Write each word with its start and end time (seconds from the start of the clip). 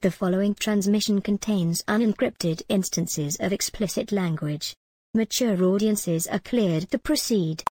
The 0.00 0.12
following 0.12 0.54
transmission 0.54 1.22
contains 1.22 1.82
unencrypted 1.88 2.62
instances 2.68 3.36
of 3.40 3.52
explicit 3.52 4.12
language. 4.12 4.76
Mature 5.12 5.60
audiences 5.64 6.28
are 6.28 6.38
cleared 6.38 6.88
to 6.92 7.00
proceed. 7.00 7.64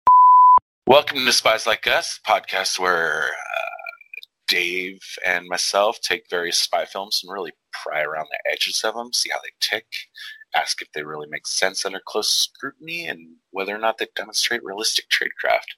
Welcome 0.86 1.26
to 1.26 1.32
Spies 1.32 1.66
Like 1.66 1.88
Us, 1.88 2.20
podcast 2.28 2.79
where 2.79 3.28
uh, 3.28 3.70
Dave 4.46 5.00
and 5.26 5.48
myself 5.48 6.02
take 6.02 6.29
various 6.29 6.58
spy 6.58 6.84
films 6.84 7.21
and 7.24 7.32
really 7.32 7.54
pry 7.71 8.01
around 8.01 8.28
the 8.29 8.51
edges 8.51 8.83
of 8.83 8.96
them, 8.96 9.13
see 9.13 9.29
how 9.29 9.39
they 9.39 9.53
tick, 9.62 9.85
ask 10.53 10.81
if 10.81 10.91
they 10.91 11.03
really 11.03 11.28
make 11.29 11.47
sense 11.47 11.85
under 11.85 12.01
close 12.05 12.28
scrutiny, 12.28 13.07
and 13.07 13.37
whether 13.51 13.73
or 13.73 13.79
not 13.79 13.99
they 13.99 14.07
demonstrate 14.17 14.65
realistic 14.65 15.05
tradecraft. 15.09 15.78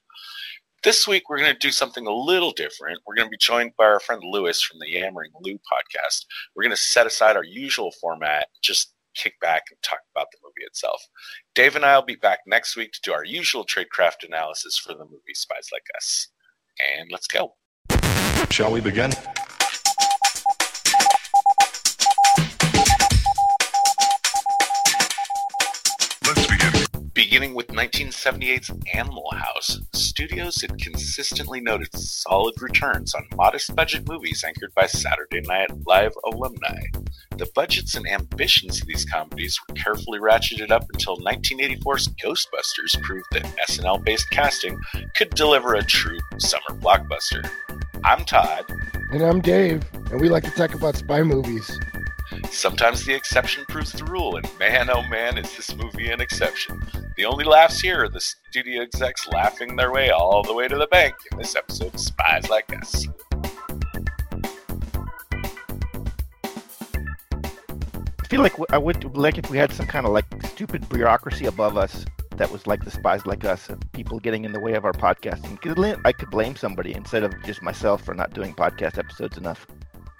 This 0.82 1.06
week, 1.06 1.28
we're 1.28 1.36
going 1.36 1.52
to 1.52 1.58
do 1.58 1.70
something 1.70 2.06
a 2.06 2.10
little 2.10 2.52
different. 2.52 3.00
We're 3.06 3.14
going 3.14 3.26
to 3.26 3.30
be 3.30 3.36
joined 3.36 3.72
by 3.76 3.84
our 3.84 4.00
friend 4.00 4.22
Lewis 4.24 4.62
from 4.62 4.78
the 4.78 4.88
Yammering 4.88 5.30
Lou 5.42 5.52
podcast. 5.52 6.24
We're 6.54 6.62
going 6.62 6.70
to 6.70 6.76
set 6.76 7.06
aside 7.06 7.36
our 7.36 7.44
usual 7.44 7.92
format, 8.00 8.46
just 8.62 8.94
kick 9.14 9.38
back 9.40 9.64
and 9.70 9.76
talk 9.82 9.98
about 10.14 10.28
the 10.32 10.38
movie 10.42 10.64
itself. 10.66 11.06
Dave 11.54 11.76
and 11.76 11.84
I 11.84 11.96
will 11.96 12.06
be 12.06 12.16
back 12.16 12.38
next 12.46 12.76
week 12.76 12.92
to 12.92 13.00
do 13.02 13.12
our 13.12 13.26
usual 13.26 13.66
tradecraft 13.66 14.26
analysis 14.26 14.78
for 14.78 14.94
the 14.94 15.04
movie 15.04 15.34
Spies 15.34 15.68
Like 15.70 15.84
Us. 15.98 16.28
And 16.96 17.10
let's 17.12 17.26
go. 17.26 17.56
Shall 18.48 18.72
we 18.72 18.80
begin? 18.80 19.12
Beginning 27.30 27.54
with 27.54 27.68
1978's 27.68 28.72
Animal 28.92 29.30
House, 29.32 29.78
studios 29.92 30.60
had 30.60 30.76
consistently 30.80 31.60
noted 31.60 31.96
solid 31.96 32.60
returns 32.60 33.14
on 33.14 33.24
modest 33.36 33.76
budget 33.76 34.08
movies 34.08 34.42
anchored 34.42 34.74
by 34.74 34.86
Saturday 34.86 35.40
Night 35.42 35.70
Live 35.86 36.12
alumni. 36.24 36.80
The 37.38 37.48
budgets 37.54 37.94
and 37.94 38.04
ambitions 38.08 38.80
of 38.80 38.88
these 38.88 39.04
comedies 39.04 39.60
were 39.60 39.76
carefully 39.76 40.18
ratcheted 40.18 40.72
up 40.72 40.86
until 40.92 41.18
1984's 41.18 42.08
Ghostbusters 42.20 43.00
proved 43.00 43.28
that 43.30 43.44
SNL 43.68 44.04
based 44.04 44.28
casting 44.30 44.76
could 45.14 45.30
deliver 45.30 45.74
a 45.74 45.84
true 45.84 46.18
summer 46.38 46.80
blockbuster. 46.80 47.48
I'm 48.02 48.24
Todd. 48.24 48.64
And 49.12 49.22
I'm 49.22 49.40
Dave, 49.40 49.84
and 50.10 50.20
we 50.20 50.28
like 50.28 50.42
to 50.42 50.50
talk 50.50 50.74
about 50.74 50.96
spy 50.96 51.22
movies. 51.22 51.78
Sometimes 52.52 53.04
the 53.04 53.14
exception 53.14 53.64
proves 53.68 53.92
the 53.92 54.04
rule, 54.04 54.36
and 54.36 54.46
man 54.58 54.90
oh 54.90 55.02
man 55.08 55.38
is 55.38 55.56
this 55.56 55.74
movie 55.76 56.10
an 56.10 56.20
exception. 56.20 56.82
The 57.16 57.24
only 57.24 57.44
laughs 57.44 57.80
here 57.80 58.02
are 58.02 58.08
the 58.08 58.20
studio 58.20 58.82
execs 58.82 59.28
laughing 59.28 59.76
their 59.76 59.92
way 59.92 60.10
all 60.10 60.42
the 60.42 60.52
way 60.52 60.66
to 60.66 60.76
the 60.76 60.88
bank 60.88 61.14
in 61.30 61.38
this 61.38 61.54
episode 61.54 61.94
of 61.94 62.00
Spies 62.00 62.50
Like 62.50 62.70
Us. 62.76 63.06
I 68.18 68.26
feel 68.28 68.42
like 68.42 68.54
I 68.70 68.78
would 68.78 69.16
like 69.16 69.38
if 69.38 69.48
we 69.48 69.56
had 69.56 69.72
some 69.72 69.86
kind 69.86 70.04
of 70.04 70.12
like 70.12 70.26
stupid 70.44 70.88
bureaucracy 70.88 71.46
above 71.46 71.76
us 71.76 72.04
that 72.36 72.50
was 72.50 72.66
like 72.66 72.84
the 72.84 72.90
spies 72.90 73.26
like 73.26 73.44
us 73.44 73.68
and 73.68 73.84
people 73.92 74.18
getting 74.18 74.44
in 74.44 74.52
the 74.52 74.60
way 74.60 74.74
of 74.74 74.84
our 74.84 74.92
podcasting. 74.92 75.58
I 76.04 76.12
could 76.12 76.30
blame 76.30 76.56
somebody 76.56 76.94
instead 76.94 77.22
of 77.22 77.32
just 77.44 77.62
myself 77.62 78.04
for 78.04 78.14
not 78.14 78.34
doing 78.34 78.54
podcast 78.54 78.98
episodes 78.98 79.38
enough. 79.38 79.66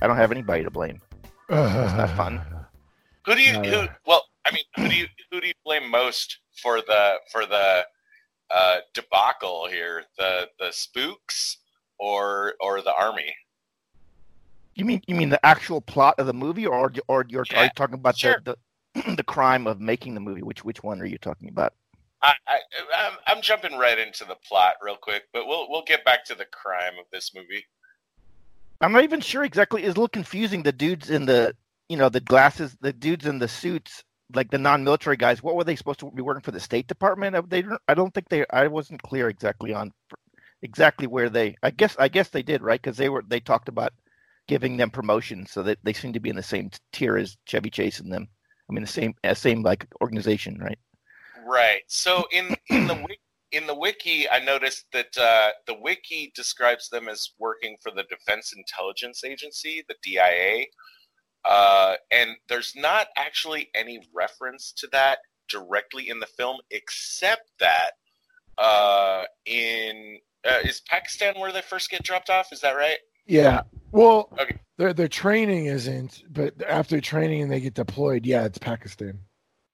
I 0.00 0.06
don't 0.06 0.16
have 0.16 0.30
anybody 0.30 0.62
to 0.62 0.70
blame. 0.70 1.00
It's 1.50 1.94
not 1.94 2.10
fun. 2.16 2.40
Who 3.26 3.34
do 3.34 3.42
you? 3.42 3.52
No, 3.54 3.82
Who, 3.82 3.88
well, 4.06 4.24
I 4.46 4.52
mean, 4.52 4.64
who 4.76 4.88
do 4.88 4.94
you? 4.94 5.06
Who 5.30 5.40
do 5.40 5.46
you 5.48 5.52
blame 5.64 5.90
most 5.90 6.38
for 6.62 6.80
the 6.80 7.16
for 7.30 7.44
the 7.44 7.84
uh, 8.50 8.76
debacle 8.94 9.68
here? 9.68 10.04
The 10.16 10.48
the 10.58 10.70
spooks 10.72 11.58
or 11.98 12.54
or 12.60 12.80
the 12.80 12.94
army? 12.94 13.34
You 14.74 14.84
mean 14.84 15.02
you 15.06 15.14
mean 15.14 15.28
the 15.28 15.44
actual 15.44 15.80
plot 15.80 16.14
of 16.18 16.26
the 16.26 16.32
movie, 16.32 16.66
or 16.66 16.92
or 17.08 17.26
you're 17.28 17.42
are 17.42 17.46
Yeah, 17.52 17.64
you 17.64 17.70
talking 17.76 17.96
about 17.96 18.16
sure. 18.16 18.40
the, 18.44 18.56
the 18.94 19.14
the 19.16 19.22
crime 19.22 19.66
of 19.66 19.80
making 19.80 20.14
the 20.14 20.20
movie? 20.20 20.42
Which 20.42 20.64
which 20.64 20.82
one 20.82 21.00
are 21.00 21.06
you 21.06 21.18
talking 21.18 21.48
about? 21.48 21.74
I, 22.22 22.34
I 22.46 22.58
I'm, 22.96 23.12
I'm 23.26 23.42
jumping 23.42 23.76
right 23.76 23.98
into 23.98 24.24
the 24.24 24.36
plot 24.46 24.74
real 24.82 24.96
quick, 24.96 25.24
but 25.32 25.46
we'll 25.46 25.68
we'll 25.70 25.84
get 25.84 26.04
back 26.04 26.24
to 26.26 26.34
the 26.34 26.46
crime 26.46 26.94
of 26.98 27.06
this 27.12 27.34
movie. 27.34 27.66
I'm 28.80 28.92
not 28.92 29.04
even 29.04 29.20
sure 29.20 29.44
exactly. 29.44 29.82
It's 29.82 29.88
a 29.88 30.00
little 30.00 30.08
confusing. 30.08 30.62
The 30.62 30.72
dudes 30.72 31.10
in 31.10 31.26
the, 31.26 31.54
you 31.88 31.96
know, 31.96 32.08
the 32.08 32.20
glasses, 32.20 32.76
the 32.80 32.92
dudes 32.92 33.26
in 33.26 33.38
the 33.38 33.48
suits, 33.48 34.04
like 34.34 34.50
the 34.50 34.58
non-military 34.58 35.16
guys. 35.16 35.42
What 35.42 35.56
were 35.56 35.64
they 35.64 35.76
supposed 35.76 36.00
to 36.00 36.10
be 36.10 36.22
working 36.22 36.42
for 36.42 36.52
the 36.52 36.60
State 36.60 36.86
Department? 36.86 37.50
They, 37.50 37.64
I 37.88 37.94
don't 37.94 38.12
think 38.14 38.28
they. 38.28 38.46
I 38.50 38.68
wasn't 38.68 39.02
clear 39.02 39.28
exactly 39.28 39.74
on 39.74 39.92
exactly 40.62 41.06
where 41.06 41.28
they. 41.28 41.56
I 41.62 41.70
guess, 41.70 41.96
I 41.98 42.08
guess 42.08 42.28
they 42.30 42.42
did 42.42 42.62
right 42.62 42.80
because 42.80 42.96
they 42.96 43.08
were. 43.08 43.24
They 43.26 43.40
talked 43.40 43.68
about 43.68 43.92
giving 44.48 44.76
them 44.76 44.90
promotions, 44.90 45.50
so 45.50 45.62
that 45.64 45.78
they 45.82 45.92
seem 45.92 46.12
to 46.14 46.20
be 46.20 46.30
in 46.30 46.36
the 46.36 46.42
same 46.42 46.70
tier 46.92 47.16
as 47.16 47.36
Chevy 47.44 47.70
Chase 47.70 48.00
and 48.00 48.12
them. 48.12 48.28
I 48.68 48.72
mean, 48.72 48.82
the 48.82 48.88
same, 48.88 49.14
uh, 49.24 49.34
same 49.34 49.62
like 49.62 49.86
organization, 50.00 50.58
right? 50.58 50.78
Right. 51.44 51.82
So 51.86 52.24
in 52.30 52.54
in 52.68 52.86
the 52.86 52.94
wiki, 53.08 53.20
in 53.52 53.66
the 53.66 53.74
wiki, 53.74 54.28
I 54.30 54.38
noticed 54.38 54.86
that 54.92 55.16
uh, 55.18 55.50
the 55.66 55.74
wiki 55.74 56.32
describes 56.34 56.88
them 56.88 57.08
as 57.08 57.30
working 57.38 57.76
for 57.82 57.90
the 57.90 58.04
Defense 58.04 58.52
Intelligence 58.56 59.24
Agency, 59.24 59.84
the 59.88 59.96
DIA, 60.02 60.66
uh, 61.44 61.94
and 62.10 62.30
there's 62.48 62.74
not 62.76 63.08
actually 63.16 63.70
any 63.74 64.00
reference 64.14 64.72
to 64.76 64.86
that 64.92 65.18
directly 65.48 66.08
in 66.10 66.20
the 66.20 66.26
film, 66.26 66.58
except 66.70 67.50
that 67.58 67.92
uh, 68.58 69.24
in 69.46 70.18
uh, 70.48 70.58
is 70.64 70.80
Pakistan 70.82 71.38
where 71.38 71.52
they 71.52 71.62
first 71.62 71.90
get 71.90 72.02
dropped 72.02 72.30
off? 72.30 72.52
Is 72.52 72.60
that 72.60 72.76
right? 72.76 72.98
Yeah. 73.26 73.62
Well, 73.92 74.28
Okay. 74.38 74.58
their 74.78 74.92
their 74.92 75.08
training 75.08 75.66
isn't, 75.66 76.24
but 76.30 76.54
after 76.66 77.00
training 77.00 77.42
and 77.42 77.50
they 77.50 77.60
get 77.60 77.74
deployed, 77.74 78.24
yeah, 78.26 78.44
it's 78.44 78.58
Pakistan. 78.58 79.18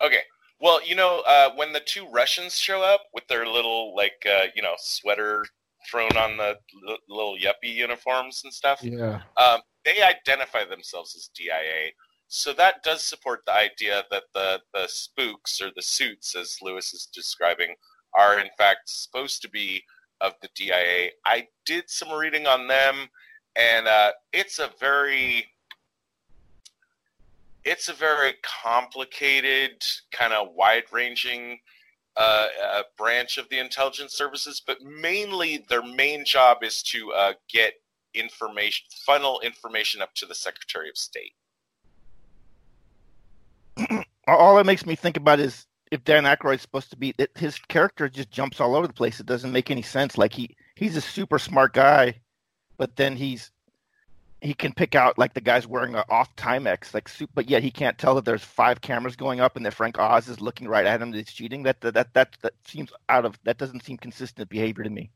Okay. 0.00 0.20
Well, 0.60 0.84
you 0.86 0.94
know, 0.94 1.22
uh, 1.26 1.50
when 1.54 1.72
the 1.72 1.80
two 1.80 2.06
Russians 2.08 2.58
show 2.58 2.82
up 2.82 3.02
with 3.12 3.26
their 3.28 3.46
little, 3.46 3.94
like, 3.94 4.24
uh, 4.26 4.46
you 4.54 4.62
know, 4.62 4.74
sweater 4.78 5.44
thrown 5.90 6.16
on 6.16 6.36
the 6.36 6.56
l- 6.88 6.98
little 7.08 7.36
yuppie 7.36 7.74
uniforms 7.74 8.40
and 8.44 8.52
stuff, 8.52 8.82
Yeah. 8.82 9.20
um, 9.36 9.60
they 9.84 10.02
identify 10.02 10.64
themselves 10.64 11.14
as 11.14 11.28
DIA. 11.34 11.92
So 12.28 12.52
that 12.54 12.82
does 12.82 13.04
support 13.04 13.42
the 13.46 13.52
idea 13.52 14.04
that 14.10 14.24
the, 14.34 14.60
the 14.74 14.88
spooks 14.88 15.60
or 15.60 15.70
the 15.76 15.82
suits, 15.82 16.34
as 16.34 16.56
Lewis 16.62 16.92
is 16.92 17.06
describing, 17.12 17.74
are 18.14 18.40
in 18.40 18.48
fact 18.56 18.88
supposed 18.88 19.42
to 19.42 19.50
be 19.50 19.84
of 20.20 20.32
the 20.40 20.48
DIA. 20.56 21.10
I 21.26 21.46
did 21.66 21.84
some 21.88 22.10
reading 22.10 22.46
on 22.46 22.66
them, 22.66 23.08
and 23.54 23.86
uh, 23.86 24.12
it's 24.32 24.58
a 24.58 24.70
very 24.80 25.46
it's 27.66 27.88
a 27.88 27.92
very 27.92 28.34
complicated, 28.62 29.84
kind 30.12 30.32
of 30.32 30.54
wide-ranging 30.54 31.58
uh, 32.16 32.46
uh, 32.64 32.82
branch 32.96 33.38
of 33.38 33.48
the 33.48 33.58
intelligence 33.58 34.14
services, 34.14 34.62
but 34.64 34.80
mainly 34.82 35.66
their 35.68 35.82
main 35.82 36.24
job 36.24 36.62
is 36.62 36.80
to 36.84 37.12
uh, 37.12 37.32
get 37.52 37.74
information, 38.14 38.86
funnel 39.04 39.40
information 39.40 40.00
up 40.00 40.14
to 40.14 40.26
the 40.26 40.34
Secretary 40.34 40.88
of 40.88 40.96
State. 40.96 41.34
all 44.28 44.56
that 44.56 44.64
makes 44.64 44.86
me 44.86 44.94
think 44.94 45.16
about 45.16 45.40
is 45.40 45.66
if 45.90 46.04
Dan 46.04 46.24
Aykroyd's 46.24 46.62
supposed 46.62 46.90
to 46.90 46.96
be 46.96 47.14
it, 47.18 47.30
his 47.36 47.58
character 47.58 48.08
just 48.08 48.30
jumps 48.30 48.60
all 48.60 48.76
over 48.76 48.86
the 48.86 48.92
place. 48.92 49.18
It 49.18 49.26
doesn't 49.26 49.52
make 49.52 49.70
any 49.70 49.82
sense. 49.82 50.16
Like 50.16 50.32
he 50.32 50.56
he's 50.76 50.96
a 50.96 51.00
super 51.00 51.38
smart 51.38 51.74
guy, 51.74 52.20
but 52.78 52.96
then 52.96 53.16
he's 53.16 53.50
he 54.40 54.54
can 54.54 54.72
pick 54.72 54.94
out 54.94 55.18
like 55.18 55.34
the 55.34 55.40
guy's 55.40 55.66
wearing 55.66 55.94
a 55.94 56.04
off 56.08 56.34
Timex, 56.36 56.92
like 56.92 57.08
suit, 57.08 57.30
but 57.34 57.48
yet 57.48 57.62
he 57.62 57.70
can't 57.70 57.98
tell 57.98 58.14
that 58.16 58.24
there's 58.24 58.44
five 58.44 58.80
cameras 58.80 59.16
going 59.16 59.40
up 59.40 59.56
and 59.56 59.64
that 59.64 59.74
Frank 59.74 59.98
Oz 59.98 60.28
is 60.28 60.40
looking 60.40 60.68
right 60.68 60.86
at 60.86 61.00
him. 61.00 61.10
That's 61.10 61.32
cheating. 61.32 61.62
That 61.62 61.80
that 61.80 61.94
that 61.94 62.14
that, 62.14 62.36
that 62.42 62.52
seems 62.64 62.92
out 63.08 63.24
of 63.24 63.38
that 63.44 63.58
doesn't 63.58 63.84
seem 63.84 63.96
consistent 63.96 64.48
behavior 64.48 64.84
to 64.84 64.90
me. 64.90 65.10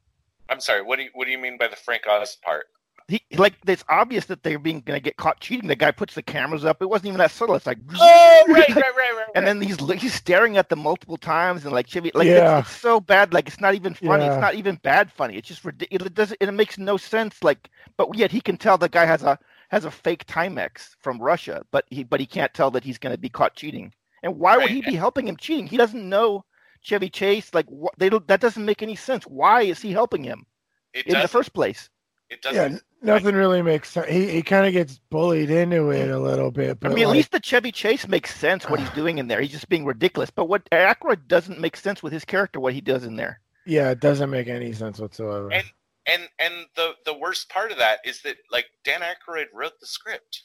I'm 0.48 0.60
sorry. 0.60 0.82
What 0.82 0.97
do 0.97 1.04
you 1.04 1.10
what 1.14 1.26
do 1.26 1.31
you 1.31 1.38
mean 1.38 1.58
by 1.58 1.69
the 1.69 1.76
Frank 1.76 2.03
Oz 2.08 2.36
part? 2.42 2.66
He 3.10 3.21
like 3.37 3.54
it's 3.66 3.84
obvious 3.88 4.26
that 4.26 4.43
they're 4.44 4.59
being 4.59 4.81
gonna 4.81 5.00
get 5.00 5.16
caught 5.16 5.41
cheating. 5.41 5.69
The 5.69 5.75
guy 5.75 5.91
puts 5.91 6.15
the 6.15 6.22
cameras 6.22 6.65
up. 6.65 6.81
It 6.81 6.88
wasn't 6.88 7.08
even 7.08 7.19
that 7.19 7.32
subtle. 7.32 7.56
It's 7.56 7.67
like 7.67 7.79
Oh, 7.99 8.44
right, 8.49 8.69
right, 8.75 8.76
right, 8.76 8.94
right. 8.96 9.26
and 9.35 9.44
then 9.46 9.61
he's 9.61 9.79
he's 10.00 10.14
staring 10.14 10.56
at 10.56 10.69
them 10.69 10.79
multiple 10.79 11.17
times 11.17 11.64
and 11.64 11.73
like 11.75 11.88
Chevy 11.88 12.12
like 12.14 12.29
Yeah. 12.29 12.61
it's, 12.61 12.69
it's 12.70 12.79
so 12.81 13.00
bad 13.00 13.35
like 13.35 13.49
it's 13.49 13.61
not 13.61 13.75
even 13.75 13.94
funny 13.94 14.25
Yeah. 14.25 14.35
it's 14.35 14.40
not 14.40 14.55
even 14.55 14.76
bad 14.76 15.11
funny 15.11 15.37
it's 15.37 15.49
just 15.49 15.64
ridiculous 15.64 16.06
it 16.06 16.14
doesn't 16.14 16.37
it 16.40 16.52
makes 16.52 16.79
no 16.79 16.96
sense 16.96 17.43
like 17.43 17.69
but 17.96 18.14
yet 18.17 18.31
he 18.31 18.40
can 18.40 18.56
tell 18.56 18.79
the 18.79 18.88
guy 18.88 19.05
has 19.06 19.25
a 19.25 19.37
has 19.70 19.85
a 19.85 19.90
fake 19.90 20.25
Timex 20.26 20.94
from 21.00 21.19
Russia 21.20 21.62
but 21.73 21.87
he 21.90 22.05
but 22.05 22.20
he 22.20 22.26
can't 22.26 22.55
tell 22.55 22.70
that 22.70 22.85
he's 22.85 22.99
going 22.99 23.14
to 23.14 23.20
be 23.20 23.29
caught 23.29 23.56
cheating 23.56 23.93
and 24.23 24.38
why 24.38 24.56
would 24.56 24.70
he 24.70 24.82
be 24.82 24.94
helping 24.94 25.26
him 25.26 25.37
cheating 25.37 25.67
he 25.67 25.76
doesn't 25.76 26.08
know 26.08 26.44
Chevy 26.81 27.11
Chase 27.11 27.52
like 27.55 27.67
what 27.67 27.94
they 27.99 28.08
don't 28.08 28.26
that 28.29 28.40
doesn't 28.40 28.64
make 28.64 28.82
any 28.82 28.94
sense 28.96 29.25
why 29.25 29.62
is 29.62 29.81
he 29.82 29.90
helping 29.90 30.23
him 30.23 30.46
It 30.94 31.06
in 31.08 31.20
the 31.20 31.29
first 31.29 31.52
place 31.52 31.90
It 32.31 32.43
doesn't. 32.43 32.82
N- 33.06 33.23
Nothing 33.23 33.35
really 33.35 33.62
makes 33.62 33.91
sense. 33.91 34.08
He 34.08 34.29
he 34.31 34.43
kind 34.43 34.67
of 34.67 34.73
gets 34.73 34.99
bullied 35.11 35.50
into 35.50 35.91
it 35.91 36.08
a 36.11 36.19
little 36.19 36.50
bit. 36.50 36.81
I 36.85 36.88
But 36.88 36.91
mean, 36.91 37.05
at 37.05 37.08
like, 37.08 37.11
least 37.11 37.32
the 37.32 37.41
Chevy 37.41 37.73
Chase 37.73 38.06
makes 38.06 38.35
sense 38.38 38.69
what 38.69 38.81
he's 38.81 38.91
doing 38.91 39.17
in 39.19 39.29
there. 39.29 39.41
He's 39.41 39.50
just 39.50 39.70
being 39.70 39.87
ridiculous. 39.87 40.31
But 40.31 40.44
what 40.47 40.69
Aykroyd 40.70 41.26
doesn't 41.26 41.58
make 41.58 41.76
sense 41.76 42.02
with 42.02 42.12
his 42.12 42.25
character, 42.26 42.61
what 42.61 42.75
he 42.75 42.82
does 42.82 43.05
in 43.05 43.17
there. 43.17 43.41
yeah, 43.64 43.91
it 43.91 44.00
doesn't 44.00 44.31
make 44.31 44.49
any 44.49 44.73
sense 44.73 44.99
whatsoever. 44.99 45.50
And 45.50 45.73
and 46.06 46.29
and 46.38 46.67
the 46.76 46.94
the 47.05 47.14
worst 47.14 47.49
part 47.50 47.73
of 47.73 47.79
that 47.79 48.00
is 48.05 48.23
that 48.23 48.37
like 48.50 48.67
Dan 48.85 49.00
Aykroyd 49.02 49.47
wrote 49.52 49.79
the 49.81 49.87
script. 49.87 50.44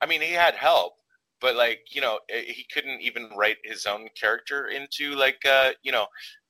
I 0.00 0.06
mean, 0.06 0.20
he 0.22 0.32
had 0.32 0.54
help, 0.54 0.94
but 1.40 1.56
like 1.56 1.80
you 1.94 2.00
know, 2.00 2.20
eh, 2.30 2.42
he 2.48 2.64
couldn't 2.72 3.00
even 3.02 3.30
write 3.36 3.58
his 3.64 3.86
own 3.86 4.08
character 4.20 4.66
into 4.68 5.14
like 5.14 5.44
uh, 5.46 5.72
you 5.82 5.92
know, 5.92 6.06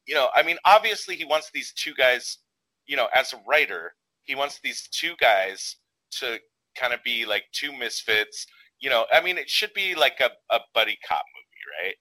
you 0.06 0.14
know. 0.14 0.30
I 0.34 0.42
mean, 0.42 0.58
obviously, 0.64 1.16
he 1.16 1.24
wants 1.24 1.50
these 1.52 1.72
two 1.72 1.94
guys. 1.94 2.38
You 2.86 2.96
know, 2.96 3.08
as 3.14 3.32
a 3.32 3.42
writer, 3.48 3.94
he 4.26 4.34
wants 4.34 4.60
these 4.62 4.88
two 4.90 5.14
guys 5.20 5.76
to 6.12 6.38
kind 6.78 6.92
of 6.92 7.02
be 7.04 7.24
like 7.24 7.44
two 7.52 7.72
misfits. 7.72 8.46
You 8.80 8.90
know, 8.90 9.06
I 9.12 9.22
mean, 9.22 9.38
it 9.38 9.48
should 9.48 9.72
be 9.72 9.94
like 9.94 10.20
a, 10.20 10.30
a 10.54 10.60
buddy 10.74 10.98
cop 11.08 11.22
movie, 11.34 11.86
right? 11.88 11.94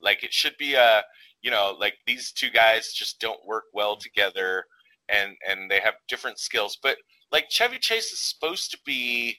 Like 0.00 0.22
it 0.24 0.32
should 0.32 0.56
be 0.58 0.74
a, 0.74 1.02
you 1.40 1.50
know, 1.50 1.76
like 1.78 1.94
these 2.06 2.32
two 2.32 2.50
guys 2.50 2.92
just 2.92 3.20
don't 3.20 3.44
work 3.46 3.64
well 3.72 3.96
together 3.96 4.64
and 5.08 5.36
and 5.48 5.70
they 5.70 5.80
have 5.80 5.94
different 6.08 6.38
skills. 6.38 6.78
But 6.82 6.96
like 7.30 7.48
Chevy 7.48 7.78
Chase 7.78 8.12
is 8.12 8.20
supposed 8.20 8.70
to 8.72 8.78
be 8.84 9.38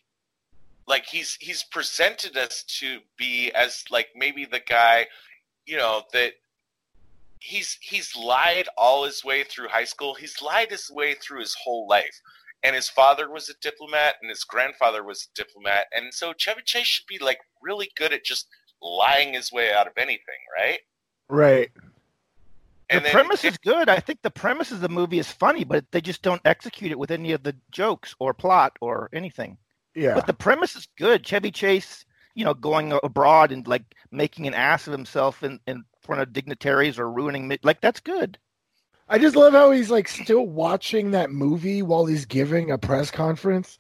like 0.88 1.06
he's 1.06 1.38
he's 1.40 1.64
presented 1.64 2.38
us 2.38 2.64
to 2.80 3.00
be 3.18 3.52
as 3.52 3.84
like 3.92 4.08
maybe 4.16 4.46
the 4.46 4.62
guy, 4.62 5.08
you 5.66 5.78
know, 5.78 6.04
that 6.14 6.34
he's 7.44 7.78
he's 7.82 8.16
lied 8.16 8.68
all 8.78 9.04
his 9.04 9.24
way 9.24 9.44
through 9.44 9.68
high 9.68 9.84
school. 9.84 10.14
He's 10.14 10.42
lied 10.42 10.72
his 10.72 10.90
way 10.90 11.14
through 11.16 11.42
his 11.42 11.56
whole 11.62 11.88
life. 11.88 12.20
And 12.64 12.74
his 12.74 12.88
father 12.88 13.30
was 13.30 13.50
a 13.50 13.54
diplomat 13.62 14.16
and 14.22 14.30
his 14.30 14.46
grandfather 14.46 15.04
was 15.04 15.28
a 15.28 15.36
diplomat. 15.36 15.88
And 15.94 16.14
so 16.14 16.32
Chevy 16.32 16.62
Chase 16.64 16.88
should 16.88 17.08
be 17.08 17.20
like 17.20 17.40
really 17.62 17.92
good 17.98 18.14
at 18.14 18.24
just 18.24 18.48
lying 18.82 19.34
his 19.34 19.52
way 19.52 19.74
out 19.74 19.88
of 19.88 19.94
anything, 19.98 20.40
right? 20.58 20.80
Right. 21.28 21.70
The 21.76 22.96
And 22.96 23.06
then- 23.06 23.12
premise 23.12 23.44
is 23.44 23.58
good. 23.58 23.90
I 23.90 24.00
think 24.00 24.22
the 24.22 24.32
premise 24.32 24.72
of 24.72 24.80
the 24.80 24.88
movie 24.88 25.20
is 25.20 25.30
funny, 25.30 25.66
but 25.66 25.84
they 25.92 26.00
just 26.00 26.22
don't 26.22 26.42
execute 26.46 26.92
it 26.92 27.00
with 27.00 27.12
any 27.12 27.34
of 27.34 27.44
the 27.44 27.56
jokes 27.72 28.16
or 28.20 28.34
plot 28.34 28.78
or 28.80 29.10
anything. 29.12 29.58
Yeah. 29.94 30.14
But 30.16 30.28
the 30.28 30.34
premise 30.34 30.78
is 30.78 30.88
good. 30.98 31.26
Chevy 31.26 31.52
Chase, 31.52 32.06
you 32.36 32.46
know, 32.46 32.54
going 32.54 32.98
abroad 33.04 33.52
and 33.52 33.68
like 33.68 33.84
making 34.12 34.48
an 34.48 34.54
ass 34.54 34.88
of 34.88 34.94
himself 34.94 35.44
in, 35.44 35.60
in 35.68 35.84
front 36.04 36.22
of 36.22 36.34
dignitaries 36.34 37.00
or 37.00 37.10
ruining 37.12 37.48
mi- 37.48 37.60
like 37.64 37.82
that's 37.82 38.00
good. 38.00 38.38
I 39.08 39.18
just 39.20 39.36
love 39.36 39.54
how 39.54 39.72
he's 39.72 39.92
like 39.92 40.08
still 40.08 40.46
watching 40.46 41.12
that 41.12 41.30
movie 41.32 41.82
while 41.82 42.06
he's 42.06 42.26
giving 42.26 42.72
a 42.72 42.78
press 42.78 43.12
conference. 43.12 43.78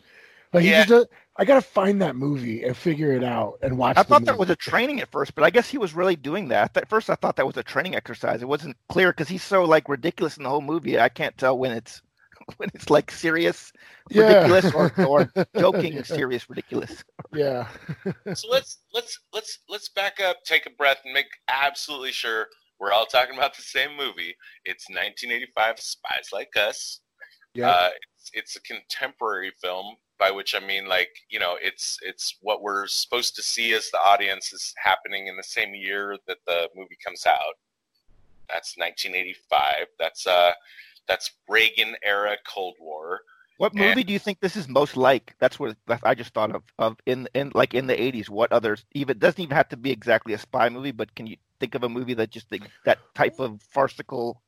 Like 0.53 0.63
he 0.63 0.69
Yeah. 0.69 0.77
just 0.83 0.89
does, 0.89 1.05
I 1.37 1.45
gotta 1.45 1.61
find 1.61 2.01
that 2.01 2.15
movie 2.15 2.63
and 2.63 2.75
figure 2.77 3.11
it 3.13 3.23
out 3.23 3.59
and 3.61 3.77
watch. 3.77 3.97
I 3.97 4.03
thought 4.03 4.25
that 4.25 4.37
was 4.37 4.49
a 4.49 4.55
training 4.55 5.01
at 5.01 5.11
first, 5.11 5.33
but 5.35 5.43
I 5.43 5.49
guess 5.49 5.69
he 5.69 5.77
was 5.77 5.93
really 5.93 6.15
doing 6.15 6.49
that. 6.49 6.75
At 6.77 6.89
first, 6.89 7.09
I 7.09 7.15
thought 7.15 7.35
that 7.37 7.47
was 7.47 7.57
a 7.57 7.63
training 7.63 7.95
exercise. 7.95 8.41
It 8.41 8.47
wasn't 8.47 8.77
clear 8.89 9.11
because 9.11 9.29
he's 9.29 9.43
so 9.43 9.63
like 9.63 9.89
ridiculous 9.89 10.37
in 10.37 10.43
the 10.43 10.49
whole 10.49 10.61
movie. 10.61 10.99
I 10.99 11.09
can't 11.09 11.37
tell 11.37 11.57
when 11.57 11.71
it's 11.71 12.01
when 12.57 12.69
it's 12.73 12.89
like 12.89 13.11
serious 13.11 13.71
Yeah. 14.09 14.43
ridiculous 14.47 14.73
or, 14.73 15.05
or 15.05 15.31
joking 15.57 16.03
serious 16.03 16.49
ridiculous. 16.49 17.03
yeah. 17.33 17.67
so 18.33 18.47
let's 18.49 18.79
let's 18.93 19.19
let's 19.33 19.59
let's 19.69 19.89
back 19.89 20.19
up, 20.19 20.43
take 20.45 20.65
a 20.65 20.69
breath, 20.71 21.01
and 21.05 21.13
make 21.13 21.27
absolutely 21.47 22.11
sure 22.11 22.47
we're 22.79 22.91
all 22.91 23.05
talking 23.05 23.37
about 23.37 23.55
the 23.55 23.61
same 23.61 23.91
movie. 23.95 24.35
It's 24.65 24.89
1985 24.89 25.79
Spies 25.79 26.29
Like 26.33 26.49
Us. 26.57 26.99
Yeah. 27.53 27.69
Uh, 27.69 27.89
it's, 28.17 28.31
it's 28.33 28.55
a 28.55 28.61
contemporary 28.61 29.51
film, 29.61 29.95
by 30.19 30.31
which 30.31 30.55
I 30.55 30.59
mean 30.59 30.87
like 30.87 31.09
you 31.29 31.39
know 31.39 31.55
it's 31.61 31.97
it's 32.01 32.37
what 32.41 32.61
we're 32.61 32.87
supposed 32.87 33.35
to 33.35 33.43
see 33.43 33.73
as 33.73 33.89
the 33.91 33.99
audience 33.99 34.51
is 34.53 34.73
happening 34.83 35.27
in 35.27 35.37
the 35.37 35.43
same 35.43 35.73
year 35.75 36.17
that 36.27 36.37
the 36.47 36.67
movie 36.75 36.97
comes 37.05 37.25
out. 37.25 37.55
That's 38.49 38.75
1985. 38.77 39.87
That's 39.99 40.27
uh 40.27 40.51
that's 41.07 41.31
Reagan 41.47 41.95
era 42.03 42.37
Cold 42.47 42.75
War. 42.79 43.21
What 43.57 43.73
Yeah. 43.75 43.89
movie 43.89 44.03
do 44.03 44.13
you 44.13 44.19
think 44.19 44.39
this 44.39 44.55
is 44.55 44.67
most 44.67 44.97
like? 44.97 45.35
That's 45.39 45.59
what 45.59 45.77
that 45.87 46.01
I 46.03 46.15
just 46.15 46.33
thought 46.33 46.55
of. 46.55 46.63
Of 46.79 46.97
in 47.05 47.27
in 47.33 47.51
like 47.53 47.73
in 47.73 47.87
the 47.87 48.01
eighties, 48.01 48.29
what 48.29 48.51
others 48.51 48.83
even 48.93 49.19
doesn't 49.19 49.39
even 49.39 49.55
have 49.55 49.69
to 49.69 49.77
be 49.77 49.91
exactly 49.91 50.33
a 50.33 50.37
spy 50.37 50.69
movie, 50.69 50.91
but 50.91 51.13
can 51.15 51.27
you 51.27 51.37
think 51.59 51.75
of 51.75 51.83
a 51.83 51.89
movie 51.89 52.13
that 52.15 52.31
just 52.31 52.49
the, 52.49 52.61
that 52.85 52.99
type 53.13 53.39
of 53.39 53.61
farcical? 53.61 54.41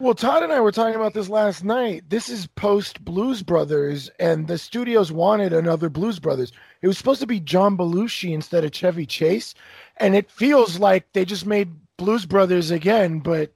Well, 0.00 0.14
Todd 0.14 0.44
and 0.44 0.52
I 0.52 0.60
were 0.60 0.70
talking 0.70 0.94
about 0.94 1.12
this 1.12 1.28
last 1.28 1.64
night. 1.64 2.04
This 2.08 2.28
is 2.28 2.46
post 2.46 3.04
Blues 3.04 3.42
Brothers, 3.42 4.08
and 4.20 4.46
the 4.46 4.56
studios 4.56 5.10
wanted 5.10 5.52
another 5.52 5.88
Blues 5.88 6.20
Brothers. 6.20 6.52
It 6.82 6.86
was 6.86 6.96
supposed 6.96 7.20
to 7.20 7.26
be 7.26 7.40
John 7.40 7.76
Belushi 7.76 8.32
instead 8.32 8.62
of 8.62 8.70
Chevy 8.70 9.06
Chase, 9.06 9.54
and 9.96 10.14
it 10.14 10.30
feels 10.30 10.78
like 10.78 11.12
they 11.12 11.24
just 11.24 11.46
made 11.46 11.74
Blues 11.96 12.26
Brothers 12.26 12.70
again, 12.70 13.18
but 13.18 13.52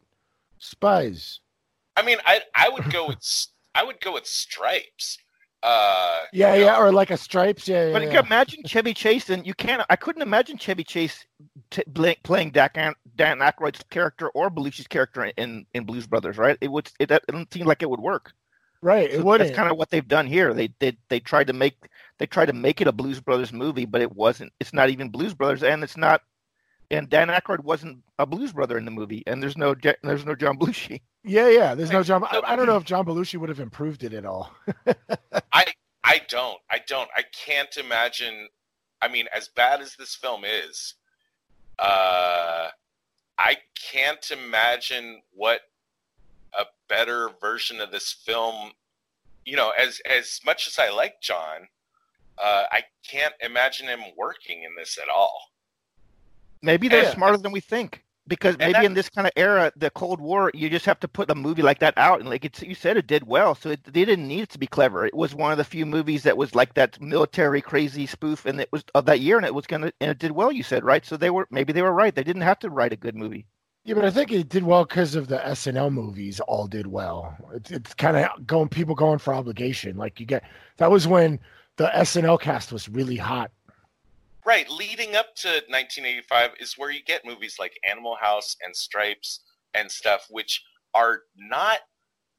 spies. 0.59 1.39
I 1.97 2.03
mean, 2.03 2.19
I 2.25 2.41
I 2.55 2.69
would 2.69 2.91
go 2.93 3.09
with 3.09 3.19
s- 3.19 3.49
I 3.75 3.85
would 3.85 4.01
go 4.01 4.13
with 4.15 4.27
Stripes. 4.27 5.19
Uh, 5.63 6.19
Yeah, 6.33 6.55
you 6.55 6.61
know, 6.61 6.67
yeah, 6.67 6.79
or 6.79 6.91
like 6.93 7.11
a 7.11 7.17
Stripes. 7.17 7.69
Yeah, 7.69 7.87
yeah. 7.87 7.93
But 7.93 8.03
yeah. 8.03 8.21
imagine 8.27 8.65
Chevy 8.67 8.95
Chase, 8.95 9.31
and 9.31 9.47
you 9.47 9.55
can't. 9.55 9.83
I 9.89 9.95
couldn't 9.97 10.23
imagine 10.23 10.59
Chevy 10.59 10.83
Chase 10.85 11.25
t- 11.71 11.85
bla- 11.87 12.17
playing 12.25 12.51
Dan, 12.51 12.95
Dan 13.15 13.39
Aykroyd's 13.39 13.85
character 13.91 14.29
or 14.31 14.51
Belushi's 14.51 14.89
character 14.89 15.25
in 15.37 15.65
in 15.75 15.85
Blues 15.85 16.07
Brothers, 16.07 16.37
right? 16.37 16.59
It 16.61 16.69
would. 16.71 16.91
It, 16.99 17.11
it 17.13 17.23
doesn't 17.29 17.53
seem 17.53 17.67
like 17.67 17.83
it 17.83 17.91
would 17.91 18.01
work. 18.01 18.33
right. 18.81 19.09
It 19.09 19.23
wouldn't. 19.25 19.47
That's 19.49 19.57
kind 19.57 19.71
of 19.71 19.77
what 19.79 19.91
they've 19.91 20.09
done 20.09 20.27
here. 20.27 20.53
They 20.53 20.75
they 20.81 20.97
they 21.09 21.21
tried 21.21 21.47
to 21.47 21.53
make 21.53 21.77
they 22.19 22.27
tried 22.27 22.47
to 22.47 22.53
make 22.53 22.81
it 22.81 22.89
a 22.89 22.93
Blues 22.93 23.21
Brothers 23.21 23.53
movie, 23.53 23.87
but 23.87 24.01
it 24.01 24.11
wasn't. 24.17 24.53
It's 24.59 24.73
not 24.73 24.91
even 24.91 25.11
Blues 25.11 25.35
Brothers, 25.35 25.63
and 25.63 25.85
it's 25.85 25.97
not. 25.97 26.23
And 26.93 27.09
Dan 27.09 27.29
Aykroyd 27.29 27.61
wasn't 27.61 28.03
a 28.19 28.27
Blues 28.27 28.53
Brother 28.53 28.77
in 28.77 28.85
the 28.85 28.91
movie, 28.91 29.23
and 29.27 29.43
there's 29.43 29.57
no 29.57 29.75
Ja- 29.83 29.95
there's 30.03 30.27
no 30.27 30.35
John 30.35 30.59
Belushi. 30.59 31.01
yeah, 31.25 31.49
yeah. 31.49 31.75
There's 31.75 31.91
no 31.91 32.03
John. 32.03 32.23
I, 32.25 32.43
I 32.45 32.55
don't 32.55 32.67
know 32.67 32.77
if 32.77 32.85
John 32.85 33.07
Belushi 33.07 33.39
would 33.39 33.49
have 33.49 33.61
improved 33.61 34.05
it 34.05 34.13
at 34.13 34.27
all. 34.27 34.55
I 36.05 36.21
don't. 36.29 36.59
I 36.71 36.79
don't. 36.87 37.09
I 37.17 37.23
can't 37.33 37.75
imagine. 37.79 38.49
I 39.01 39.09
mean, 39.09 39.27
as 39.35 39.49
bad 39.49 39.81
as 39.81 39.97
this 39.97 40.15
film 40.15 40.43
is, 40.45 40.95
uh, 41.79 42.69
I 43.39 43.57
can't 43.91 44.31
imagine 44.31 45.23
what 45.33 45.63
a 46.59 46.65
better 46.89 47.31
version 47.41 47.81
of 47.81 47.91
this 47.91 48.13
film. 48.13 48.73
You 49.47 49.57
know, 49.57 49.71
as 49.71 50.01
as 50.09 50.41
much 50.45 50.67
as 50.67 50.79
I 50.79 50.91
like 50.91 51.23
John, 51.23 51.69
uh, 52.37 52.65
I 52.71 52.85
can't 53.09 53.35
imagine 53.41 53.89
him 53.89 54.01
working 54.17 54.65
in 54.65 54.75
this 54.77 54.99
at 55.03 55.09
all. 55.09 55.52
Maybe 56.63 56.89
they're 56.89 57.05
Yeah. 57.05 57.15
smarter 57.15 57.39
than 57.39 57.53
we 57.53 57.61
think. 57.61 58.05
Because 58.29 58.57
maybe 58.57 58.75
that- 58.75 58.85
in 58.85 58.95
this 58.95 59.09
kind 59.09 59.27
of 59.27 59.33
era, 59.35 59.73
the 59.75 59.91
Cold 59.91 60.21
War, 60.21 60.53
you 60.55 60.71
just 60.71 60.87
have 60.87 61.01
to 61.01 61.09
put 61.09 61.29
a 61.29 61.35
movie 61.35 61.61
like 61.63 61.81
that 61.81 61.95
out, 61.99 62.21
and 62.21 62.29
like 62.31 62.45
it's, 62.45 62.63
you 62.63 62.77
said, 62.77 62.97
it 62.97 63.09
did 63.09 63.27
well. 63.27 63.57
So 63.57 63.71
it, 63.71 63.83
they 63.83 64.05
didn't 64.05 64.29
need 64.29 64.43
it 64.43 64.49
to 64.51 64.61
be 64.61 64.69
clever. 64.69 65.05
It 65.05 65.15
was 65.15 65.35
one 65.35 65.51
of 65.51 65.59
the 65.59 65.65
few 65.65 65.85
movies 65.85 66.23
that 66.23 66.37
was 66.37 66.55
like 66.55 66.75
that 66.75 67.01
military 67.01 67.61
crazy 67.61 68.07
spoof, 68.07 68.47
and 68.47 68.61
it 68.61 68.69
was 68.71 68.85
of 68.95 69.07
that 69.07 69.19
year, 69.19 69.39
and 69.39 69.45
it 69.45 69.53
was 69.55 69.67
gonna, 69.67 69.93
and 70.01 70.13
it 70.13 70.21
did 70.21 70.31
well. 70.31 70.53
You 70.53 70.63
said 70.63 70.85
right, 70.85 71.05
so 71.05 71.17
they 71.17 71.31
were 71.31 71.49
maybe 71.51 71.73
they 71.73 71.83
were 71.83 71.93
right. 71.93 72.15
They 72.15 72.23
didn't 72.23 72.43
have 72.43 72.61
to 72.61 72.71
write 72.71 72.93
a 72.93 72.97
good 72.97 73.17
movie. 73.17 73.45
Yeah, 73.85 73.95
but 73.97 74.05
I 74.05 74.11
think 74.11 74.31
it 74.31 74.49
did 74.49 74.63
well 74.63 74.85
because 74.85 75.17
of 75.17 75.27
the 75.27 75.39
SNL 75.45 75.91
movies. 75.91 76.39
All 76.39 76.69
did 76.69 76.87
well. 76.87 77.37
It's 77.53 77.73
it's 77.73 77.93
kind 77.95 78.17
of 78.17 78.47
going 78.47 78.69
people 78.69 78.95
going 78.95 79.19
for 79.19 79.35
obligation. 79.35 79.97
Like 79.97 80.21
you 80.21 80.27
get 80.27 80.45
that 80.77 80.93
was 80.93 81.09
when 81.09 81.41
the 81.77 81.91
SNL 81.93 82.39
cast 82.41 82.71
was 82.71 82.89
really 82.89 83.17
hot. 83.17 83.51
Right, 84.45 84.69
leading 84.69 85.15
up 85.15 85.35
to 85.37 85.49
1985 85.69 86.51
is 86.59 86.75
where 86.77 86.91
you 86.91 87.03
get 87.05 87.25
movies 87.25 87.57
like 87.61 87.79
Animal 87.89 88.17
House 88.21 88.57
and 88.65 88.75
Stripes 88.75 89.41
and 89.75 89.91
stuff, 89.91 90.27
which 90.31 90.63
are 90.95 91.21
not. 91.37 91.79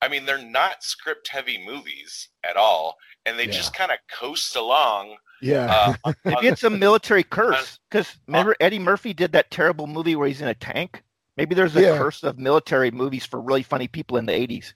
I 0.02 0.10
mean, 0.10 0.26
they're 0.26 0.38
not 0.44 0.84
script-heavy 0.84 1.64
movies 1.66 2.28
at 2.44 2.58
all, 2.58 2.98
and 3.26 3.40
they 3.40 3.46
Yeah. 3.46 3.52
just 3.52 3.74
kind 3.74 3.90
of 3.90 4.00
coast 4.12 4.58
along. 4.58 5.16
Yeah, 5.42 5.96
Uh, 6.04 6.14
Maybe 6.26 6.48
it's 6.48 6.64
a 6.64 6.70
military 6.70 7.24
curse. 7.24 7.80
Because 7.90 8.18
remember, 8.28 8.54
Eddie 8.60 8.80
Murphy 8.80 9.14
did 9.14 9.32
that 9.32 9.50
terrible 9.50 9.88
movie 9.88 10.18
where 10.18 10.28
he's 10.28 10.42
in 10.42 10.50
a 10.50 10.54
tank. 10.54 11.02
Maybe 11.38 11.56
there's 11.56 11.76
a 11.78 11.82
Yeah. 11.82 11.98
curse 11.98 12.22
of 12.24 12.38
military 12.38 12.92
movies 12.92 13.26
for 13.26 13.40
really 13.42 13.64
funny 13.64 13.88
people 13.88 14.18
in 14.18 14.26
the 14.26 14.34
80s. 14.34 14.74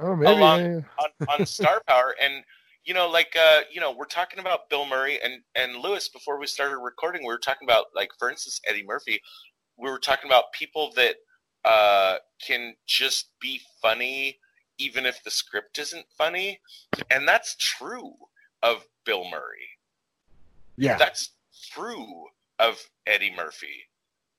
oh 0.00 0.14
maybe. 0.14 0.30
along- 0.38 0.84
on, 1.00 1.10
on 1.40 1.46
Star 1.46 1.82
Power, 1.88 2.14
and 2.22 2.44
you 2.88 2.94
know, 2.94 3.06
like 3.06 3.36
uh, 3.38 3.60
you 3.70 3.82
know, 3.82 3.92
we're 3.92 4.06
talking 4.06 4.38
about 4.38 4.70
Bill 4.70 4.86
Murray 4.86 5.18
and 5.22 5.42
and 5.54 5.76
Lewis 5.76 6.08
before 6.08 6.38
we 6.40 6.46
started 6.46 6.78
recording. 6.78 7.20
We 7.20 7.28
were 7.28 7.38
talking 7.38 7.68
about 7.68 7.86
like, 7.94 8.10
for 8.18 8.30
instance, 8.30 8.62
Eddie 8.66 8.82
Murphy. 8.82 9.20
We 9.76 9.90
were 9.90 9.98
talking 9.98 10.30
about 10.30 10.52
people 10.54 10.90
that 10.96 11.16
uh, 11.66 12.16
can 12.40 12.74
just 12.86 13.28
be 13.40 13.60
funny 13.82 14.38
even 14.78 15.04
if 15.04 15.22
the 15.22 15.30
script 15.30 15.78
isn't 15.78 16.06
funny, 16.16 16.60
and 17.10 17.28
that's 17.28 17.56
true 17.56 18.14
of 18.62 18.86
Bill 19.04 19.28
Murray. 19.28 19.68
yeah, 20.78 20.96
That's 20.96 21.32
true 21.70 22.24
of 22.58 22.80
Eddie 23.06 23.34
Murphy. 23.36 23.84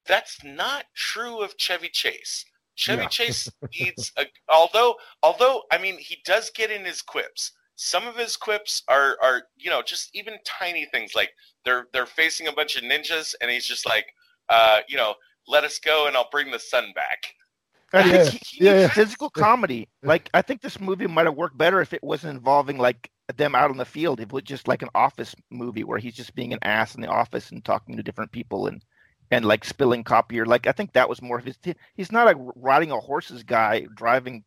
That's 0.07 0.43
not 0.43 0.85
true 0.95 1.43
of 1.43 1.55
Chevy 1.57 1.89
Chase. 1.89 2.45
Chevy 2.73 3.03
Yeah. 3.03 3.09
Chase 3.09 3.51
needs 3.79 4.11
a 4.17 4.25
although 4.47 4.95
although 5.21 5.65
I 5.71 5.77
mean 5.77 5.99
he 5.99 6.17
does 6.25 6.49
get 6.49 6.71
in 6.71 6.83
his 6.83 7.03
quips. 7.03 7.51
Some 7.81 8.05
of 8.07 8.17
his 8.17 8.35
quips 8.35 8.83
are 8.89 9.17
are 9.23 9.43
you 9.57 9.69
know 9.69 9.81
just 9.81 10.09
even 10.13 10.33
tiny 10.45 10.85
things 10.85 11.15
like 11.15 11.31
they're 11.63 11.87
they're 11.93 12.05
facing 12.05 12.47
a 12.47 12.51
bunch 12.51 12.75
of 12.75 12.83
ninjas 12.83 13.35
and 13.41 13.49
he's 13.49 13.65
just 13.65 13.85
like 13.85 14.07
uh 14.49 14.79
you 14.89 14.97
know 14.97 15.15
let 15.47 15.63
us 15.63 15.79
go 15.79 16.05
and 16.05 16.17
I'll 16.17 16.29
bring 16.29 16.51
the 16.51 16.59
sun 16.59 16.91
back. 16.93 17.33
Yeah, 17.91 18.03
think 18.03 18.33
he, 18.33 18.57
he 18.57 18.65
yeah, 18.65 18.81
yeah. 18.81 18.87
physical 18.89 19.31
comedy. 19.31 19.87
Like 20.03 20.29
I 20.35 20.43
think 20.43 20.61
this 20.61 20.79
movie 20.79 21.07
might 21.07 21.25
have 21.25 21.35
worked 21.35 21.57
better 21.57 21.81
if 21.81 21.91
it 21.91 22.03
wasn't 22.03 22.37
involving 22.37 22.77
like 22.77 23.09
them 23.35 23.55
out 23.55 23.71
on 23.71 23.77
the 23.77 23.85
field. 23.85 24.19
It 24.19 24.31
was 24.31 24.43
just 24.43 24.67
like 24.67 24.83
an 24.83 24.89
office 24.93 25.33
movie 25.49 25.83
where 25.83 25.97
he's 25.97 26.13
just 26.13 26.35
being 26.35 26.53
an 26.53 26.59
ass 26.61 26.93
in 26.93 27.01
the 27.01 27.07
office 27.07 27.49
and 27.49 27.65
talking 27.65 27.97
to 27.97 28.03
different 28.03 28.31
people 28.31 28.67
and 28.67 28.83
and 29.31 29.43
like 29.43 29.65
spilling 29.65 30.03
copy 30.03 30.39
or 30.39 30.45
like 30.45 30.67
I 30.67 30.71
think 30.71 30.93
that 30.93 31.09
was 31.09 31.21
more 31.21 31.39
of 31.39 31.45
his. 31.45 31.57
He's 31.95 32.11
not 32.11 32.31
a 32.31 32.35
riding 32.55 32.91
a 32.91 32.99
horses 32.99 33.41
guy 33.41 33.87
driving. 33.95 34.43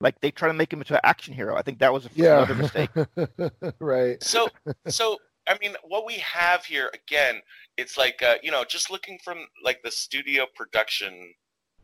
Like 0.00 0.20
they 0.20 0.30
try 0.30 0.48
to 0.48 0.54
make 0.54 0.72
him 0.72 0.80
into 0.80 0.94
an 0.94 1.00
action 1.04 1.32
hero. 1.34 1.56
I 1.56 1.62
think 1.62 1.78
that 1.78 1.92
was 1.92 2.06
a, 2.06 2.10
Yeah. 2.14 2.42
another 2.42 2.54
mistake. 2.54 2.90
right. 3.80 4.22
So, 4.22 4.48
so 4.88 5.18
I 5.48 5.56
mean, 5.60 5.74
what 5.84 6.04
we 6.04 6.14
have 6.14 6.64
here 6.64 6.90
again, 6.92 7.40
it's 7.76 7.96
like 7.96 8.22
uh, 8.22 8.34
you 8.42 8.50
know, 8.50 8.64
just 8.64 8.90
looking 8.90 9.18
from 9.24 9.38
like 9.64 9.82
the 9.82 9.90
studio 9.90 10.46
production, 10.54 11.32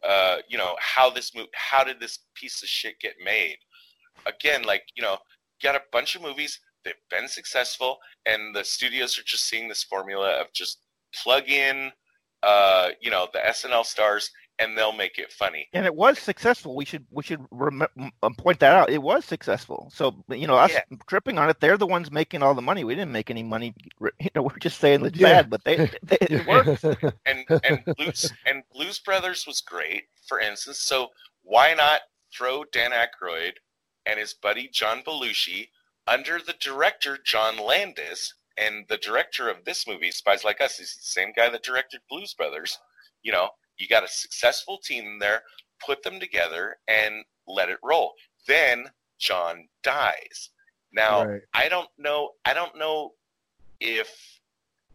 uh, 0.07 0.39
you 0.49 0.59
know, 0.59 0.75
how 0.81 1.11
this 1.11 1.35
move, 1.35 1.47
how 1.55 1.85
did 1.85 2.01
this 2.01 2.19
piece 2.35 2.63
of 2.63 2.69
shit 2.69 2.99
get 3.01 3.15
made? 3.25 3.57
Again, 4.27 4.63
like 4.65 4.83
you 4.95 5.03
know, 5.03 5.13
you 5.13 5.69
got 5.69 5.75
a 5.77 5.83
bunch 5.93 6.15
of 6.17 6.23
movies 6.23 6.61
they've 6.85 6.95
been 7.11 7.29
successful, 7.29 7.99
and 8.27 8.55
the 8.55 8.65
studios 8.65 9.19
are 9.19 9.23
just 9.25 9.49
seeing 9.49 9.69
this 9.69 9.85
formula 9.85 10.41
of 10.41 10.53
just 10.53 10.79
plug 11.15 11.49
in, 11.49 11.93
uh, 12.43 12.89
you 13.01 13.11
know, 13.11 13.29
the 13.33 13.39
SNL 13.39 13.85
stars, 13.85 14.31
and 14.59 14.77
they'll 14.77 14.93
make 14.93 15.19
it 15.19 15.33
funny. 15.33 15.67
and 15.73 15.87
it 15.87 15.95
was 15.95 16.19
successful. 16.19 16.77
We 16.77 16.85
should 16.85 17.05
we 17.11 17.23
should 17.23 17.45
rem- 17.51 17.87
um, 18.23 18.35
point 18.37 18.61
that 18.61 18.75
out. 18.75 18.91
It 18.91 19.03
was 19.03 19.25
successful. 19.25 19.91
So 19.95 20.25
you 20.31 20.47
know, 20.47 20.57
us 20.57 20.73
Yeah. 20.73 20.97
tripping 21.09 21.39
on 21.39 21.49
it, 21.51 21.59
they're 21.61 21.77
the 21.79 21.87
ones 21.87 22.11
making 22.11 22.43
all 22.43 22.55
the 22.55 22.63
money. 22.63 22.85
We 22.85 22.95
didn't 22.95 23.13
make 23.13 23.31
any 23.31 23.43
money. 23.43 23.75
You 24.21 24.31
know, 24.35 24.43
we're 24.43 24.59
just 24.59 24.79
saying 24.79 25.05
it's 25.05 25.19
Yeah. 25.19 25.43
bad, 25.43 25.51
but 25.51 25.65
they, 25.65 25.77
they 26.03 26.19
it 26.21 26.47
worked. 26.47 26.85
and 27.27 27.45
and 27.65 27.85
Blues 27.97 28.33
and 28.47 28.63
Blues 28.73 28.99
Brothers 29.01 29.47
was 29.47 29.61
great, 29.61 30.05
for 30.29 30.39
instance. 30.41 30.79
So 30.81 31.09
why 31.43 31.75
not 31.75 32.03
throw 32.37 32.65
Dan 32.65 32.93
Aykroyd 32.93 33.53
and 34.07 34.19
his 34.19 34.35
buddy 34.35 34.69
John 34.73 35.03
Belushi 35.03 35.69
under 36.07 36.39
the 36.39 36.55
director 36.61 37.19
John 37.25 37.57
Landis 37.59 38.35
and 38.59 38.85
the 38.89 38.99
director 38.99 39.49
of 39.49 39.65
this 39.65 39.87
movie, 39.87 40.11
Spies 40.11 40.45
Like 40.45 40.61
Us, 40.61 40.79
is 40.79 40.95
the 40.97 41.05
same 41.05 41.33
guy 41.35 41.49
that 41.49 41.63
directed 41.63 42.01
Blues 42.09 42.35
Brothers. 42.35 42.79
You 43.23 43.33
know, 43.33 43.49
you 43.83 43.89
got 43.89 44.05
a 44.05 44.09
successful 44.09 44.79
team 44.79 45.19
there, 45.19 45.43
put 45.85 46.05
them 46.05 46.21
together 46.21 46.77
and 46.87 47.25
let 47.49 47.69
it 47.69 47.79
roll. 47.83 48.13
Then 48.47 48.87
John 49.19 49.69
dies. 49.83 50.51
Now 50.93 51.25
Right. 51.25 51.43
I 51.53 51.69
don't 51.69 51.91
know. 51.99 52.31
I 52.45 52.55
don't 52.55 52.77
know 52.79 53.15
if. 53.81 54.09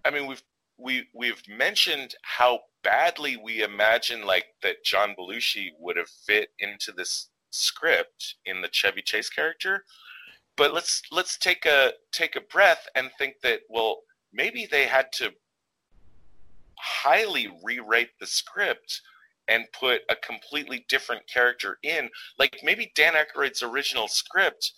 I 0.05 0.09
mean, 0.09 0.25
we've 0.25 0.43
we 0.77 1.07
we've 1.13 1.41
mentioned 1.49 2.15
how 2.21 2.61
badly 2.83 3.35
we 3.35 3.61
imagine 3.63 4.25
like 4.25 4.45
that 4.61 4.85
John 4.85 5.15
Belushi 5.19 5.71
would 5.79 5.97
have 5.97 6.09
fit 6.09 6.49
into 6.59 6.93
this 6.93 7.29
script 7.49 8.35
in 8.45 8.61
the 8.61 8.69
Chevy 8.69 9.01
Chase 9.01 9.29
character. 9.29 9.83
But 10.55 10.73
let's 10.73 11.01
let's 11.11 11.37
take 11.37 11.65
a 11.65 11.91
take 12.13 12.37
a 12.37 12.41
breath 12.41 12.87
and 12.95 13.11
think 13.17 13.35
that 13.43 13.61
well 13.69 14.03
maybe 14.31 14.65
they 14.69 14.85
had 14.85 15.11
to 15.13 15.31
highly 16.77 17.49
rewrite 17.63 18.09
the 18.19 18.27
script 18.27 19.01
and 19.47 19.65
put 19.77 20.01
a 20.09 20.15
completely 20.15 20.85
different 20.89 21.21
character 21.27 21.77
in. 21.83 22.09
Like 22.37 22.59
maybe 22.63 22.91
Dan 22.95 23.13
Aykroyd's 23.13 23.63
original 23.63 24.07
script, 24.07 24.73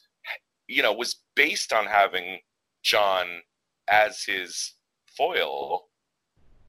you 0.67 0.83
know, 0.83 0.93
was 0.93 1.17
based 1.35 1.73
on 1.73 1.85
having 1.85 2.39
John 2.83 3.27
as 3.89 4.23
his 4.23 4.73
foil, 5.17 5.87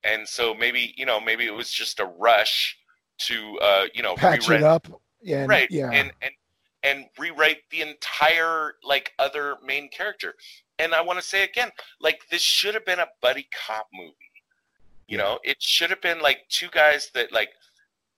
and 0.04 0.26
so 0.26 0.54
maybe 0.54 0.94
you 0.96 1.04
know 1.06 1.20
maybe 1.20 1.46
it 1.46 1.54
was 1.54 1.70
just 1.70 2.00
a 2.00 2.06
rush 2.18 2.78
to 3.18 3.58
uh, 3.62 3.84
you 3.94 4.02
know 4.02 4.14
Patch 4.16 4.48
rewrite 4.48 4.62
it 4.62 4.66
up. 4.66 4.88
Yeah. 5.22 5.44
right 5.46 5.68
Yeah. 5.70 5.90
and 5.90 6.12
and 6.22 6.32
and 6.82 7.04
rewrite 7.18 7.58
the 7.70 7.82
entire 7.82 8.74
like 8.82 9.12
other 9.18 9.56
main 9.62 9.90
character 9.90 10.34
and 10.78 10.94
i 10.94 11.00
want 11.02 11.18
to 11.18 11.24
say 11.24 11.44
again 11.44 11.70
like 12.00 12.22
this 12.30 12.40
should 12.40 12.72
have 12.74 12.86
been 12.86 13.00
a 13.00 13.08
buddy 13.20 13.46
cop 13.66 13.86
movie 13.92 14.14
you 15.10 15.18
know 15.18 15.38
it 15.42 15.62
should 15.62 15.90
have 15.90 16.00
been 16.00 16.20
like 16.20 16.38
two 16.48 16.68
guys 16.72 17.10
that 17.12 17.30
like 17.32 17.50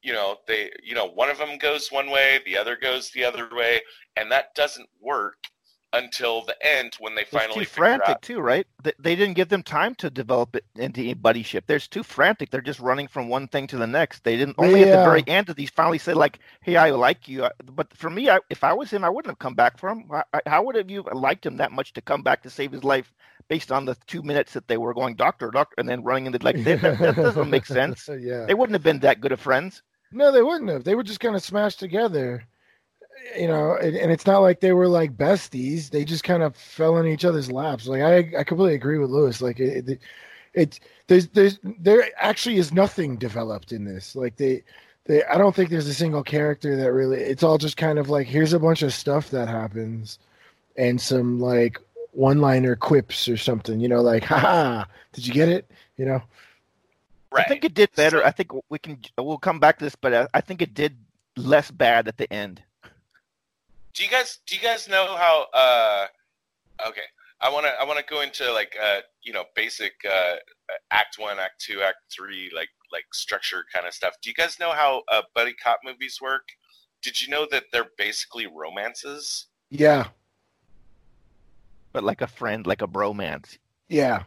you 0.02 0.12
know 0.12 0.36
they 0.46 0.70
you 0.84 0.94
know 0.94 1.06
one 1.06 1.30
of 1.30 1.38
them 1.38 1.58
goes 1.58 1.90
one 1.90 2.10
way 2.10 2.40
the 2.44 2.56
other 2.56 2.76
goes 2.76 3.10
the 3.10 3.24
other 3.24 3.48
way 3.52 3.80
and 4.16 4.30
that 4.30 4.54
doesn't 4.54 4.88
work 5.00 5.34
until 5.94 6.42
the 6.42 6.56
end 6.66 6.94
when 7.00 7.14
they 7.14 7.22
It's 7.22 7.30
finally 7.30 7.60
too 7.60 7.70
figure 7.70 7.84
frantic 7.84 8.08
out 8.08 8.22
too, 8.22 8.40
right? 8.40 8.66
They, 8.82 8.92
they 8.98 9.14
didn't 9.14 9.34
give 9.34 9.50
them 9.50 9.62
time 9.62 9.94
to 9.96 10.08
develop 10.08 10.56
it 10.56 10.64
into 10.76 11.02
a 11.02 11.12
buddy 11.12 11.42
ship. 11.42 11.64
They're 11.66 11.78
too 11.78 12.02
frantic. 12.02 12.50
They're 12.50 12.62
just 12.62 12.80
running 12.80 13.08
from 13.08 13.28
one 13.28 13.46
thing 13.48 13.66
to 13.68 13.76
the 13.76 13.86
next. 13.86 14.24
They 14.24 14.36
didn't 14.36 14.56
only 14.58 14.84
at 14.84 14.96
the 14.96 15.04
very 15.04 15.22
end 15.26 15.48
did 15.48 15.56
these 15.56 15.70
finally 15.70 15.98
say 15.98 16.14
like, 16.14 16.38
"Hey, 16.62 16.76
I 16.76 16.90
like 16.90 17.28
you." 17.28 17.46
But 17.64 17.94
for 17.94 18.08
me, 18.08 18.30
I, 18.30 18.38
if 18.48 18.64
I 18.64 18.72
was 18.72 18.90
him, 18.90 19.04
I 19.04 19.10
wouldn't 19.10 19.30
have 19.32 19.38
come 19.38 19.54
back 19.54 19.78
for 19.78 19.90
him. 19.90 20.04
I, 20.10 20.22
I, 20.32 20.40
how 20.46 20.62
would 20.62 20.76
have 20.76 20.90
you 20.90 21.04
liked 21.12 21.44
him 21.44 21.58
that 21.58 21.72
much 21.72 21.92
to 21.92 22.00
come 22.00 22.22
back 22.22 22.42
to 22.42 22.50
save 22.50 22.72
his 22.72 22.84
life 22.84 23.12
based 23.52 23.70
on 23.70 23.84
the 23.84 23.94
two 24.06 24.22
minutes 24.22 24.54
that 24.54 24.66
they 24.66 24.78
were 24.78 24.94
going 24.94 25.14
doctor, 25.14 25.50
doctor, 25.50 25.74
and 25.76 25.86
then 25.86 26.02
running 26.02 26.24
into 26.24 26.38
like 26.42 26.64
that, 26.64 26.80
that, 26.80 27.16
doesn't 27.16 27.50
make 27.50 27.66
sense. 27.80 28.08
yeah. 28.18 28.46
They 28.46 28.54
wouldn't 28.54 28.72
have 28.72 28.82
been 28.82 29.00
that 29.00 29.20
good 29.20 29.30
of 29.30 29.40
friends. 29.40 29.82
No, 30.10 30.32
they 30.32 30.40
wouldn't 30.40 30.70
have. 30.70 30.84
They 30.84 30.94
were 30.94 31.02
just 31.02 31.20
kind 31.20 31.36
of 31.36 31.42
smashed 31.42 31.78
together. 31.78 32.46
You 33.38 33.48
know, 33.48 33.76
and, 33.76 33.94
and 33.94 34.10
it's 34.10 34.26
not 34.26 34.38
like 34.38 34.60
they 34.60 34.72
were 34.72 34.88
like 34.88 35.18
besties. 35.18 35.90
They 35.90 36.02
just 36.02 36.24
kind 36.24 36.42
of 36.42 36.56
fell 36.56 36.96
in 36.96 37.06
each 37.06 37.26
other's 37.26 37.52
laps. 37.52 37.86
Like 37.86 38.00
I, 38.00 38.38
I 38.38 38.42
completely 38.42 38.74
agree 38.74 38.96
with 38.96 39.10
Lewis. 39.10 39.42
Like 39.42 39.60
it, 39.60 39.86
it, 39.86 40.00
it 40.54 40.80
there's, 41.08 41.28
there's, 41.28 41.58
there 41.62 42.08
actually 42.16 42.56
is 42.56 42.72
nothing 42.72 43.18
developed 43.18 43.70
in 43.70 43.84
this. 43.84 44.16
Like 44.16 44.36
they, 44.36 44.64
they, 45.04 45.24
I 45.24 45.36
don't 45.36 45.54
think 45.54 45.68
there's 45.68 45.88
a 45.88 45.94
single 45.94 46.22
character 46.22 46.74
that 46.74 46.90
really. 46.90 47.20
It's 47.20 47.42
all 47.42 47.58
just 47.58 47.76
kind 47.76 47.98
of 47.98 48.08
like 48.08 48.26
here's 48.26 48.54
a 48.54 48.58
bunch 48.58 48.80
of 48.80 48.94
stuff 48.94 49.28
that 49.28 49.48
happens, 49.48 50.18
and 50.78 50.98
some 50.98 51.38
like 51.38 51.78
one-liner 52.12 52.76
quips 52.76 53.28
or 53.28 53.36
something. 53.36 53.80
You 53.80 53.88
know, 53.88 54.00
like 54.00 54.24
haha, 54.24 54.84
did 55.12 55.26
you 55.26 55.32
get 55.34 55.48
it? 55.48 55.70
You 55.96 56.06
know. 56.06 56.22
right 57.32 57.44
I 57.44 57.48
think 57.48 57.64
it 57.64 57.74
did 57.74 57.90
better. 57.96 58.24
I 58.24 58.30
think 58.30 58.52
we 58.70 58.78
can. 58.78 58.98
We'll 59.18 59.38
come 59.38 59.58
back 59.60 59.78
to 59.78 59.84
this, 59.84 59.96
but 59.96 60.14
I, 60.14 60.28
I 60.34 60.40
think 60.40 60.62
it 60.62 60.74
did 60.74 60.96
less 61.36 61.70
bad 61.70 62.08
at 62.08 62.16
the 62.18 62.30
end. 62.32 62.62
do 63.94 64.04
you 64.04 64.10
guys 64.10 64.38
do 64.46 64.54
you 64.56 64.60
guys 64.62 64.88
know 64.88 65.16
how 65.16 65.46
uh 65.54 66.06
okay 66.86 67.02
i 67.40 67.48
want 67.48 67.64
to 67.66 67.72
i 67.80 67.84
want 67.84 67.98
to 67.98 68.04
go 68.04 68.20
into 68.20 68.50
like 68.52 68.76
uh 68.82 69.00
you 69.22 69.32
know 69.32 69.44
basic 69.56 69.92
uh 70.10 70.36
act 70.90 71.16
one 71.18 71.38
act 71.38 71.58
two 71.60 71.80
act 71.82 71.96
three 72.14 72.50
like 72.54 72.68
like 72.92 73.04
structure 73.12 73.64
kind 73.72 73.86
of 73.86 73.94
stuff 73.94 74.14
do 74.22 74.28
you 74.28 74.34
guys 74.34 74.58
know 74.60 74.72
how 74.72 75.02
uh 75.10 75.22
buddy 75.34 75.54
cop 75.54 75.80
movies 75.84 76.18
work 76.20 76.48
did 77.02 77.20
you 77.20 77.28
know 77.28 77.46
that 77.50 77.64
they're 77.72 77.90
basically 77.98 78.46
romances 78.46 79.46
Yeah. 79.70 80.08
But 81.92 82.04
like 82.04 82.20
a 82.22 82.26
friend, 82.26 82.66
like 82.66 82.82
a 82.82 82.88
bromance. 82.88 83.58
Yeah. 83.88 84.24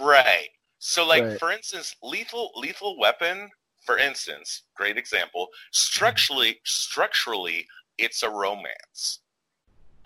right 0.00 0.48
so 0.78 1.06
like 1.06 1.22
Right. 1.22 1.38
for 1.38 1.50
instance 1.50 1.94
lethal 2.02 2.52
lethal 2.56 2.98
weapon 2.98 3.50
for 3.84 3.98
instance 3.98 4.62
great 4.76 4.96
example 4.96 5.48
structurally 5.72 6.60
structurally 6.64 7.66
it's 7.98 8.22
a 8.22 8.30
romance 8.30 9.20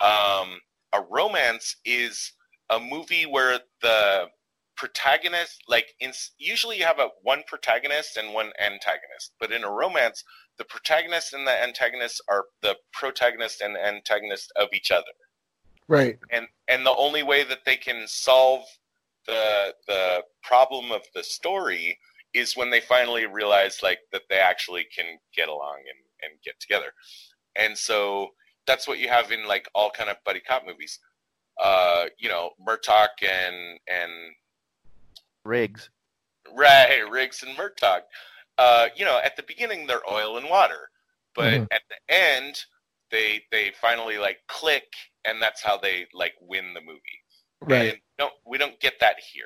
um 0.01 0.59
a 0.93 1.01
romance 1.09 1.77
is 1.85 2.33
a 2.69 2.79
movie 2.79 3.25
where 3.25 3.59
the 3.81 4.27
protagonist 4.75 5.63
like 5.67 5.93
in 5.99 6.11
usually 6.37 6.77
you 6.79 6.85
have 6.85 6.99
a 6.99 7.09
one 7.21 7.43
protagonist 7.47 8.17
and 8.17 8.33
one 8.33 8.51
antagonist 8.59 9.33
but 9.39 9.51
in 9.51 9.63
a 9.63 9.71
romance 9.71 10.23
the 10.57 10.65
protagonist 10.65 11.31
and 11.33 11.47
the 11.47 11.63
antagonist 11.63 12.21
are 12.27 12.45
the 12.61 12.75
protagonist 12.91 13.61
and 13.61 13.77
antagonist 13.77 14.51
of 14.57 14.67
each 14.73 14.91
other 14.91 15.13
Right. 15.87 16.17
and 16.31 16.47
and 16.67 16.85
the 16.85 16.95
only 16.95 17.23
way 17.23 17.43
that 17.43 17.59
they 17.65 17.77
can 17.77 18.07
solve 18.07 18.63
the 19.27 19.73
the 19.87 20.23
problem 20.43 20.91
of 20.91 21.01
the 21.13 21.23
story 21.23 21.97
is 22.33 22.57
when 22.57 22.69
they 22.69 22.81
finally 22.81 23.25
realize 23.25 23.81
like 23.83 23.99
that 24.11 24.23
they 24.29 24.37
actually 24.37 24.85
can 24.95 25.17
get 25.35 25.47
along 25.47 25.77
and 25.77 26.31
and 26.31 26.41
get 26.43 26.59
together 26.59 26.91
and 27.55 27.77
so 27.77 28.29
that's 28.67 28.87
what 28.87 28.99
you 28.99 29.07
have 29.07 29.31
in 29.31 29.47
like 29.47 29.69
all 29.75 29.91
kind 29.91 30.09
of 30.09 30.17
buddy 30.25 30.39
cop 30.39 30.65
movies 30.65 30.99
uh 31.63 32.05
you 32.17 32.27
know 32.29 32.51
murtaugh 32.67 33.07
and 33.21 33.79
and 33.87 34.11
Riggs. 35.45 35.89
Right, 36.53 37.01
Riggs 37.09 37.43
and 37.43 37.55
Murtaugh. 37.55 38.01
Uh, 38.57 38.87
you 38.95 39.05
know, 39.05 39.19
at 39.23 39.35
the 39.35 39.43
beginning 39.43 39.85
they're 39.85 40.07
oil 40.11 40.37
and 40.37 40.49
water, 40.49 40.89
but 41.35 41.53
Mhm. 41.53 41.67
at 41.71 41.83
the 41.89 42.13
end 42.13 42.65
they 43.11 43.45
they 43.51 43.71
finally 43.71 44.17
like 44.17 44.39
click, 44.47 44.91
and 45.27 45.41
that's 45.41 45.61
how 45.61 45.77
they 45.77 46.07
like 46.13 46.33
win 46.41 46.73
the 46.73 46.81
movie. 46.81 46.99
Right. 47.61 47.91
And 47.91 47.97
don't 48.17 48.33
we 48.45 48.57
don't 48.57 48.79
get 48.79 48.99
that 48.99 49.15
here. 49.19 49.45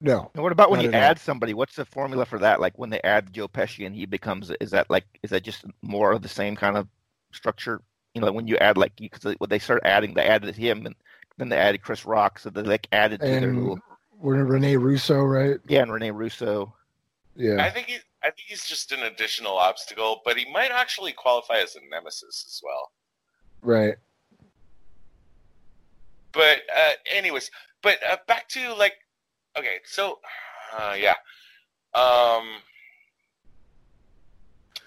No. 0.00 0.30
And 0.34 0.42
what 0.42 0.52
about 0.52 0.70
when 0.70 0.80
you 0.80 0.88
at 0.88 0.94
all. 0.94 1.00
add 1.00 1.18
somebody? 1.18 1.52
What's 1.52 1.76
the 1.76 1.84
formula 1.84 2.24
for 2.24 2.38
that? 2.38 2.60
Like 2.60 2.78
when 2.78 2.90
they 2.90 3.00
add 3.02 3.32
Joe 3.32 3.48
Pesci 3.48 3.86
and 3.86 3.94
he 3.94 4.06
becomes, 4.06 4.50
is 4.60 4.70
that 4.70 4.88
like, 4.88 5.04
is 5.22 5.30
that 5.30 5.42
just 5.42 5.64
more 5.82 6.12
of 6.12 6.22
the 6.22 6.28
same 6.28 6.56
kind 6.56 6.76
of 6.76 6.88
structure? 7.32 7.82
You 8.14 8.22
know, 8.22 8.32
when 8.32 8.48
you 8.48 8.56
add 8.56 8.78
like, 8.78 8.96
because 8.96 9.34
when 9.36 9.50
they 9.50 9.58
start 9.58 9.82
adding, 9.84 10.14
they 10.14 10.24
added 10.24 10.56
him 10.56 10.86
and 10.86 10.94
then 11.36 11.50
they 11.50 11.56
added 11.58 11.82
Chris 11.82 12.06
Rock, 12.06 12.38
so 12.38 12.48
they 12.50 12.62
like 12.62 12.88
added 12.92 13.20
to 13.20 13.26
their 13.26 13.36
And 13.36 13.60
little, 13.60 13.78
we're 14.18 14.42
Rene 14.42 14.76
Russo, 14.76 15.20
right? 15.22 15.60
yeah, 15.68 15.82
and 15.82 15.92
Rene 15.92 16.10
Russo. 16.10 16.74
Yeah. 17.36 17.62
I 17.62 17.70
think 17.70 17.86
he, 17.88 17.98
I 18.22 18.30
think 18.30 18.48
he's 18.48 18.64
just 18.64 18.92
an 18.92 19.02
additional 19.02 19.56
obstacle, 19.56 20.22
but 20.24 20.36
he 20.36 20.50
might 20.50 20.70
actually 20.70 21.12
qualify 21.12 21.58
as 21.58 21.76
a 21.76 21.80
nemesis 21.90 22.44
as 22.46 22.60
well. 22.64 22.92
Right. 23.62 23.96
But 26.32 26.60
uh, 26.76 26.92
anyways, 27.10 27.50
but 27.82 27.98
uh, 28.08 28.16
back 28.26 28.48
to 28.50 28.74
like, 28.74 28.94
okay, 29.58 29.78
so 29.84 30.18
uh, 30.78 30.94
yeah, 30.98 31.14
um, 31.94 32.60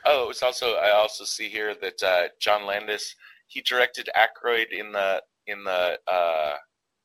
oh, 0.06 0.30
it's 0.30 0.44
also 0.44 0.76
I 0.76 0.92
also 0.92 1.24
see 1.24 1.50
here 1.50 1.76
that 1.82 2.04
uh, 2.04 2.28
John 2.40 2.66
Landis 2.66 3.16
he 3.48 3.62
directed 3.62 4.10
Aykroyd 4.18 4.72
in 4.72 4.92
the 4.92 5.22
in 5.48 5.64
the 5.64 6.00
uh, 6.08 6.56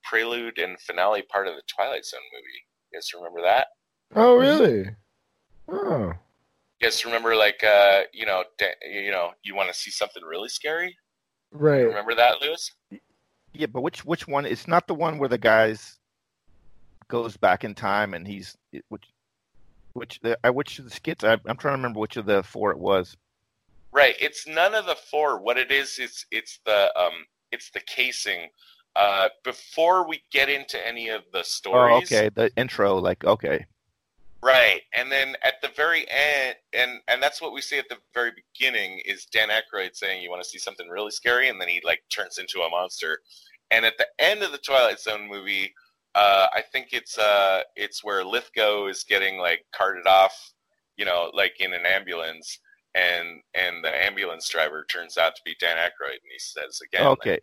prelude 0.05 0.59
and 0.59 0.79
finale 0.81 1.23
part 1.23 1.49
of 1.49 1.55
the 1.55 1.63
Twilight 1.67 2.05
Zone 2.05 2.21
movie. 2.33 2.65
You 2.93 2.99
guys 2.99 3.13
remember 3.15 3.43
that? 3.43 3.67
Oh, 4.15 4.37
really? 4.37 4.91
Oh. 5.69 6.15
You 6.81 6.87
guys 6.87 7.05
remember 7.05 7.35
like 7.37 7.63
uh, 7.65 8.03
you 8.13 8.25
know 8.25 8.45
da- 8.59 8.79
you 8.89 9.11
know 9.11 9.33
you 9.43 9.55
want 9.55 9.69
to 9.69 9.79
see 9.79 9.91
something 9.91 10.23
really 10.23 10.49
scary? 10.49 10.97
Right. 11.51 11.83
Remember 11.83 12.15
that, 12.15 12.41
Lewis? 12.41 12.73
Yeah, 13.59 13.67
but 13.67 13.83
which 13.83 14.05
which 14.05 14.29
one? 14.29 14.47
It's 14.47 14.69
not 14.69 14.87
the 14.87 14.95
one 14.95 15.19
where 15.19 15.29
the 15.29 15.37
guys 15.37 15.99
goes 17.09 17.37
back 17.37 17.65
in 17.65 17.75
time 17.75 18.15
and 18.15 18.25
he's 18.27 18.57
which 18.89 19.05
which 19.95 20.21
the 20.21 20.39
I 20.45 20.51
which 20.51 20.79
of 20.79 20.85
the 20.85 20.93
skits 20.93 21.25
I, 21.25 21.33
I'm 21.33 21.57
trying 21.57 21.73
to 21.73 21.79
remember 21.79 21.99
which 21.99 22.17
of 22.17 22.25
the 22.25 22.45
four 22.45 22.71
it 22.71 22.79
was. 22.79 23.17
Right. 23.91 24.15
It's 24.21 24.47
none 24.47 24.77
of 24.77 24.87
the 24.87 24.95
four. 25.11 25.41
What 25.41 25.59
it 25.59 25.73
is 25.73 25.99
is 25.99 26.25
it's 26.31 26.61
the 26.65 26.97
um 26.97 27.27
it's 27.51 27.71
the 27.71 27.81
casing. 27.81 28.49
Uh, 28.95 29.29
before 29.45 30.09
we 30.09 30.23
get 30.33 30.49
into 30.49 30.85
any 30.87 31.09
of 31.09 31.23
the 31.33 31.43
stories, 31.43 32.13
Oh, 32.13 32.17
okay. 32.17 32.31
The 32.33 32.51
intro, 32.57 32.97
like 32.99 33.25
okay, 33.25 33.67
right? 34.43 34.83
And 34.97 35.11
then 35.11 35.35
at 35.45 35.61
the 35.63 35.69
very 35.77 36.07
end, 36.09 36.57
and 36.73 37.01
and 37.09 37.23
that's 37.23 37.41
what 37.41 37.53
we 37.53 37.61
see 37.61 37.79
at 37.79 37.89
the 37.89 37.99
very 38.15 38.33
beginning 38.33 39.01
is 39.05 39.27
Dan 39.27 39.49
Aykroyd 39.49 39.95
saying, 39.95 40.23
"You 40.23 40.31
want 40.31 40.43
to 40.43 40.49
see 40.49 40.59
something 40.59 40.89
really 40.89 41.11
scary," 41.11 41.49
and 41.49 41.61
then 41.61 41.69
he 41.69 41.81
like 41.85 42.03
turns 42.11 42.39
into 42.39 42.61
a 42.61 42.71
monster. 42.71 43.21
And 43.71 43.85
at 43.85 43.99
the 43.99 44.07
end 44.19 44.43
of 44.43 44.53
the 44.53 44.59
Twilight 44.59 45.01
Zone 45.01 45.29
movie, 45.29 45.75
uh, 46.15 46.47
I 46.53 46.63
think 46.73 46.89
it's 46.93 47.19
uh 47.19 47.63
it's 47.77 48.03
where 48.03 48.25
Lithgow 48.25 48.87
is 48.89 49.05
getting 49.05 49.39
like 49.39 49.65
carted 49.75 50.07
off, 50.07 50.53
you 50.97 51.05
know, 51.05 51.31
like 51.35 51.61
in 51.61 51.73
an 51.75 51.87
ambulance, 51.87 52.59
and 52.95 53.41
and 53.55 53.85
the 53.85 54.05
ambulance 54.05 54.49
driver 54.49 54.85
turns 54.89 55.19
out 55.19 55.35
to 55.37 55.43
be 55.45 55.55
Dan 55.61 55.77
Aykroyd, 55.77 56.13
and 56.13 56.33
he 56.33 56.39
says 56.39 56.81
again, 56.85 57.07
like, 57.07 57.19
okay. 57.19 57.39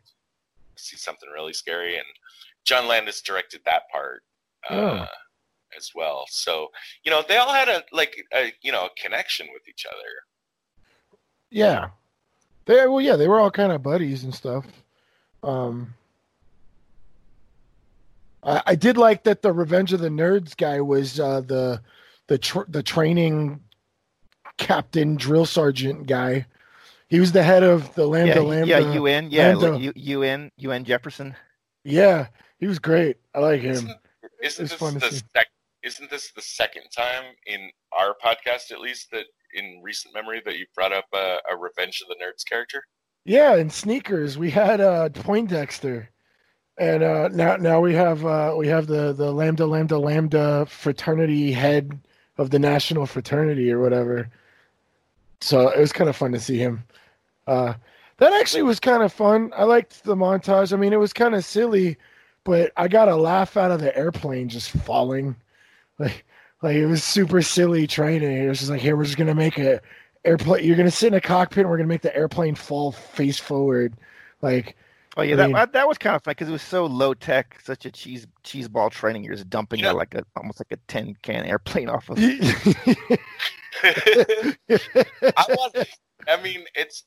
see 0.78 0.98
something 0.98 1.30
really 1.30 1.54
scary 1.54 1.96
and 1.96 2.06
john 2.66 2.88
landis 2.88 3.22
directed 3.22 3.62
that 3.64 3.84
part 3.92 4.24
uh, 4.70 5.06
as 5.78 5.92
well 5.96 6.26
so 6.28 6.68
you 7.04 7.12
know 7.12 7.24
they 7.30 7.38
all 7.38 7.54
had 7.54 7.70
a 7.70 7.84
like 7.94 8.18
a 8.34 8.52
you 8.62 8.72
know 8.72 8.88
a 8.88 9.02
connection 9.02 9.48
with 9.54 9.62
each 9.70 9.86
other 9.88 10.10
Yeah. 11.56 11.90
They 12.66 12.86
well, 12.88 13.02
yeah, 13.02 13.16
they 13.16 13.28
were 13.28 13.40
all 13.40 13.52
kind 13.52 13.72
of 13.72 13.84
buddies 13.84 14.24
and 14.24 14.34
stuff. 14.34 14.66
Um, 15.44 15.94
I, 18.46 18.62
I 18.68 18.76
did 18.76 18.98
like 18.98 19.24
that 19.24 19.42
the 19.42 19.52
Revenge 19.52 19.92
of 19.94 20.00
the 20.00 20.10
Nerds 20.10 20.56
guy 20.56 20.80
was 20.82 21.20
uh, 21.20 21.42
the 21.42 21.82
the 22.28 22.38
tr- 22.38 22.68
the 22.68 22.84
training 22.84 23.62
captain 24.58 25.16
drill 25.16 25.46
sergeant 25.46 26.08
guy. 26.08 26.46
He 27.08 27.20
was 27.20 27.32
the 27.32 27.44
head 27.44 27.64
of 27.64 27.94
the 27.96 28.08
Lambda 28.08 28.36
Yeah, 28.36 28.42
Lambda. 28.42 28.68
yeah, 28.82 28.94
UN, 28.94 29.30
yeah, 29.32 29.56
Lambda. 29.56 29.94
UN, 29.96 30.52
UN 30.58 30.84
Jefferson. 30.86 31.36
Yeah, 31.84 32.28
he 32.58 32.66
was 32.68 32.80
great. 32.80 33.18
I 33.36 33.40
like 33.40 33.62
him. 33.62 33.72
isn't, 33.72 33.88
isn't 33.90 33.98
it's 34.42 34.58
this 34.58 34.74
fun 34.74 34.96
the 34.96 35.02
see. 35.12 35.22
sec- 35.36 35.48
isn't 35.84 36.10
this 36.10 36.32
the 36.36 36.42
second 36.42 36.84
time 36.96 37.26
in 37.46 37.70
our 37.98 38.16
podcast 38.26 38.72
at 38.72 38.80
least 38.80 39.12
that 39.12 39.26
in 39.54 39.82
recent 39.84 40.14
memory 40.16 40.42
that 40.46 40.58
you 40.58 40.66
brought 40.74 40.92
up 40.92 41.06
a, 41.14 41.38
a 41.52 41.56
revenge 41.56 42.02
of 42.02 42.08
the 42.08 42.16
nerds 42.16 42.44
character 42.50 42.84
Yeah, 43.24 43.56
in 43.56 43.70
sneakers 43.70 44.36
we 44.38 44.50
had 44.50 44.82
uh 44.82 45.10
Poindexter, 45.10 46.10
and 46.78 47.04
uh, 47.04 47.30
now 47.30 47.56
now 47.58 47.80
we 47.80 47.94
have 47.94 48.26
uh, 48.26 48.54
we 48.58 48.68
have 48.68 48.88
the 48.88 49.14
the 49.14 49.32
Lambda 49.32 49.66
Lambda 49.66 49.98
Lambda 49.98 50.66
fraternity 50.68 51.52
head 51.52 52.00
of 52.38 52.50
the 52.50 52.60
national 52.60 53.06
fraternity 53.06 53.72
or 53.72 53.80
whatever. 53.80 54.30
So 55.42 55.70
it 55.70 55.80
was 55.80 55.94
kind 55.94 56.10
of 56.10 56.16
fun 56.16 56.32
to 56.34 56.40
see 56.40 56.58
him. 56.58 56.84
Uh, 57.48 57.74
that 58.18 58.34
actually 58.34 58.64
was 58.64 58.80
kind 58.80 59.04
of 59.04 59.14
fun. 59.14 59.52
I 59.56 59.64
liked 59.64 60.04
the 60.04 60.16
montage. 60.16 60.74
I 60.74 60.78
mean, 60.78 60.94
it 60.94 61.00
was 61.00 61.14
kind 61.14 61.36
of 61.36 61.46
silly, 61.46 61.98
but 62.44 62.72
I 62.78 62.88
got 62.88 63.10
a 63.10 63.16
laugh 63.16 63.58
out 63.58 63.72
of 63.72 63.80
the 63.82 63.96
airplane 63.98 64.50
just 64.50 64.72
falling. 64.72 65.36
Like 65.98 66.26
like 66.62 66.76
it 66.76 66.88
was 66.88 67.06
super 67.06 67.42
silly 67.42 67.88
training. 67.88 68.30
It 68.44 68.50
was 68.50 68.60
just 68.60 68.70
like, 68.70 68.82
here 68.82 68.98
we're 68.98 69.06
just 69.06 69.18
gonna 69.18 69.34
make 69.34 69.58
a 69.58 69.80
airplane. 70.26 70.66
You're 70.66 70.76
gonna 70.76 70.92
sit 70.92 71.08
in 71.08 71.14
a 71.14 71.22
cockpit. 71.22 71.60
and 71.60 71.70
We're 71.70 71.78
gonna 71.78 71.88
make 71.88 72.02
the 72.02 72.14
airplane 72.14 72.56
fall 72.56 72.92
face 72.92 73.40
forward. 73.40 73.94
Like 74.42 74.76
Oh 75.18 75.22
yeah, 75.22 75.34
I 75.34 75.38
that 75.38 75.46
mean- 75.48 75.54
that, 75.56 75.74
that 75.74 75.88
was 75.88 75.98
kind 75.98 76.16
of 76.16 76.24
fun 76.24 76.32
because 76.32 76.50
it 76.50 76.52
was 76.52 76.62
so 76.62 76.86
low 76.86 77.14
tech, 77.14 77.60
such 77.64 77.86
a 77.86 77.92
cheese 77.92 78.28
cheese 78.44 78.68
ball 78.68 78.90
training. 78.90 79.24
You're 79.24 79.36
just 79.36 79.50
dumping 79.50 79.80
Yeah. 79.80 79.92
a, 79.92 79.94
like 79.94 80.14
a 80.14 80.26
almost 80.36 80.60
like 80.60 80.72
a 80.72 80.78
tin 80.88 81.16
can 81.22 81.46
airplane 81.46 81.90
off 81.96 82.10
of. 82.10 82.18
I 83.84 85.46
want. 85.50 85.76
I 86.28 86.42
mean, 86.42 86.66
it's 86.76 87.04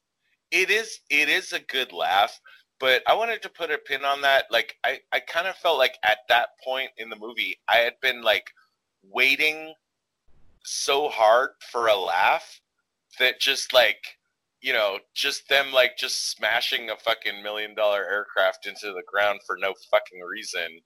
it 0.50 0.70
is 0.70 1.00
it 1.10 1.28
is 1.28 1.52
a 1.52 1.60
good 1.60 1.92
laugh, 1.92 2.40
but 2.80 3.02
I 3.06 3.14
wanted 3.14 3.42
to 3.42 3.48
put 3.48 3.70
a 3.70 3.78
pin 3.78 4.04
on 4.04 4.20
that. 4.22 4.44
Like, 4.50 4.76
I 4.84 5.00
I 5.12 5.20
kind 5.20 5.46
of 5.46 5.56
felt 5.56 5.78
like 5.78 5.98
at 6.04 6.18
that 6.28 6.50
point 6.64 6.90
in 6.96 7.08
the 7.10 7.16
movie, 7.16 7.58
I 7.68 7.76
had 7.78 7.94
been 8.00 8.22
like 8.22 8.50
waiting 9.02 9.74
so 10.64 11.08
hard 11.08 11.50
for 11.70 11.88
a 11.88 11.96
laugh 11.96 12.60
that 13.18 13.40
just 13.40 13.72
like 13.72 14.17
you 14.60 14.72
know 14.72 14.98
just 15.14 15.48
them 15.48 15.72
like 15.72 15.96
just 15.96 16.30
smashing 16.32 16.90
a 16.90 16.96
fucking 16.96 17.42
million 17.42 17.74
dollar 17.74 18.04
aircraft 18.04 18.66
into 18.66 18.86
the 18.88 19.02
ground 19.10 19.40
for 19.46 19.56
no 19.60 19.72
fucking 19.90 20.20
reason 20.20 20.80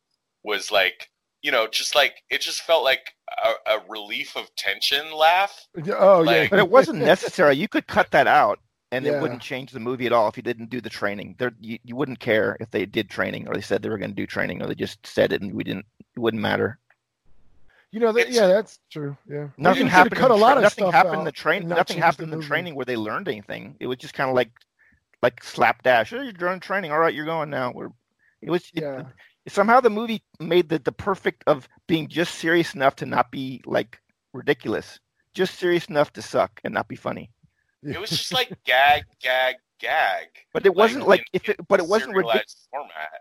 was 0.45 0.71
like 0.71 1.09
you 1.43 1.51
know 1.51 1.67
just 1.67 1.95
like 1.95 2.23
it 2.31 2.41
just 2.41 2.63
felt 2.63 2.85
like 2.85 3.13
a, 3.45 3.73
a 3.73 3.79
relief 3.89 4.37
of 4.37 4.55
tension 4.57 5.13
laugh 5.17 5.67
oh 5.99 6.21
Like- 6.21 6.37
yeah, 6.37 6.49
But 6.51 6.59
it 6.59 6.71
wasn't 6.71 6.99
necessary. 7.13 7.57
You 7.57 7.69
could 7.69 7.87
cut 7.87 8.11
that 8.11 8.27
out, 8.27 8.59
and 8.91 9.05
Yeah. 9.07 9.13
it 9.19 9.23
wouldn't 9.23 9.41
change 9.41 9.73
the 9.73 9.81
movie 9.81 10.07
at 10.07 10.13
all 10.13 10.29
if 10.29 10.37
you 10.37 10.43
didn't 10.43 10.69
do 10.71 10.81
the 10.83 10.91
training. 10.91 11.37
There, 11.39 11.53
you, 11.59 11.79
you 11.83 11.97
wouldn't 11.97 12.21
care 12.21 12.57
if 12.61 12.71
they 12.71 12.85
did 12.85 13.09
training 13.09 13.49
or 13.49 13.55
they 13.55 13.61
said 13.63 13.81
they 13.83 13.89
were 13.89 13.97
going 13.99 14.11
to 14.11 14.15
do 14.23 14.27
training 14.27 14.63
or 14.63 14.67
they 14.67 14.75
just 14.75 15.05
said 15.07 15.33
it 15.33 15.41
and 15.41 15.55
we 15.55 15.65
didn't. 15.65 15.87
It 16.15 16.21
wouldn't 16.21 16.43
matter. 16.43 16.79
You 17.93 18.01
know, 18.01 18.11
that, 18.13 18.31
yeah, 18.33 18.47
that's 18.47 18.81
true. 18.91 19.17
Yeah, 19.29 19.49
Nothing 19.59 19.87
happened. 19.87 20.17
Cut 20.17 20.31
a 20.31 20.35
the 20.35 20.41
lot 20.41 20.51
tra- 20.55 20.57
of 20.57 20.63
nothing 20.63 20.85
stuff 20.85 20.95
happened 20.95 21.19
in 21.21 21.25
the 21.25 21.33
train. 21.33 21.61
and 21.63 21.69
not 21.69 21.77
Nothing 21.79 21.95
change 21.97 22.05
happened 22.05 22.25
in 22.25 22.31
the 22.31 22.37
the 22.37 22.39
movie. 22.39 22.49
training 22.49 22.75
where 22.75 22.87
they 22.87 22.97
learned 22.97 23.29
anything. 23.29 23.77
It 23.81 23.87
was 23.87 23.99
just 23.99 24.15
kind 24.15 24.31
of 24.31 24.35
like, 24.35 24.51
like 25.23 25.45
slapdash. 25.45 26.13
Oh, 26.15 26.23
you're 26.23 26.33
doing 26.33 26.59
training. 26.59 26.91
All 26.91 26.99
right, 26.99 27.13
you're 27.15 27.27
going 27.27 27.51
now. 27.51 27.71
We're, 27.75 27.91
it 28.41 28.51
was. 28.51 28.63
it- 28.75 28.83
Yeah. 28.83 29.05
somehow 29.47 29.81
the 29.81 29.91
movie 29.91 30.23
made 30.41 30.69
the, 30.71 30.79
the 30.79 30.93
perfect 30.93 31.45
of 31.47 31.69
being 31.87 32.09
just 32.09 32.37
serious 32.37 32.75
enough 32.75 32.97
to 32.97 33.07
not 33.07 33.31
be 33.31 33.61
like 33.67 34.01
ridiculous, 34.33 34.99
just 35.35 35.59
serious 35.59 35.87
enough 35.87 36.13
to 36.15 36.23
suck 36.23 36.61
and 36.65 36.73
not 36.73 36.89
be 36.89 36.97
funny. 36.97 37.31
it 37.83 38.01
was 38.01 38.09
just 38.11 38.33
like 38.41 38.57
gag 38.65 39.03
gag 39.21 39.57
gag 39.81 40.29
But 40.55 40.65
it 40.65 40.75
wasn't 40.75 41.07
like, 41.09 41.21
in- 41.21 41.27
if 41.35 41.49
it, 41.51 41.57
but 41.69 41.79
it 41.81 41.87
wasn't 41.87 42.15
ridiculous. 42.15 42.69
serialized 42.69 42.69
format 42.71 43.21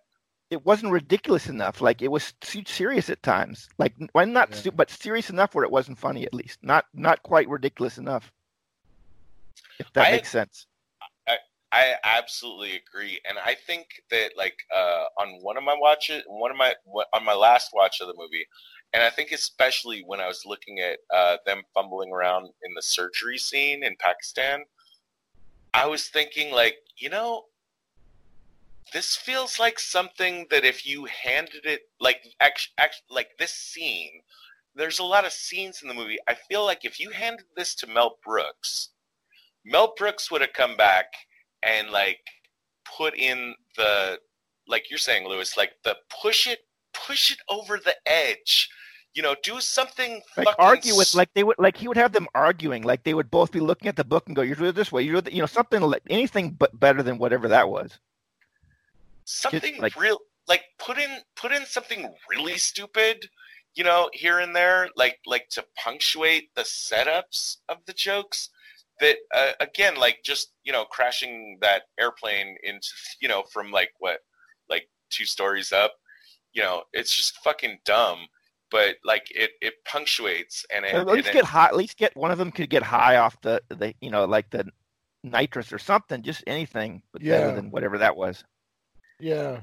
It 0.51 0.65
wasn't 0.65 0.91
ridiculous 0.91 1.47
enough. 1.47 1.81
Like 1.81 2.01
it 2.01 2.09
was 2.11 2.33
too 2.41 2.61
serious 2.65 3.09
at 3.09 3.23
times. 3.23 3.69
Like 3.79 3.95
well, 4.13 4.27
not, 4.27 4.49
Yeah. 4.51 4.55
stu- 4.57 4.71
but 4.71 4.89
serious 4.91 5.29
enough 5.29 5.55
where 5.55 5.63
it 5.63 5.71
wasn't 5.71 5.97
funny. 5.97 6.25
At 6.25 6.33
least 6.33 6.59
not 6.61 6.85
not 6.93 7.23
quite 7.23 7.47
ridiculous 7.49 7.97
enough. 7.97 8.31
If 9.79 9.91
that 9.93 10.07
I- 10.07 10.11
makes 10.11 10.29
sense. 10.29 10.67
I 11.27 11.37
I 11.73 11.95
absolutely 12.03 12.75
agree, 12.75 13.21
and 13.29 13.39
I 13.39 13.55
think 13.55 13.87
that 14.09 14.31
like 14.35 14.57
uh, 14.75 15.05
on 15.17 15.41
one 15.41 15.55
of 15.55 15.63
my 15.63 15.73
watches, 15.73 16.21
one 16.27 16.51
of 16.51 16.57
my 16.57 16.75
on 17.13 17.23
my 17.23 17.33
last 17.33 17.69
watch 17.73 18.01
of 18.01 18.07
the 18.09 18.13
movie, 18.17 18.45
and 18.91 19.01
I 19.01 19.09
think 19.09 19.31
especially 19.31 20.03
when 20.05 20.19
I 20.19 20.27
was 20.27 20.43
looking 20.45 20.79
at 20.79 20.99
uh, 21.13 21.37
them 21.45 21.63
fumbling 21.73 22.11
around 22.11 22.47
in 22.63 22.73
the 22.75 22.81
surgery 22.81 23.37
scene 23.37 23.85
in 23.85 23.95
Pakistan, 23.99 24.65
I 25.73 25.85
was 25.87 26.09
thinking 26.09 26.53
like, 26.53 26.75
you 26.97 27.09
know, 27.09 27.45
this 28.93 29.15
feels 29.15 29.59
like 29.59 29.79
something 29.79 30.47
that 30.49 30.65
if 30.65 30.85
you 30.85 31.05
handed 31.05 31.65
it 31.65 31.81
like 31.99 32.23
like 33.09 33.29
this 33.39 33.53
scene, 33.53 34.21
there's 34.75 34.99
a 34.99 35.03
lot 35.03 35.25
of 35.25 35.31
scenes 35.31 35.81
in 35.81 35.87
the 35.87 35.93
movie. 35.93 36.17
I 36.27 36.35
feel 36.35 36.65
like 36.65 36.85
if 36.85 36.99
you 36.99 37.09
handed 37.11 37.45
this 37.55 37.75
to 37.75 37.87
Mel 37.87 38.17
Brooks, 38.23 38.89
Mel 39.65 39.93
Brooks 39.97 40.31
would 40.31 40.41
have 40.41 40.53
come 40.53 40.75
back 40.75 41.07
and 41.63 41.89
like 41.89 42.19
put 42.97 43.15
in 43.15 43.55
the 43.77 44.19
like 44.67 44.89
you're 44.89 44.99
saying 44.99 45.27
lewis 45.27 45.57
like 45.57 45.71
the 45.83 45.95
push 46.21 46.47
it 46.47 46.59
push 46.93 47.31
it 47.31 47.37
over 47.49 47.77
the 47.77 47.95
edge 48.05 48.69
you 49.13 49.21
know 49.21 49.35
do 49.43 49.59
something 49.59 50.21
Like 50.37 50.47
fucking 50.47 50.65
argue 50.65 50.95
with 50.95 51.13
like 51.13 51.33
they 51.33 51.43
would 51.43 51.57
like 51.59 51.77
he 51.77 51.87
would 51.87 51.97
have 51.97 52.11
them 52.11 52.27
arguing 52.35 52.83
like 52.83 53.03
they 53.03 53.13
would 53.13 53.31
both 53.31 53.51
be 53.51 53.59
looking 53.59 53.87
at 53.87 53.95
the 53.95 54.03
book 54.03 54.27
and 54.27 54.35
go 54.35 54.41
you're 54.41 54.55
doing 54.55 54.69
it 54.69 54.75
this 54.75 54.91
way 54.91 55.03
you're 55.03 55.21
the, 55.21 55.33
you 55.33 55.41
know 55.41 55.45
something 55.45 55.81
like 55.81 56.03
anything 56.09 56.51
but 56.51 56.77
better 56.79 57.03
than 57.03 57.17
whatever 57.17 57.47
that 57.47 57.69
was. 57.69 57.99
Something 59.33 59.79
like- 59.81 59.99
real 59.99 60.19
like 60.47 60.63
put 60.79 60.97
in 60.97 61.19
put 61.35 61.51
in 61.51 61.65
something 61.65 62.11
really 62.29 62.57
stupid 62.57 63.27
you 63.75 63.83
know 63.83 64.09
here 64.11 64.39
and 64.39 64.55
there 64.55 64.89
like 64.95 65.19
like 65.25 65.47
to 65.49 65.63
punctuate 65.77 66.49
the 66.55 66.63
setups 66.63 67.57
of 67.69 67.77
the 67.85 67.93
jokes 67.93 68.49
that 68.99 69.17
uh, 69.33 69.51
again 69.59 69.95
like 69.95 70.19
just 70.23 70.53
you 70.63 70.71
know 70.71 70.83
crashing 70.85 71.57
that 71.61 71.83
airplane 71.99 72.55
into 72.63 72.87
you 73.21 73.27
know 73.27 73.43
from 73.51 73.71
like 73.71 73.91
what 73.99 74.19
like 74.69 74.87
two 75.11 75.25
stories 75.25 75.71
up. 75.71 75.93
You 76.53 76.63
know, 76.63 76.83
it's 76.93 77.15
just 77.15 77.37
fucking 77.43 77.79
dumb. 77.85 78.19
But 78.71 78.95
like 79.03 79.23
it, 79.31 79.51
it 79.61 79.73
punctuates 79.85 80.65
and 80.73 80.85
it, 80.85 80.93
at 80.93 81.05
least 81.05 81.27
and 81.27 81.33
get 81.33 81.43
it, 81.43 81.45
high. 81.45 81.65
At 81.65 81.75
least 81.75 81.97
get 81.97 82.15
one 82.15 82.31
of 82.31 82.37
them 82.37 82.51
could 82.51 82.69
get 82.69 82.83
high 82.83 83.17
off 83.17 83.39
the 83.41 83.61
the 83.69 83.93
you 84.01 84.09
know 84.09 84.23
like 84.25 84.49
the 84.49 84.65
nitrous 85.23 85.73
or 85.73 85.77
something. 85.79 86.21
Just 86.23 86.43
anything, 86.47 87.01
but 87.11 87.21
Yeah. 87.21 87.39
better 87.39 87.55
than 87.55 87.71
whatever 87.71 87.97
that 87.97 88.15
was. 88.15 88.43
Yeah. 89.21 89.61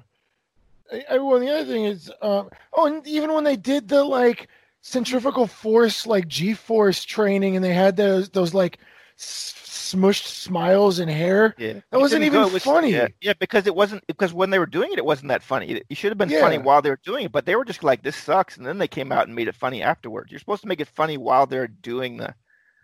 I, 0.92 1.04
I, 1.10 1.18
well, 1.18 1.38
the 1.38 1.50
other 1.50 1.64
thing 1.66 1.84
is, 1.84 2.10
um, 2.22 2.48
oh, 2.72 2.86
and 2.86 3.06
even 3.06 3.32
when 3.34 3.44
they 3.44 3.56
did 3.56 3.88
the 3.88 4.02
like 4.04 4.48
centrifugal 4.80 5.46
force, 5.46 6.06
like 6.06 6.28
G 6.28 6.54
force 6.54 7.04
training, 7.04 7.56
and 7.56 7.64
they 7.64 7.74
had 7.74 7.96
those 7.96 8.30
those 8.30 8.54
like 8.54 8.78
s- 9.18 9.54
smushed 9.92 10.24
smiles 10.26 10.98
and 10.98 11.10
hair. 11.10 11.54
Yeah, 11.58 11.74
That 11.90 12.00
wasn't 12.00 12.22
didn't 12.22 12.32
go- 12.34 12.40
even 12.42 12.52
was- 12.54 12.62
funny. 12.64 12.92
Yeah, 12.92 13.08
yeah, 13.20 13.34
because 13.38 13.66
it 13.66 13.74
wasn't 13.74 14.06
because 14.06 14.32
when 14.32 14.48
they 14.50 14.58
were 14.58 14.66
doing 14.66 14.90
it, 14.92 14.98
it 14.98 15.04
wasn't 15.04 15.28
that 15.28 15.42
funny. 15.42 15.66
It, 15.70 15.86
it 15.90 15.96
should 15.98 16.10
have 16.10 16.18
been 16.18 16.30
Yeah. 16.30 16.40
funny 16.40 16.56
while 16.58 16.80
they 16.80 16.90
were 16.90 17.00
doing 17.04 17.24
it, 17.26 17.32
but 17.32 17.44
they 17.44 17.56
were 17.56 17.64
just 17.66 17.82
like, 17.84 18.02
"This 18.02 18.16
sucks," 18.16 18.56
and 18.56 18.64
then 18.66 18.78
they 18.78 18.88
came 18.88 19.12
out 19.12 19.26
and 19.26 19.34
made 19.36 19.48
it 19.48 19.54
funny 19.56 19.82
afterwards. 19.82 20.30
You're 20.30 20.40
supposed 20.40 20.62
to 20.62 20.68
make 20.68 20.80
it 20.80 20.88
funny 20.88 21.18
while 21.18 21.46
they're 21.46 21.68
doing 21.68 22.16
the. 22.16 22.34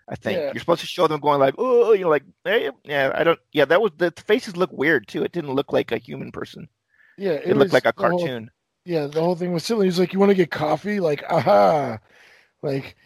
I 0.08 0.16
think 0.16 0.38
Yeah. 0.38 0.52
you're 0.52 0.60
supposed 0.60 0.82
to 0.82 0.86
show 0.86 1.06
them 1.06 1.20
going 1.20 1.40
like, 1.40 1.54
"Oh," 1.56 1.92
you're 1.92 2.10
like, 2.10 2.24
hey, 2.44 2.70
"Yeah, 2.84 3.10
I 3.14 3.24
don't." 3.24 3.38
Yeah, 3.52 3.64
that 3.66 3.80
was 3.80 3.92
the 3.96 4.12
faces 4.26 4.56
look 4.56 4.70
weird 4.72 5.08
too. 5.08 5.22
It 5.24 5.32
didn't 5.32 5.54
look 5.54 5.72
like 5.72 5.92
a 5.92 5.98
human 5.98 6.30
person. 6.32 6.68
Yeah, 7.16 7.32
It, 7.32 7.48
was 7.48 7.56
looked 7.56 7.72
like 7.72 7.86
a 7.86 7.92
the 7.96 8.08
whole- 8.08 8.18
cartoon. 8.18 8.50
yeah, 8.84 9.06
the 9.06 9.22
whole 9.22 9.36
thing 9.36 9.52
was 9.52 9.64
silly. 9.64 9.86
He's 9.86 9.98
like, 9.98 10.12
"You 10.12 10.18
want 10.18 10.30
to 10.30 10.34
get 10.34 10.50
coffee?" 10.50 11.00
Like, 11.00 11.24
aha, 11.30 11.98
like, 12.62 12.96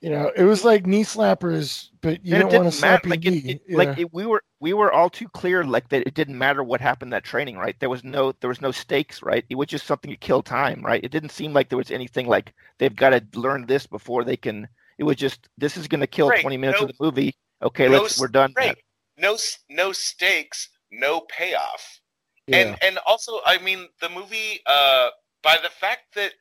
you 0.00 0.10
know, 0.10 0.32
it 0.34 0.44
was 0.44 0.64
like 0.64 0.86
knee 0.86 1.04
slappers, 1.04 1.90
but 2.00 2.24
you 2.24 2.34
And 2.34 2.42
don't 2.44 2.54
it 2.54 2.56
want 2.56 2.64
to 2.64 2.70
didn't 2.70 2.72
slap 2.74 3.04
your 3.04 3.10
Like, 3.10 3.26
it, 3.26 3.30
knee. 3.30 3.60
it- 3.68 3.76
like 3.76 3.98
it, 3.98 4.12
we 4.12 4.26
were 4.26 4.42
we 4.58 4.72
were 4.72 4.90
all 4.92 5.10
too 5.10 5.28
clear 5.28 5.62
like 5.64 5.88
that 5.90 6.06
it 6.06 6.14
didn't 6.14 6.36
matter 6.38 6.64
what 6.64 6.80
happened 6.80 7.12
that 7.12 7.22
training, 7.24 7.58
right? 7.58 7.78
There 7.78 7.90
was 7.90 8.02
no 8.02 8.32
there 8.40 8.48
was 8.48 8.60
no 8.60 8.72
stakes, 8.72 9.22
right? 9.22 9.44
It 9.50 9.54
was 9.56 9.68
just 9.68 9.86
something 9.86 10.10
to 10.10 10.16
kill 10.16 10.42
time, 10.42 10.82
right? 10.84 11.04
It 11.04 11.12
didn't 11.12 11.30
seem 11.30 11.52
like 11.52 11.68
there 11.68 11.78
was 11.78 11.90
anything 11.92 12.26
like 12.26 12.54
they've 12.78 12.96
got 12.96 13.10
to 13.10 13.22
learn 13.38 13.66
this 13.66 13.86
before 13.86 14.24
they 14.24 14.36
can. 14.36 14.68
It 15.00 15.04
was 15.04 15.16
just 15.16 15.48
this 15.58 15.76
is 15.78 15.88
going 15.88 16.00
to 16.02 16.06
kill 16.06 16.28
Right, 16.28 16.42
twenty 16.42 16.58
minutes 16.58 16.78
no- 16.80 16.86
of 16.86 16.96
the 16.96 17.02
movie. 17.04 17.34
Okay, 17.62 17.88
no 17.88 18.02
let's 18.02 18.20
we're 18.20 18.28
done. 18.28 18.52
right. 18.56 18.76
No, 19.18 19.36
no 19.68 19.92
stakes, 19.92 20.68
no 20.92 21.22
payoff. 21.36 22.00
yeah. 22.46 22.58
and 22.58 22.78
and 22.82 22.98
also 23.06 23.40
i 23.46 23.58
mean 23.58 23.88
the 24.00 24.08
movie 24.08 24.60
uh 24.66 25.08
by 25.42 25.56
the 25.62 25.68
fact 25.68 26.14
that 26.14 26.32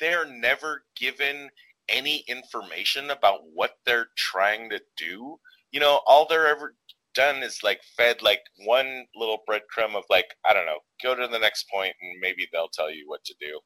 they're 0.00 0.26
never 0.26 0.82
given 0.96 1.48
any 1.88 2.18
information 2.28 3.10
about 3.10 3.40
what 3.54 3.72
they're 3.86 4.08
trying 4.16 4.68
to 4.70 4.80
do 4.96 5.38
you 5.72 5.80
know 5.80 6.00
all 6.06 6.26
they're 6.28 6.46
ever 6.46 6.74
done 7.14 7.42
is 7.42 7.58
like 7.62 7.80
fed 7.96 8.20
like 8.22 8.40
one 8.66 9.04
little 9.16 9.38
breadcrumb 9.48 9.94
of 9.96 10.04
like 10.10 10.28
i 10.48 10.52
don't 10.54 10.66
know 10.66 10.78
go 11.02 11.14
to 11.14 11.26
the 11.26 11.38
next 11.38 11.68
point 11.72 11.94
and 12.02 12.20
maybe 12.20 12.46
they'll 12.52 12.68
tell 12.72 12.90
you 12.90 13.04
what 13.08 13.22
to 13.24 13.34
do 13.40 13.58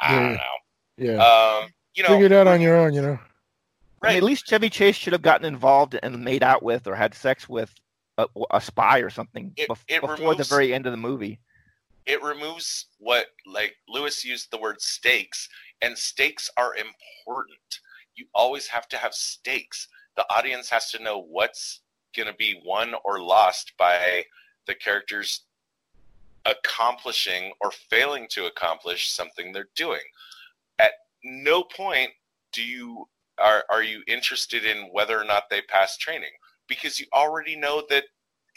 i 0.00 0.12
Yeah. 0.14 0.20
don't 0.20 0.32
know 0.34 0.56
yeah. 0.96 1.18
um 1.62 1.70
you 1.94 2.02
know 2.02 2.08
Figure 2.10 2.26
it 2.26 2.32
out 2.32 2.46
on 2.48 2.60
your 2.60 2.76
own, 2.76 2.94
you 2.94 3.02
know. 3.02 3.18
I 4.02 4.08
mean, 4.08 4.16
at 4.18 4.22
least 4.22 4.46
Chevy 4.46 4.70
Chase 4.70 4.96
should 4.96 5.12
have 5.12 5.22
gotten 5.22 5.46
involved 5.46 5.98
and 6.02 6.24
made 6.24 6.42
out 6.42 6.62
with 6.62 6.86
or 6.86 6.94
had 6.94 7.14
sex 7.14 7.48
with 7.48 7.74
a, 8.18 8.26
a 8.50 8.60
spy 8.60 8.98
or 9.00 9.10
something 9.10 9.52
It- 9.56 9.68
bef- 9.68 9.84
it 9.88 10.00
before 10.00 10.34
the 10.34 10.44
very 10.44 10.72
end 10.72 10.86
of 10.86 10.92
the 10.92 10.96
movie. 10.96 11.40
it 12.06 12.22
removes 12.22 12.86
what 12.98 13.26
like 13.46 13.76
Lewis 13.88 14.24
used 14.24 14.50
the 14.50 14.58
word 14.58 14.80
stakes 14.80 15.48
and 15.82 15.96
stakes 15.96 16.48
are 16.56 16.74
important. 16.76 17.80
You 18.16 18.26
always 18.34 18.66
have 18.68 18.88
to 18.88 18.96
have 18.96 19.14
stakes. 19.14 19.86
The 20.16 20.24
audience 20.34 20.68
has 20.70 20.90
to 20.92 21.02
know 21.02 21.18
what's 21.22 21.80
going 22.16 22.28
to 22.28 22.34
be 22.34 22.60
won 22.64 22.94
or 23.04 23.20
lost 23.20 23.72
by 23.78 24.24
the 24.66 24.74
characters 24.74 25.44
accomplishing 26.46 27.52
or 27.60 27.70
failing 27.70 28.26
to 28.30 28.46
accomplish 28.46 29.10
something 29.12 29.52
they're 29.52 29.68
doing. 29.76 30.00
At 30.78 30.92
no 31.24 31.62
point 31.62 32.10
do 32.52 32.62
you 32.62 33.06
are 33.40 33.64
are 33.70 33.82
you 33.82 34.02
interested 34.06 34.64
in 34.64 34.88
whether 34.92 35.18
or 35.20 35.24
not 35.24 35.44
they 35.50 35.62
pass 35.62 35.96
training 35.96 36.30
because 36.68 37.00
you 37.00 37.06
already 37.14 37.56
know 37.56 37.82
that 37.90 38.04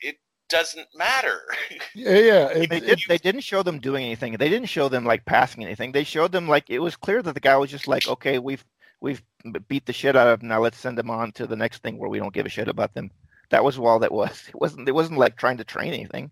it 0.02 0.18
doesn't 0.50 0.88
matter. 0.96 1.42
Yeah, 1.96 2.18
yeah. 2.18 2.48
It, 2.50 2.70
They, 2.70 2.78
it- 2.78 2.86
did, 2.86 3.00
they 3.08 3.18
didn't 3.20 3.42
show 3.42 3.62
them 3.64 3.80
doing 3.80 4.04
anything. 4.06 4.34
They 4.34 4.50
didn't 4.50 4.70
show 4.70 4.90
them 4.90 5.06
like 5.06 5.26
passing 5.26 5.64
anything. 5.64 5.92
They 5.92 6.04
showed 6.04 6.32
them 6.32 6.48
like 6.48 6.70
it 6.70 6.80
was 6.80 6.96
clear 6.96 7.22
that 7.22 7.34
the 7.34 7.40
guy 7.40 7.56
was 7.58 7.70
just 7.72 7.88
like, 7.88 8.08
okay, 8.08 8.40
we've 8.40 8.64
we've 9.00 9.22
beat 9.68 9.86
the 9.86 9.94
shit 9.94 10.16
out 10.16 10.28
of 10.28 10.40
them. 10.40 10.50
Now 10.50 10.60
let's 10.62 10.78
send 10.80 10.98
them 10.98 11.10
on 11.12 11.32
to 11.34 11.46
the 11.48 11.56
next 11.56 11.84
thing 11.84 11.98
where 11.98 12.10
we 12.10 12.20
don't 12.20 12.34
give 12.34 12.46
a 12.46 12.50
shit 12.50 12.68
about 12.68 12.94
them. 12.94 13.12
That 13.52 13.64
was 13.64 13.78
all 13.78 14.00
that 14.00 14.12
was. 14.12 14.44
It 14.50 14.56
wasn't. 14.60 14.88
It 14.90 14.96
wasn't 14.96 15.20
like 15.20 15.38
trying 15.38 15.58
to 15.58 15.64
train 15.64 15.94
anything. 15.94 16.32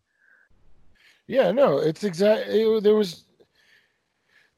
Yeah, 1.28 1.52
no, 1.52 1.78
it's 1.78 2.04
exactly. 2.04 2.80
There 2.82 2.96
was 2.96 3.26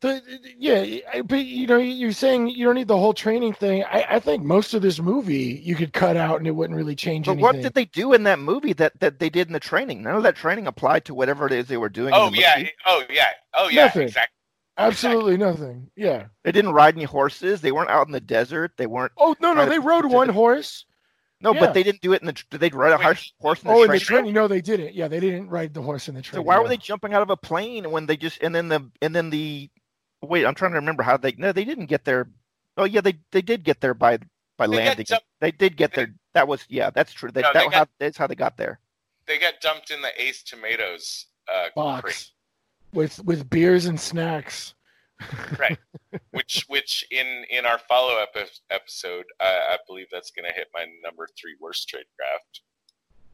the 0.03 0.15
uh, 0.17 0.19
yeah, 0.59 1.21
but 1.23 1.37
you 1.45 1.65
know, 1.67 1.77
you're 1.77 2.11
saying 2.11 2.49
you 2.49 2.65
don't 2.65 2.75
need 2.75 2.87
the 2.87 2.97
whole 2.97 3.13
training 3.13 3.53
thing. 3.53 3.83
I, 3.85 4.05
I 4.11 4.19
think 4.19 4.43
most 4.43 4.75
of 4.75 4.81
this 4.83 4.99
movie 4.99 5.59
you 5.63 5.75
could 5.75 5.93
cut 5.93 6.15
out 6.15 6.37
and 6.37 6.47
it 6.47 6.51
wouldn't 6.51 6.77
really 6.77 6.95
change 6.95 7.25
But 7.25 7.31
anything. 7.33 7.43
what 7.43 7.55
did 7.61 7.73
they 7.73 7.85
do 7.85 8.13
in 8.13 8.23
that 8.23 8.37
movie 8.39 8.73
that 8.73 8.99
that 8.99 9.17
they 9.19 9.29
did 9.31 9.47
in 9.47 9.53
the 9.53 9.59
training? 9.59 10.03
None 10.03 10.15
of 10.15 10.23
that 10.23 10.35
training 10.35 10.67
applied 10.67 11.05
to 11.05 11.15
whatever 11.15 11.47
it 11.47 11.51
is 11.53 11.67
they 11.67 11.77
were 11.77 11.89
doing. 11.89 12.09
in 12.09 12.13
oh 12.13 12.29
the 12.29 12.37
yeah, 12.37 12.53
movie. 12.57 12.71
oh 12.85 13.03
yeah, 13.09 13.27
oh 13.55 13.69
yeah, 13.69 13.85
Nothing. 13.85 14.03
exactly. 14.03 14.33
Absolutely 14.77 15.37
nothing. 15.37 15.89
Yeah. 15.95 16.25
They 16.43 16.51
didn't 16.51 16.73
ride 16.73 16.95
any 16.95 17.03
horses. 17.05 17.61
They 17.61 17.71
weren't 17.71 17.89
out 17.91 18.07
in 18.07 18.11
the 18.13 18.19
desert. 18.19 18.71
They 18.77 18.87
weren't. 18.87 19.11
Oh 19.17 19.35
no, 19.39 19.53
no, 19.53 19.67
they 19.67 19.79
rode 19.79 20.05
one 20.05 20.29
it. 20.29 20.33
horse. 20.33 20.85
No, 21.41 21.53
Yeah. 21.53 21.59
but 21.59 21.73
they 21.73 21.83
didn't 21.83 22.01
do 22.01 22.13
it 22.13 22.21
in 22.21 22.25
the. 22.27 22.43
Did 22.49 22.61
they 22.61 22.69
ride 22.69 22.93
a 22.93 22.97
Wait. 22.97 23.03
horse 23.03 23.33
horse 23.39 23.61
in 23.61 23.67
the 23.67 23.73
Oh, 23.73 23.81
in 23.83 23.87
train? 23.89 23.99
the 23.99 24.05
training? 24.05 24.33
No, 24.33 24.47
they 24.47 24.61
didn't. 24.61 24.93
Yeah, 24.95 25.07
they 25.09 25.19
didn't 25.19 25.49
ride 25.49 25.73
the 25.73 25.81
horse 25.81 26.07
in 26.07 26.15
the 26.15 26.23
So 26.23 26.29
training. 26.31 26.47
why 26.47 26.55
no. 26.55 26.63
were 26.63 26.69
they 26.69 26.77
jumping 26.77 27.13
out 27.13 27.21
of 27.21 27.29
a 27.29 27.37
plane 27.37 27.91
when 27.91 28.05
they 28.07 28.17
just 28.17 28.41
and 28.41 28.55
then 28.55 28.69
the 28.69 28.89
and 29.01 29.13
then 29.13 29.29
the 29.29 29.69
wait 30.23 30.45
I'm 30.45 30.55
trying 30.55 30.71
to 30.71 30.77
remember 30.77 31.03
how 31.03 31.17
they 31.17 31.33
no 31.37 31.51
they 31.51 31.65
didn't 31.65 31.85
get 31.87 32.05
there. 32.05 32.27
Oh 32.77 32.85
yeah 32.85 33.01
they 33.01 33.15
they 33.31 33.41
did 33.41 33.63
get 33.63 33.81
there 33.81 33.93
by 33.93 34.17
by 34.57 34.67
They 34.67 34.77
landing. 34.77 35.05
jumped- 35.05 35.25
they 35.39 35.51
did 35.51 35.77
get 35.77 35.93
they- 35.93 36.05
there. 36.05 36.13
That 36.33 36.47
was 36.47 36.65
yeah 36.69 36.89
that's 36.89 37.13
true. 37.13 37.29
They, 37.31 37.41
No, 37.41 37.49
that 37.53 37.59
they 37.59 37.65
got- 37.65 37.73
how, 37.73 37.85
that's 37.99 38.17
how 38.17 38.27
they 38.27 38.35
got 38.35 38.57
there. 38.57 38.79
They 39.25 39.37
got 39.37 39.61
dumped 39.61 39.91
in 39.91 40.01
the 40.01 40.09
Ace 40.21 40.43
Tomatoes 40.43 41.27
uh, 41.47 41.63
crate, 41.63 41.75
box 41.75 42.31
with 42.93 43.23
with 43.23 43.49
beers 43.49 43.85
and 43.85 43.99
snacks? 43.99 44.73
Right, 45.59 45.77
which 46.31 46.65
which 46.67 47.05
in 47.11 47.45
in 47.49 47.65
our 47.65 47.77
follow 47.77 48.15
up 48.17 48.35
episode, 48.71 49.25
uh, 49.39 49.43
I 49.69 49.77
believe 49.87 50.07
that's 50.11 50.31
going 50.31 50.45
to 50.49 50.53
hit 50.53 50.67
my 50.73 50.85
number 51.03 51.27
three 51.39 51.55
worst 51.61 51.87
trade 51.87 52.05
craft. 52.19 52.61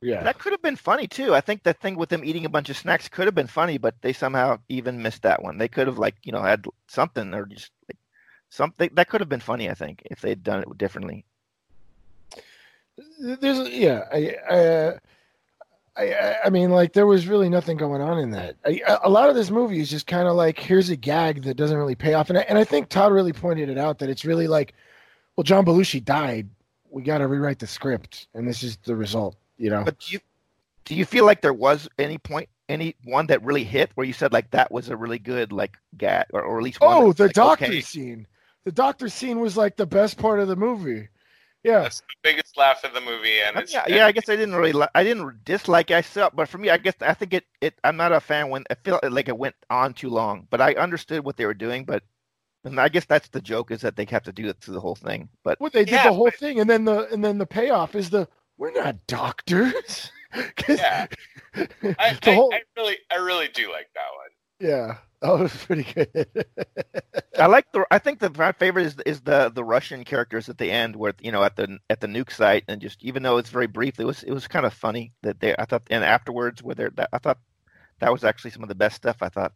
Yeah. 0.02 0.24
that 0.24 0.40
could 0.40 0.54
have 0.54 0.62
been 0.62 0.76
funny 0.76 1.08
too 1.08 1.36
I 1.36 1.42
think 1.42 1.64
the 1.64 1.74
thing 1.74 1.98
with 1.98 2.10
them 2.10 2.24
eating 2.24 2.46
a 2.46 2.50
bunch 2.50 2.70
of 2.70 2.78
snacks 2.78 3.10
could 3.10 3.26
have 3.26 3.36
been 3.36 3.48
funny 3.48 3.78
but 3.78 3.96
they 4.02 4.14
somehow 4.14 4.60
even 4.70 5.02
missed 5.02 5.24
that 5.24 5.44
one 5.44 5.58
they 5.58 5.68
could 5.68 5.88
have 5.88 5.98
like 5.98 6.16
you 6.24 6.32
know 6.32 6.42
had 6.42 6.66
something 6.88 7.34
or 7.34 7.46
just 7.46 7.72
like 7.90 7.98
something 8.50 8.90
that 8.94 9.10
could 9.10 9.22
have 9.22 9.30
been 9.30 9.40
funny 9.40 9.70
I 9.70 9.74
think 9.74 10.02
if 10.06 10.22
they'd 10.22 10.44
done 10.44 10.62
it 10.62 10.78
differently 10.78 11.26
There's 13.20 13.70
yeah, 13.70 14.06
I, 14.12 14.36
uh, 14.54 14.98
I, 15.98 16.14
I, 16.14 16.36
I 16.46 16.50
mean, 16.50 16.70
like 16.70 16.94
there 16.94 17.06
was 17.06 17.28
really 17.28 17.50
nothing 17.50 17.78
going 17.78 18.02
on 18.02 18.18
in 18.20 18.32
that. 18.32 18.56
I, 18.66 18.82
a 19.04 19.10
lot 19.10 19.30
of 19.30 19.36
this 19.36 19.52
movie 19.52 19.80
is 19.80 19.90
just 19.90 20.08
kind 20.08 20.28
of 20.28 20.36
like 20.36 20.58
here's 20.60 20.90
a 20.90 20.96
gag 20.96 21.44
that 21.44 21.56
doesn't 21.56 21.78
really 21.78 21.96
pay 21.96 22.14
off, 22.14 22.30
and 22.30 22.40
I, 22.40 22.42
and 22.42 22.58
I 22.58 22.64
think 22.64 22.90
Todd 22.90 23.12
really 23.12 23.34
pointed 23.34 23.70
it 23.70 23.78
out 23.78 24.00
that 24.00 24.10
it's 24.10 24.26
really 24.26 24.48
like, 24.48 24.74
well, 25.36 25.44
John 25.44 25.66
Belushi 25.66 26.04
died. 26.04 26.50
We 26.90 27.04
got 27.04 27.20
to 27.20 27.28
rewrite 27.28 27.60
the 27.60 27.68
script, 27.68 28.28
and 28.34 28.48
this 28.48 28.64
is 28.64 28.78
the 28.86 28.96
result. 28.96 29.36
You 29.60 29.70
know, 29.70 29.84
But 29.84 30.00
do 30.00 30.14
you 30.14 30.20
do 30.86 30.96
you 30.96 31.06
feel 31.06 31.26
like 31.26 31.42
there 31.42 31.54
was 31.54 31.88
any 32.00 32.18
point, 32.18 32.50
any 32.68 32.96
one 33.04 33.28
that 33.28 33.44
really 33.44 33.64
hit 33.64 33.92
where 33.94 34.08
you 34.08 34.14
said 34.14 34.34
like 34.34 34.50
that 34.52 34.72
was 34.72 34.90
a 34.90 34.98
really 34.98 35.20
good 35.20 35.52
like 35.52 35.78
gag, 35.98 36.26
or, 36.34 36.42
or 36.42 36.58
at 36.58 36.64
least 36.64 36.82
one 36.82 36.98
oh, 36.98 37.08
that's 37.14 37.18
the 37.18 37.24
like, 37.26 37.34
doctor 37.60 37.66
okay. 37.66 37.82
scene. 37.82 38.26
The 38.66 38.72
doctor 38.72 39.08
scene 39.10 39.40
was 39.40 39.56
like 39.58 39.76
the 39.78 39.86
best 39.86 40.18
part 40.18 40.40
of 40.40 40.48
the 40.48 40.56
movie. 40.56 41.10
Yeah, 41.62 41.82
That's 41.82 42.00
the 42.00 42.06
biggest 42.24 42.56
laugh 42.58 42.86
of 42.86 42.94
the 42.94 43.02
movie, 43.02 43.42
and 43.42 43.58
I 43.58 43.62
it's 43.62 43.74
mean, 43.74 43.84
yeah, 43.86 43.96
yeah, 43.98 44.06
I 44.06 44.14
guess 44.14 44.30
I 44.30 44.38
didn't 44.38 44.56
really, 44.56 44.72
li- 44.72 44.88
I 44.96 45.04
didn't 45.04 45.44
dislike. 45.44 45.92
it. 45.92 45.96
I 45.96 46.02
saw, 46.02 46.30
but 46.34 46.48
for 46.48 46.58
me, 46.58 46.70
I 46.70 46.78
guess 46.78 46.94
I 47.02 47.14
think 47.14 47.34
it, 47.34 47.44
it. 47.60 47.74
I'm 47.84 47.98
not 47.98 48.14
a 48.14 48.22
fan 48.22 48.48
when 48.48 48.64
I 48.70 48.76
feel 48.76 48.98
like 49.04 49.28
it 49.28 49.38
went 49.38 49.56
on 49.70 49.94
too 49.94 50.10
long. 50.10 50.48
But 50.50 50.62
I 50.62 50.74
understood 50.76 51.26
what 51.26 51.36
they 51.36 51.46
were 51.46 51.54
doing. 51.54 51.84
But 51.84 52.04
and 52.64 52.80
I 52.80 52.88
guess 52.88 53.04
that's 53.04 53.28
the 53.28 53.42
joke 53.42 53.72
is 53.72 53.82
that 53.82 53.98
they 53.98 54.06
have 54.06 54.24
to 54.24 54.32
do 54.32 54.48
it 54.48 54.62
through 54.62 54.76
the 54.76 54.80
whole 54.80 54.96
thing. 54.96 55.28
But 55.44 55.60
well, 55.60 55.70
they 55.74 55.84
did 55.84 55.96
Yeah, 55.96 56.04
the 56.06 56.14
whole 56.14 56.26
but- 56.26 56.36
thing, 56.36 56.62
and 56.62 56.70
then 56.70 56.86
the 56.86 57.10
and 57.12 57.22
then 57.26 57.38
the 57.38 57.46
payoff 57.46 57.94
is 57.94 58.10
the 58.10 58.26
we're 58.60 58.72
not 58.74 59.08
doctors. 59.08 60.12
Yeah. 60.68 61.08
I, 61.56 61.66
I, 61.98 62.20
whole- 62.24 62.54
I 62.54 62.62
really 62.78 62.98
I 63.12 63.16
really 63.16 63.48
do 63.48 63.72
like 63.72 63.90
that 63.96 64.12
one. 64.16 64.30
Yeah, 64.60 64.98
that 65.24 65.40
was 65.42 65.52
pretty 65.66 65.92
good. 65.92 66.28
I 67.40 67.48
like 67.48 67.66
the. 67.72 67.84
I 67.90 67.98
think 67.98 68.20
the 68.20 68.30
my 68.38 68.52
favorite 68.52 68.86
is 68.86 68.96
is 69.08 69.22
the 69.22 69.50
the 69.50 69.64
Russian 69.64 70.04
characters 70.04 70.48
at 70.48 70.60
the 70.60 70.70
end, 70.70 70.96
where 70.96 71.14
you 71.20 71.32
know 71.32 71.44
at 71.44 71.56
the 71.56 71.80
at 71.90 72.00
the 72.00 72.06
nuke 72.06 72.30
site, 72.32 72.64
and 72.68 72.80
just 72.80 73.04
even 73.04 73.24
though 73.24 73.38
it's 73.40 73.50
very 73.50 73.66
brief, 73.66 74.00
it 74.00 74.04
was 74.06 74.22
it 74.22 74.32
was 74.32 74.48
kind 74.48 74.68
of 74.68 74.74
funny 74.76 75.14
that 75.24 75.40
they. 75.40 75.56
I 75.58 75.66
thought, 75.66 75.82
and 75.90 76.04
afterwards, 76.04 76.62
where 76.62 76.76
they're, 76.76 76.92
that, 76.92 77.10
I 77.12 77.18
thought 77.18 77.40
that 78.00 78.12
was 78.12 78.24
actually 78.24 78.52
some 78.52 78.62
of 78.62 78.70
the 78.70 78.76
best 78.76 78.98
stuff. 78.98 79.18
I 79.22 79.30
thought. 79.30 79.54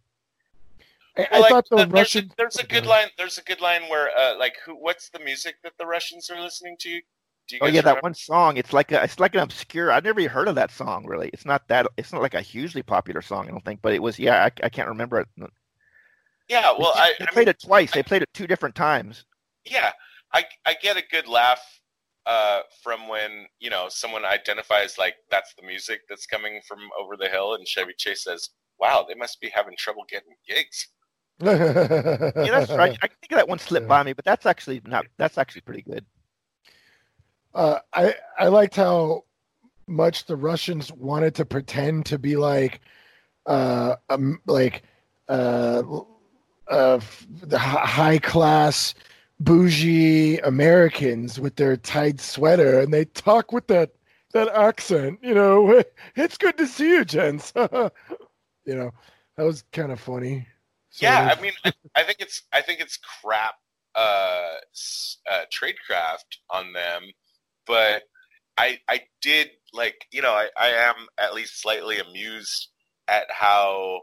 I, 1.17 1.27
Well, 1.33 1.45
I 1.45 1.49
thought 1.49 1.69
the 1.69 1.75
th- 1.75 1.89
there's, 1.89 1.93
Russian. 2.15 2.25
a, 2.31 2.35
there's 2.37 2.57
a 2.57 2.65
good 2.65 2.87
line. 2.87 3.09
There's 3.19 3.37
a 3.37 3.43
good 3.43 3.61
line 3.61 3.83
where 3.89 4.09
uh, 4.17 4.39
like 4.39 4.55
who? 4.65 4.73
What's 4.73 5.09
the 5.09 5.19
music 5.19 5.57
that 5.63 5.73
the 5.77 5.85
Russians 5.85 6.31
are 6.31 6.41
listening 6.41 6.77
to? 6.79 6.99
Do 7.47 7.55
you 7.57 7.61
Oh 7.61 7.67
yeah, 7.67 7.81
that 7.81 8.03
one 8.03 8.13
song. 8.13 8.57
It's 8.57 8.73
like 8.73 8.91
a, 8.91 9.03
it's 9.03 9.19
like 9.19 9.35
an 9.35 9.41
obscure. 9.41 9.91
I've 9.91 10.03
never 10.03 10.19
even 10.19 10.31
heard 10.31 10.47
of 10.47 10.55
that 10.55 10.71
song. 10.71 11.05
Really, 11.05 11.29
it's 11.33 11.45
not 11.45 11.67
that. 11.67 11.87
It's 11.97 12.13
not 12.13 12.21
like 12.21 12.33
a 12.33 12.41
hugely 12.41 12.83
popular 12.83 13.21
song. 13.21 13.47
I 13.47 13.51
don't 13.51 13.65
think, 13.65 13.81
but 13.81 13.93
it 13.93 14.01
was. 14.01 14.19
Yeah, 14.19 14.43
I, 14.45 14.65
I 14.65 14.69
can't 14.69 14.87
remember 14.89 15.19
it. 15.19 15.27
Yeah, 16.49 16.73
well, 16.77 16.93
I, 16.95 17.13
they 17.19 17.25
I 17.27 17.31
played 17.31 17.47
mean, 17.47 17.49
it 17.49 17.61
twice. 17.61 17.91
They 17.91 18.03
played 18.03 18.21
it 18.21 18.29
two 18.33 18.47
different 18.47 18.75
times. 18.75 19.25
yeah, 19.65 19.91
I 20.33 20.45
I 20.65 20.75
get 20.81 20.97
a 20.97 21.03
good 21.11 21.27
laugh 21.27 21.61
uh, 22.25 22.61
from 22.81 23.07
when 23.07 23.47
you 23.59 23.69
know 23.69 23.87
someone 23.89 24.25
identifies 24.25 24.97
like 24.97 25.15
that's 25.29 25.53
the 25.55 25.65
music 25.65 26.01
that's 26.09 26.25
coming 26.25 26.61
from 26.67 26.79
over 26.99 27.15
the 27.17 27.29
hill, 27.29 27.55
and 27.55 27.67
Chevy 27.67 27.93
Chase 27.97 28.23
says, 28.23 28.49
"Wow, 28.79 29.05
they 29.07 29.15
must 29.15 29.39
be 29.41 29.49
having 29.49 29.75
trouble 29.77 30.05
getting 30.09 30.35
gigs." 30.47 30.87
Yeah, 32.43 32.51
that's 32.51 32.71
right. 32.75 32.95
I 33.01 33.07
think 33.07 33.31
that 33.31 33.47
one 33.49 33.59
slipped 33.59 33.87
by 33.87 34.03
me, 34.03 34.13
but 34.13 34.25
that's 34.25 34.45
actually 34.45 34.81
not. 34.85 35.05
That's 35.17 35.37
actually 35.37 35.61
pretty 35.61 35.81
good. 35.83 36.05
Uh, 37.53 37.79
I 37.93 38.15
I 38.39 38.47
liked 38.47 38.75
how 38.75 39.23
much 39.87 40.25
the 40.25 40.35
Russians 40.35 40.91
wanted 40.91 41.35
to 41.35 41.45
pretend 41.45 42.05
to 42.07 42.17
be 42.17 42.35
like, 42.35 42.81
uh, 43.45 43.95
um, 44.09 44.41
like, 44.45 44.83
uh, 45.27 45.83
uh, 46.67 46.99
the 47.41 47.59
high 47.59 48.17
class, 48.19 48.95
bougie 49.39 50.39
Americans 50.39 51.39
with 51.39 51.55
their 51.55 51.77
tight 51.77 52.19
sweater, 52.19 52.79
and 52.79 52.93
they 52.93 53.05
talk 53.05 53.51
with 53.51 53.67
that 53.67 53.91
that 54.33 54.49
accent. 54.49 55.19
You 55.21 55.33
know, 55.35 55.83
it's 56.15 56.37
good 56.37 56.57
to 56.57 56.67
see 56.67 56.89
you, 56.89 57.05
gents. 57.05 57.53
you 57.55 58.75
know, 58.75 58.91
that 59.37 59.43
was 59.43 59.63
kind 59.71 59.91
of 59.91 59.99
funny. 59.99 60.47
sort 60.89 61.11
yeah, 61.11 61.31
of. 61.31 61.37
I 61.37 61.41
mean, 61.41 61.53
I, 61.65 61.73
I 61.95 62.03
think 62.03 62.17
it's 62.19 62.43
I 62.51 62.61
think 62.61 62.79
it's 62.79 62.97
crap 62.97 63.55
uh, 63.95 64.55
uh, 65.29 65.41
tradecraft 65.51 66.37
on 66.49 66.73
them, 66.73 67.03
but 67.67 68.03
I 68.57 68.79
I 68.87 69.01
did 69.21 69.49
like 69.73 70.05
you 70.11 70.21
know 70.21 70.33
I, 70.33 70.49
I 70.59 70.69
am 70.69 70.95
at 71.17 71.33
least 71.33 71.61
slightly 71.61 71.99
amused 71.99 72.69
at 73.07 73.25
how 73.29 74.01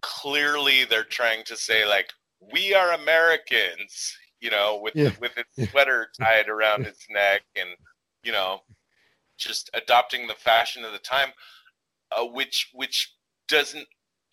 clearly 0.00 0.84
they're 0.84 1.04
trying 1.04 1.44
to 1.44 1.56
say 1.56 1.86
like 1.86 2.12
we 2.52 2.74
are 2.74 2.92
Americans, 2.92 4.16
you 4.40 4.50
know, 4.50 4.78
with 4.82 4.94
Yeah. 4.94 5.10
with 5.20 5.36
its 5.36 5.70
sweater 5.70 6.08
tied 6.20 6.48
around 6.48 6.84
his 6.84 6.98
neck 7.10 7.42
and 7.56 7.70
you 8.22 8.32
know 8.32 8.60
just 9.38 9.70
adopting 9.74 10.26
the 10.26 10.34
fashion 10.34 10.84
of 10.84 10.92
the 10.92 10.98
time, 10.98 11.30
uh, 12.16 12.24
which 12.24 12.70
which 12.72 13.14
doesn't 13.48 13.86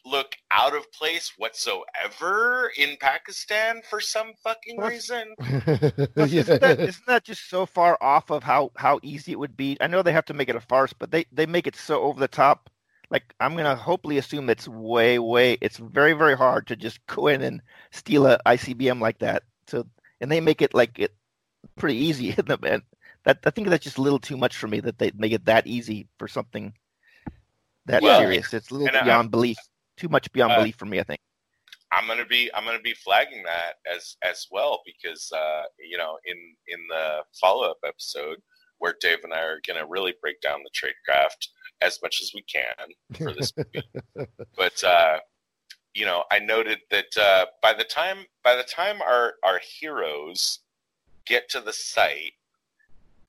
look 0.06 0.36
out 0.52 0.76
of 0.76 0.92
place 0.92 1.32
whatsoever 1.38 2.72
in 2.78 2.98
Pakistan 3.00 3.82
for 3.90 4.00
some 4.02 4.34
fucking 4.44 4.78
reason. 4.80 5.34
Plus, 5.40 6.34
isn't, 6.34 6.62
that, 6.62 6.80
isn't 6.80 7.06
that 7.08 7.24
just 7.24 7.50
so 7.50 7.66
far 7.66 7.98
off 8.02 8.30
of 8.30 8.44
how 8.44 8.72
how 8.76 9.00
easy 9.04 9.32
it 9.32 9.40
would 9.40 9.56
be? 9.56 9.78
I 9.80 9.88
know 9.88 10.02
they 10.02 10.12
have 10.14 10.26
to 10.26 10.34
make 10.34 10.50
it 10.50 10.56
a 10.56 10.62
farce, 10.62 10.94
but 10.94 11.12
they 11.12 11.26
they 11.32 11.46
make 11.46 11.68
it 11.68 11.76
so 11.76 12.02
over 12.02 12.20
the 12.20 12.28
top. 12.28 12.70
Like 13.10 13.34
I'm 13.40 13.56
gonna 13.56 13.76
hopefully 13.76 14.18
assume 14.18 14.50
it's 14.50 14.68
way 14.68 15.20
way. 15.20 15.58
It's 15.62 15.78
very 15.78 16.14
very 16.14 16.36
hard 16.36 16.68
to 16.68 16.76
just 16.76 17.06
go 17.08 17.28
in 17.28 17.42
and 17.42 17.62
steal 17.92 18.26
a 18.28 18.40
ICBM 18.46 19.00
like 19.00 19.20
that. 19.20 19.44
So 19.68 19.86
and 20.20 20.32
they 20.32 20.42
make 20.42 20.62
it 20.62 20.74
like 20.74 21.00
it 21.00 21.14
pretty 21.76 21.98
easy 21.98 22.30
in 22.38 22.46
the 22.46 22.60
end. 22.66 22.84
That 23.26 23.40
I 23.46 23.52
think 23.52 23.70
that's 23.70 23.84
just 23.84 23.98
a 23.98 24.02
little 24.02 24.20
too 24.20 24.36
much 24.38 24.58
for 24.58 24.68
me 24.68 24.82
that 24.82 24.98
they 24.98 25.12
make 25.16 25.32
it 25.32 25.46
that 25.46 25.66
easy 25.68 26.08
for 26.20 26.28
something 26.28 26.74
that 27.86 28.02
Well, 28.02 28.20
serious. 28.20 28.54
It's 28.54 28.70
a 28.70 28.74
little 28.74 28.88
and 28.90 28.98
I- 28.98 29.04
beyond 29.04 29.32
belief. 29.32 29.58
Too 30.04 30.10
much 30.10 30.30
beyond 30.34 30.52
Uh, 30.52 30.58
belief 30.58 30.76
for 30.76 30.86
me. 30.86 31.00
I 31.00 31.04
think. 31.04 31.22
I'm 31.94 32.08
gonna 32.08 32.26
be 32.26 32.54
I'm 32.54 32.66
gonna 32.66 32.82
be 32.82 32.94
flagging 32.94 33.42
that 33.44 33.76
as 33.90 34.18
as 34.22 34.48
well 34.52 34.82
because 34.86 35.32
uh, 35.32 35.64
you 35.80 35.98
know 35.98 36.18
in 36.26 36.38
in 36.68 36.80
the 36.90 37.24
follow 37.40 37.70
up 37.70 37.78
episode 37.88 38.40
where 38.80 38.96
Dave 39.00 39.20
and 39.24 39.34
I 39.34 39.40
are 39.44 39.62
gonna 39.66 39.86
really 39.88 40.14
break 40.22 40.42
down 40.42 40.60
the 40.62 40.70
trade 40.74 40.96
craft 41.06 41.48
as 41.82 42.00
much 42.04 42.20
as 42.22 42.32
we 42.36 42.44
can 42.44 42.90
for 43.18 43.32
this 43.34 43.54
movie. 43.58 44.28
but 44.58 44.84
uh, 44.84 45.20
you 45.94 46.06
know, 46.06 46.26
I 46.32 46.40
noted 46.40 46.80
that 46.92 47.16
uh, 47.18 47.46
by 47.62 47.74
the 47.74 47.86
time 47.86 48.26
by 48.44 48.56
the 48.58 48.64
time 48.64 49.02
our 49.02 49.36
our 49.46 49.62
heroes 49.80 50.60
get 51.26 51.48
to 51.52 51.62
the 51.62 51.72
site, 51.72 52.34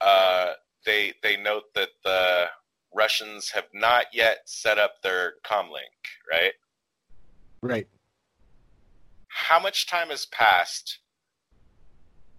uh, 0.00 0.54
they 0.84 1.12
they 1.22 1.36
note 1.36 1.72
that 1.76 1.90
the 2.02 2.46
Russians 2.92 3.50
have 3.50 3.66
not 3.72 4.06
yet 4.12 4.38
set 4.46 4.78
up 4.78 5.02
their 5.02 5.34
comlink, 5.44 5.94
right? 6.30 6.52
Right. 7.64 7.86
How 9.28 9.58
much 9.60 9.86
time 9.86 10.08
has 10.08 10.26
passed 10.26 10.98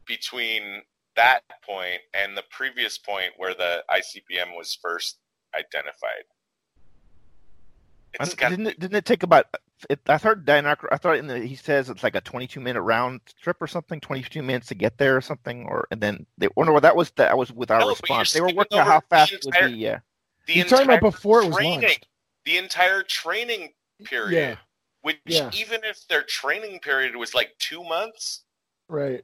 between 0.06 0.84
that 1.16 1.42
point 1.64 2.02
and 2.14 2.38
the 2.38 2.44
previous 2.50 2.98
point 2.98 3.34
where 3.38 3.54
the 3.54 3.84
ICBM 3.90 4.56
was 4.56 4.78
first 4.82 5.18
identified? 5.58 6.26
It's 8.14 8.30
And 8.32 8.38
got 8.40 8.50
didn't 8.50 8.68
it, 8.68 8.80
didn't 8.80 8.96
it 8.96 9.06
take 9.06 9.24
about? 9.24 9.48
It, 9.90 10.00
I 10.08 10.18
heard 10.18 10.46
Dan 10.46 10.66
I 10.66 10.76
thought 10.98 11.18
in 11.18 11.28
the, 11.28 11.40
he 11.40 11.56
says 11.56 11.90
it's 11.90 12.04
like 12.04 12.16
a 12.16 12.22
22 12.22 12.60
minute 12.62 12.82
round 12.82 13.22
trip 13.42 13.58
or 13.62 13.68
something, 13.68 14.00
22 14.00 14.42
minutes 14.42 14.68
to 14.68 14.76
get 14.76 14.98
there 14.98 15.18
or 15.18 15.22
something, 15.22 15.66
or 15.66 15.88
and 15.92 16.00
then 16.02 16.26
they. 16.38 16.48
Or 16.56 16.66
no, 16.66 16.80
that 16.80 16.96
was 16.96 17.12
that 17.12 17.38
was 17.38 17.52
with 17.52 17.72
our 17.72 17.82
oh, 17.82 17.86
No, 17.86 17.90
response. 17.90 18.32
They 18.32 18.42
were 18.42 18.54
working 18.54 18.80
out 18.80 18.84
over 18.84 18.92
how 18.92 19.00
the 19.02 19.06
fast 19.10 19.34
it 19.34 19.46
would 19.46 19.54
be. 19.60 19.74
Yeah, 19.74 20.00
the 20.48 20.54
You're 20.54 20.66
talking 20.66 20.86
about 20.86 20.96
entire 20.96 21.12
before 21.12 21.42
it 21.44 21.48
was 21.48 21.56
training, 21.58 21.82
launched. 21.82 22.08
the 22.46 22.58
entire 22.58 23.04
training 23.04 23.74
period, 24.06 24.50
Yeah. 24.50 24.56
Which 25.06 25.20
Yeah. 25.26 25.52
even 25.54 25.84
if 25.84 26.08
their 26.08 26.24
training 26.24 26.80
period 26.80 27.16
was 27.16 27.36
like 27.36 27.56
two 27.60 27.84
months, 27.84 28.42
Right. 28.88 29.24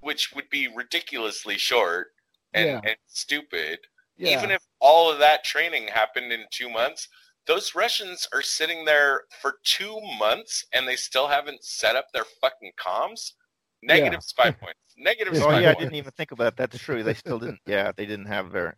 which 0.00 0.32
would 0.32 0.50
be 0.50 0.66
ridiculously 0.66 1.56
short 1.56 2.14
and, 2.52 2.66
Yeah. 2.66 2.80
and 2.84 2.96
stupid, 3.06 3.78
Yeah. 4.16 4.36
even 4.36 4.50
if 4.50 4.60
all 4.80 5.08
of 5.08 5.20
that 5.20 5.44
training 5.44 5.86
happened 5.86 6.32
in 6.32 6.48
two 6.50 6.68
months, 6.68 7.06
those 7.44 7.76
Russians 7.76 8.26
are 8.32 8.42
sitting 8.42 8.84
there 8.84 9.26
for 9.40 9.60
two 9.62 10.00
months 10.18 10.64
and 10.72 10.88
they 10.88 10.96
still 10.96 11.28
haven't 11.28 11.62
set 11.62 11.94
up 11.94 12.10
their 12.10 12.24
fucking 12.40 12.72
comms. 12.76 13.34
Negative 13.82 14.24
spy 14.24 14.50
points. 14.62 14.80
Negative 14.96 15.32
Yeah. 15.32 15.40
Oh 15.44 15.50
spy 15.50 15.60
yeah, 15.60 15.70
I 15.70 15.74
didn't 15.74 15.94
even 15.94 16.10
think 16.10 16.32
about 16.32 16.56
that. 16.56 16.72
That's 16.72 16.82
true. 16.82 17.04
They 17.04 17.14
still 17.14 17.38
didn't. 17.38 17.60
Yeah, 17.66 17.92
they 17.92 18.04
didn't 18.04 18.26
have 18.26 18.50
their. 18.50 18.76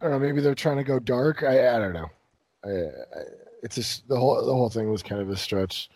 I 0.00 0.04
don't 0.04 0.12
know. 0.12 0.18
Maybe 0.20 0.40
they're 0.40 0.54
trying 0.54 0.76
to 0.76 0.84
go 0.84 1.00
dark. 1.00 1.42
I 1.42 1.74
I 1.74 1.78
don't 1.80 1.92
know. 1.92 2.10
I, 2.64 2.70
I, 2.70 3.22
it's 3.62 3.76
just 3.76 4.08
the 4.08 4.16
whole 4.18 4.44
the 4.44 4.52
whole 4.52 4.70
thing 4.70 4.90
was 4.90 5.02
kind 5.02 5.20
of 5.20 5.30
a 5.30 5.36
stretch. 5.36 5.88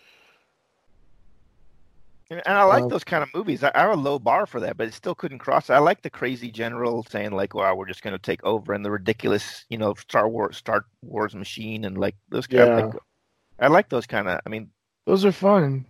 And 2.31 2.43
I 2.47 2.65
like 2.65 2.89
Um, 2.89 2.89
those 2.89 3.05
kind 3.05 3.23
of 3.23 3.33
movies. 3.35 3.63
I, 3.63 3.71
I 3.75 3.81
have 3.83 3.91
a 3.93 3.97
low 3.97 4.19
bar 4.19 4.47
for 4.47 4.59
that, 4.61 4.77
but 4.77 4.89
it 4.89 4.95
still 4.95 5.15
couldn't 5.15 5.39
cross. 5.39 5.71
I 5.71 5.79
like 5.79 6.03
the 6.03 6.11
crazy 6.11 6.51
general 6.51 7.05
saying 7.05 7.31
like, 7.33 7.55
"Wow, 7.55 7.75
we're 7.77 7.87
just 7.87 8.03
going 8.03 8.13
to 8.15 8.19
take 8.19 8.43
over," 8.45 8.73
and 8.73 8.85
the 8.85 8.91
ridiculous, 8.91 9.65
you 9.69 9.79
know, 9.79 9.95
Star 9.95 10.29
Wars, 10.29 10.57
Star 10.57 10.87
Wars 11.03 11.35
machine, 11.37 11.85
and 11.85 11.97
like 11.99 12.17
those 12.29 12.47
kind 12.49 12.69
Yeah. 12.69 12.79
of. 12.79 12.95
Like, 12.95 13.03
I 13.61 13.69
like 13.69 13.89
those 13.91 14.07
kind 14.07 14.29
of. 14.29 14.41
I 14.47 14.51
mean, 14.51 14.71
Those 15.07 15.25
are 15.25 15.33
fun. 15.33 15.87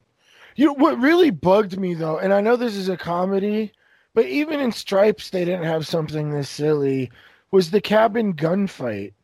You 0.56 0.66
know 0.66 0.74
what 0.74 0.98
really 1.00 1.30
bugged 1.30 1.78
me 1.78 1.94
though, 1.94 2.18
and 2.18 2.32
I 2.32 2.40
know 2.40 2.56
this 2.56 2.76
is 2.76 2.88
a 2.88 2.96
comedy, 2.96 3.72
but 4.14 4.26
even 4.26 4.60
in 4.60 4.72
Stripes 4.72 5.30
they 5.30 5.44
didn't 5.44 5.64
have 5.64 5.86
something 5.86 6.30
this 6.30 6.50
silly. 6.50 7.10
Was 7.52 7.70
the 7.70 7.80
cabin 7.80 8.34
gunfight? 8.34 9.14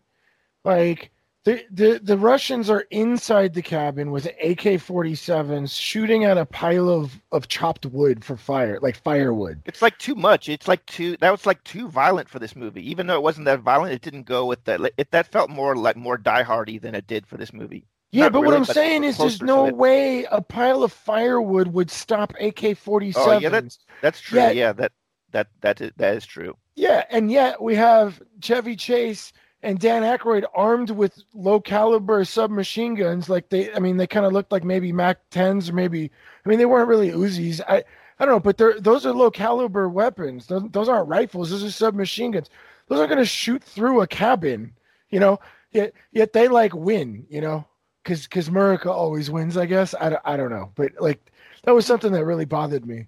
Like 0.64 1.10
the 1.44 1.64
the 1.70 2.00
the 2.02 2.16
Russians 2.16 2.70
are 2.70 2.86
inside 2.90 3.54
the 3.54 3.62
cabin 3.62 4.12
with 4.12 4.26
AK-47s 4.26 5.76
shooting 5.78 6.24
at 6.24 6.38
a 6.38 6.46
pile 6.46 6.88
of 6.88 7.20
of 7.32 7.48
chopped 7.48 7.86
wood 7.86 8.24
for 8.24 8.36
fire, 8.36 8.78
like 8.80 8.96
firewood. 8.96 9.60
it's 9.64 9.82
like 9.82 9.98
too 9.98 10.14
much. 10.14 10.48
It's 10.48 10.68
like 10.68 10.84
too. 10.86 11.16
That 11.16 11.32
was 11.32 11.44
like 11.44 11.62
too 11.64 11.88
violent 11.88 12.28
for 12.28 12.38
this 12.38 12.54
movie. 12.54 12.88
Even 12.88 13.06
though 13.06 13.16
it 13.16 13.22
wasn't 13.22 13.46
that 13.46 13.60
violent, 13.60 13.92
it 13.92 14.02
didn't 14.02 14.24
go 14.24 14.46
with 14.46 14.62
that. 14.64 14.80
It 14.96 15.10
that 15.10 15.26
felt 15.32 15.50
more 15.50 15.74
like 15.74 15.96
more 15.96 16.16
diehardy 16.16 16.80
than 16.80 16.94
it 16.94 17.08
did 17.08 17.26
for 17.26 17.36
this 17.36 17.52
movie. 17.52 17.86
Yeah, 18.12 18.24
Not 18.24 18.32
but 18.34 18.44
what 18.44 18.54
I'm 18.54 18.64
but 18.64 18.74
saying 18.74 19.04
is 19.04 19.18
there's 19.18 19.42
no 19.42 19.64
way 19.64 20.24
a 20.30 20.42
pile 20.42 20.84
of 20.84 20.92
firewood 20.92 21.68
would 21.68 21.90
stop 21.90 22.34
AK-47s. 22.38 23.14
Oh 23.16 23.38
yeah, 23.38 23.48
that's 23.48 23.78
that's 24.00 24.20
true. 24.20 24.38
Yeah. 24.38 24.50
Yeah, 24.50 24.72
that 24.74 24.92
that 25.32 25.48
that 25.62 25.80
is, 25.80 25.92
that 25.96 26.16
is 26.16 26.24
true. 26.26 26.56
Yeah, 26.76 27.04
and 27.10 27.30
yet 27.32 27.60
we 27.60 27.74
have 27.74 28.22
Chevy 28.40 28.76
Chase 28.76 29.32
and 29.62 29.78
Dan 29.78 30.02
Aykroyd 30.02 30.44
armed 30.54 30.90
with 30.90 31.22
low 31.34 31.60
caliber 31.60 32.24
submachine 32.24 32.94
guns. 32.94 33.28
Like 33.28 33.48
they, 33.48 33.72
I 33.72 33.78
mean, 33.78 33.96
they 33.96 34.06
kind 34.06 34.26
of 34.26 34.32
looked 34.32 34.52
like 34.52 34.64
maybe 34.64 34.92
Mac 34.92 35.18
10s 35.30 35.70
or 35.70 35.72
maybe, 35.72 36.10
I 36.44 36.48
mean, 36.48 36.58
they 36.58 36.66
weren't 36.66 36.88
really 36.88 37.10
Uzis. 37.10 37.60
I, 37.68 37.84
I 38.18 38.24
don't 38.24 38.34
know, 38.34 38.40
but 38.40 38.56
they're 38.58 38.78
those 38.80 39.06
are 39.06 39.12
low 39.12 39.30
caliber 39.30 39.88
weapons. 39.88 40.46
Those, 40.46 40.64
those 40.70 40.88
aren't 40.88 41.08
rifles. 41.08 41.50
Those 41.50 41.64
are 41.64 41.70
submachine 41.70 42.32
guns. 42.32 42.50
Those 42.88 42.98
aren't 42.98 43.10
going 43.10 43.18
to 43.22 43.24
shoot 43.24 43.62
through 43.62 44.00
a 44.00 44.06
cabin, 44.06 44.72
you 45.10 45.18
know. 45.20 45.40
Yet, 45.70 45.94
yet 46.12 46.32
they 46.34 46.48
like 46.48 46.74
win, 46.74 47.24
you 47.30 47.40
know, 47.40 47.64
because 48.02 48.24
because 48.24 48.48
America 48.48 48.90
always 48.92 49.30
wins. 49.30 49.56
I 49.56 49.66
guess 49.66 49.94
I, 49.98 50.10
don't- 50.10 50.22
I 50.24 50.36
don't 50.36 50.50
know, 50.50 50.70
but 50.74 50.92
like 51.00 51.32
that 51.64 51.74
was 51.74 51.86
something 51.86 52.12
that 52.12 52.24
really 52.26 52.44
bothered 52.44 52.84
me, 52.86 53.06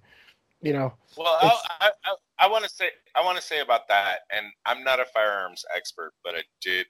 you 0.63 0.73
know. 0.73 0.95
Well, 1.17 1.39
I, 1.43 1.91
I, 2.07 2.15
I 2.45 2.47
want 2.47 2.63
to 2.65 2.69
say 2.69 2.91
I 3.17 3.25
want 3.25 3.39
to 3.39 3.43
say 3.43 3.61
about 3.61 3.89
that, 3.89 4.19
and 4.31 4.45
I'm 4.67 4.85
not 4.85 5.01
a 5.01 5.07
firearms 5.15 5.65
expert, 5.75 6.13
but 6.23 6.35
I 6.35 6.43
did 6.61 6.85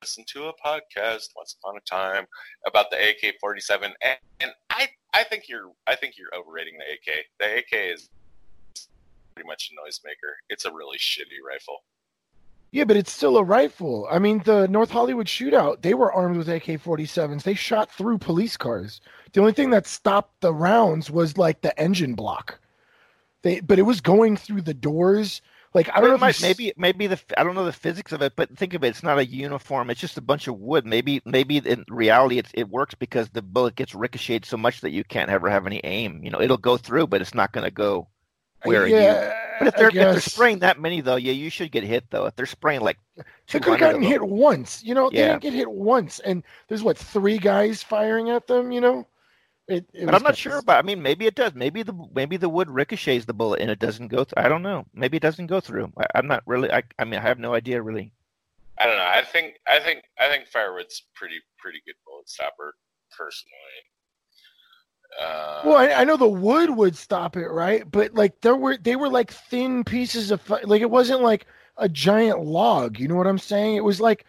listen 0.00 0.24
to 0.28 0.44
a 0.44 0.52
podcast 0.52 1.30
once 1.34 1.56
upon 1.60 1.76
a 1.76 1.80
time 1.80 2.26
about 2.64 2.86
the 2.92 2.96
AK-47, 2.96 3.92
and, 4.02 4.16
and 4.40 4.52
I 4.70 4.88
I 5.14 5.24
think 5.24 5.48
you're 5.48 5.72
I 5.88 5.96
think 5.96 6.14
you're 6.16 6.32
overrating 6.32 6.74
the 6.78 6.84
AK. 6.94 7.24
The 7.40 7.58
AK 7.58 7.92
is 7.92 8.08
pretty 9.34 9.48
much 9.48 9.72
a 9.72 9.74
noisemaker. 9.74 10.34
It's 10.48 10.64
a 10.64 10.72
really 10.72 10.98
shitty 10.98 11.42
rifle. 11.44 11.78
Yeah, 12.70 12.84
but 12.84 12.96
it's 12.96 13.10
still 13.10 13.38
a 13.38 13.44
rifle. 13.44 14.06
I 14.08 14.20
mean, 14.20 14.42
the 14.44 14.68
North 14.68 14.90
Hollywood 14.90 15.26
shootout, 15.26 15.82
they 15.82 15.92
were 15.92 16.12
armed 16.12 16.36
with 16.36 16.48
AK 16.48 16.64
47s. 16.64 17.42
They 17.42 17.54
shot 17.54 17.90
through 17.90 18.18
police 18.18 18.56
cars. 18.56 19.00
The 19.32 19.40
only 19.40 19.52
thing 19.54 19.70
that 19.70 19.88
stopped 19.88 20.40
the 20.40 20.54
rounds 20.54 21.10
was 21.10 21.36
like 21.36 21.60
the 21.62 21.78
engine 21.78 22.14
block. 22.14 22.60
They, 23.42 23.60
but 23.60 23.78
it 23.78 23.82
was 23.82 24.00
going 24.00 24.36
through 24.36 24.62
the 24.62 24.74
doors. 24.74 25.42
Like 25.74 25.88
I 25.94 26.00
don't 26.00 26.10
know, 26.10 26.18
might- 26.18 26.30
if 26.30 26.40
you 26.40 26.46
maybe 26.48 26.72
maybe 26.76 27.06
the 27.06 27.20
I 27.38 27.42
don't 27.44 27.54
know 27.54 27.64
the 27.64 27.72
physics 27.72 28.12
of 28.12 28.20
it, 28.22 28.34
but 28.36 28.56
think 28.58 28.74
of 28.74 28.84
it. 28.84 28.88
It's 28.88 29.02
not 29.02 29.18
a 29.18 29.24
uniform. 29.26 29.88
It's 29.88 30.00
just 30.00 30.18
a 30.18 30.22
bunch 30.22 30.46
of 30.46 30.58
wood. 30.58 30.84
Maybe 30.84 31.22
maybe 31.24 31.56
in 31.58 31.84
reality 31.88 32.38
it 32.38 32.48
it 32.52 32.68
works 32.68 32.94
because 32.94 33.30
the 33.30 33.40
bullet 33.42 33.74
gets 33.74 33.94
ricocheted 33.94 34.44
so 34.44 34.58
much 34.58 34.82
that 34.82 34.90
you 34.90 35.02
can't 35.02 35.30
ever 35.30 35.48
have 35.48 35.66
any 35.66 35.80
aim. 35.82 36.22
You 36.22 36.30
know, 36.30 36.40
it'll 36.42 36.58
go 36.58 36.76
through, 36.76 37.06
but 37.06 37.22
it's 37.22 37.34
not 37.34 37.52
going 37.52 37.64
to 37.64 37.70
go 37.70 38.08
where 38.64 38.86
you. 38.86 38.96
yeah, 38.96 39.34
But 39.58 39.68
if 39.68 39.76
they're 39.76 39.88
if 39.88 39.94
they're 39.94 40.20
spraying 40.20 40.58
that 40.58 40.78
many 40.78 41.00
though, 41.00 41.16
yeah, 41.16 41.32
you 41.32 41.48
should 41.48 41.72
get 41.72 41.84
hit 41.84 42.04
though. 42.10 42.26
If 42.26 42.36
they're 42.36 42.44
spraying 42.44 42.82
like 42.82 42.98
They 43.16 43.22
200 43.46 43.62
could 43.64 43.70
have 43.70 43.80
gotten 43.80 44.02
hit 44.02 44.22
once. 44.22 44.84
You 44.84 44.94
know, 44.94 45.08
they 45.08 45.16
Yeah. 45.20 45.28
didn't 45.28 45.42
get 45.42 45.52
hit 45.54 45.70
once, 45.72 46.18
and 46.20 46.42
there's 46.68 46.82
what 46.82 46.98
three 46.98 47.38
guys 47.38 47.82
firing 47.82 48.28
at 48.28 48.46
them. 48.46 48.72
You 48.72 48.82
know, 48.82 49.06
it. 49.68 49.86
it 49.92 50.06
But 50.06 50.14
I'm 50.14 50.22
not 50.22 50.36
sure 50.36 50.58
about. 50.58 50.78
I 50.78 50.86
mean, 50.86 51.02
maybe 51.02 51.26
it 51.26 51.34
does. 51.34 51.54
Maybe 51.54 51.82
the 51.82 51.94
maybe 52.14 52.36
the 52.36 52.48
wood 52.48 52.70
ricochets 52.70 53.24
the 53.24 53.34
bullet 53.34 53.60
and 53.60 53.70
it 53.70 53.78
doesn't 53.78 54.08
go 54.08 54.24
through. 54.24 54.42
I 54.42 54.48
don't 54.48 54.62
know. 54.62 54.86
Maybe 54.94 55.16
it 55.16 55.22
doesn't 55.22 55.46
go 55.46 55.60
through. 55.60 55.92
I, 55.98 56.06
I'm 56.14 56.26
not 56.26 56.42
really. 56.46 56.70
I 56.72 56.82
I 56.98 57.04
mean, 57.04 57.20
I 57.20 57.22
have 57.22 57.38
no 57.38 57.54
idea 57.54 57.80
really. 57.82 58.12
I 58.78 58.86
don't 58.86 58.96
know. 58.96 59.04
I 59.04 59.22
think 59.22 59.60
I 59.66 59.80
think 59.80 60.04
I 60.18 60.28
think 60.28 60.48
firewood's 60.48 61.02
pretty 61.14 61.36
pretty 61.58 61.80
good 61.86 61.94
bullet 62.06 62.28
stopper 62.28 62.74
personally. 63.16 63.52
Uh, 65.20 65.62
Well, 65.64 65.76
I, 65.76 65.92
I 65.92 66.04
know 66.04 66.16
the 66.16 66.26
wood 66.28 66.70
would 66.70 66.96
stop 66.96 67.36
it, 67.36 67.48
right? 67.48 67.88
But 67.90 68.14
like 68.14 68.40
there 68.40 68.56
were 68.56 68.76
they 68.76 68.96
were 68.96 69.08
like 69.08 69.30
thin 69.30 69.84
pieces 69.84 70.30
of 70.30 70.40
fi- 70.40 70.62
like 70.64 70.82
it 70.82 70.90
wasn't 70.90 71.22
like 71.22 71.46
a 71.76 71.88
giant 71.88 72.40
log. 72.44 72.98
You 72.98 73.08
know 73.08 73.16
what 73.16 73.26
I'm 73.26 73.38
saying? 73.38 73.76
It 73.76 73.84
was 73.84 74.00
like 74.00 74.24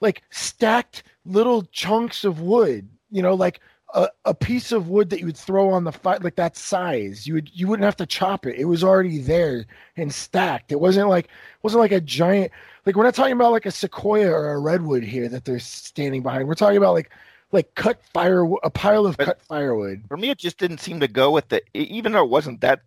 like 0.00 0.22
stacked 0.30 1.02
little 1.24 1.62
chunks 1.72 2.24
of 2.24 2.40
wood. 2.40 2.88
You 3.10 3.22
know, 3.22 3.34
like 3.34 3.60
a, 3.96 4.08
a 4.26 4.34
piece 4.34 4.72
of 4.72 4.88
wood 4.88 5.08
that 5.10 5.20
you 5.20 5.26
would 5.26 5.36
throw 5.36 5.70
on 5.70 5.84
the 5.84 5.90
fire, 5.90 6.18
like 6.20 6.36
that 6.36 6.56
size. 6.56 7.26
You 7.26 7.34
would 7.34 7.50
you 7.52 7.66
wouldn't 7.66 7.84
have 7.84 7.96
to 7.96 8.06
chop 8.06 8.46
it. 8.46 8.56
It 8.56 8.66
was 8.66 8.84
already 8.84 9.18
there 9.18 9.64
and 9.96 10.12
stacked. 10.12 10.70
It 10.70 10.78
wasn't 10.78 11.08
like 11.08 11.24
it 11.24 11.30
wasn't 11.62 11.80
like 11.80 11.92
a 11.92 12.00
giant. 12.00 12.52
Like 12.84 12.94
we're 12.94 13.04
not 13.04 13.14
talking 13.14 13.32
about 13.32 13.52
like 13.52 13.66
a 13.66 13.70
sequoia 13.70 14.30
or 14.30 14.52
a 14.52 14.60
redwood 14.60 15.02
here 15.02 15.28
that 15.30 15.46
they're 15.46 15.58
standing 15.58 16.22
behind. 16.22 16.46
We're 16.46 16.54
talking 16.54 16.76
about 16.76 16.92
like 16.92 17.10
like 17.52 17.74
cut 17.74 18.00
fire 18.12 18.44
a 18.62 18.70
pile 18.70 19.06
of 19.06 19.16
But- 19.16 19.24
cut 19.24 19.42
firewood. 19.42 20.02
For 20.08 20.18
me, 20.18 20.28
it 20.28 20.38
just 20.38 20.58
didn't 20.58 20.78
seem 20.80 21.00
to 21.00 21.08
go 21.08 21.30
with 21.30 21.48
the. 21.48 21.62
Even 21.74 22.12
though 22.12 22.24
it 22.24 22.30
wasn't 22.30 22.60
that 22.60 22.82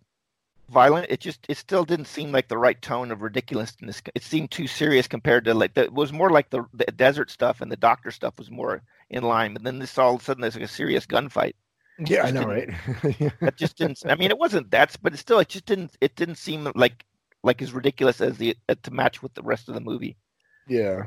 violent, 0.68 1.06
it 1.10 1.18
just 1.18 1.44
it 1.48 1.56
still 1.56 1.84
didn't 1.84 2.06
seem 2.06 2.30
like 2.30 2.46
the 2.46 2.56
right 2.58 2.80
tone 2.80 3.10
of 3.10 3.22
ridiculousness. 3.22 4.00
It 4.14 4.22
seemed 4.22 4.52
too 4.52 4.68
serious 4.68 5.08
compared 5.08 5.44
to 5.46 5.54
like 5.54 5.74
the, 5.74 5.82
it 5.84 5.92
was 5.92 6.12
more 6.12 6.30
like 6.30 6.50
the, 6.50 6.64
the 6.72 6.84
desert 6.84 7.32
stuff 7.32 7.60
and 7.60 7.72
the 7.72 7.76
doctor 7.76 8.12
stuff 8.12 8.38
was 8.38 8.48
more 8.48 8.82
in 9.10 9.22
line. 9.24 9.52
But 9.54 9.64
then 9.64 9.78
this 9.78 9.98
all 9.98 10.14
of 10.16 10.20
a 10.22 10.24
sudden 10.24 10.40
there's 10.42 10.54
like 10.56 10.64
a 10.64 10.68
serious 10.68 11.06
gunfight. 11.06 11.54
Yeah, 11.98 12.24
I 12.24 12.30
know, 12.30 12.46
right? 12.46 12.68
That 13.42 13.56
just 13.56 13.76
didn't. 13.76 14.02
I 14.06 14.14
mean, 14.16 14.30
it 14.30 14.38
wasn't 14.38 14.70
that, 14.70 14.96
but 15.02 15.12
it 15.14 15.18
still 15.18 15.38
it 15.40 15.48
just 15.48 15.66
didn't. 15.66 15.96
It 16.00 16.16
didn't 16.16 16.36
seem 16.36 16.70
like 16.74 17.04
like 17.42 17.62
as 17.62 17.72
ridiculous 17.72 18.20
as 18.20 18.38
the 18.38 18.56
uh, 18.68 18.74
to 18.82 18.90
match 18.90 19.22
with 19.22 19.34
the 19.34 19.42
rest 19.42 19.68
of 19.68 19.74
the 19.74 19.80
movie. 19.80 20.16
yeah. 20.68 21.06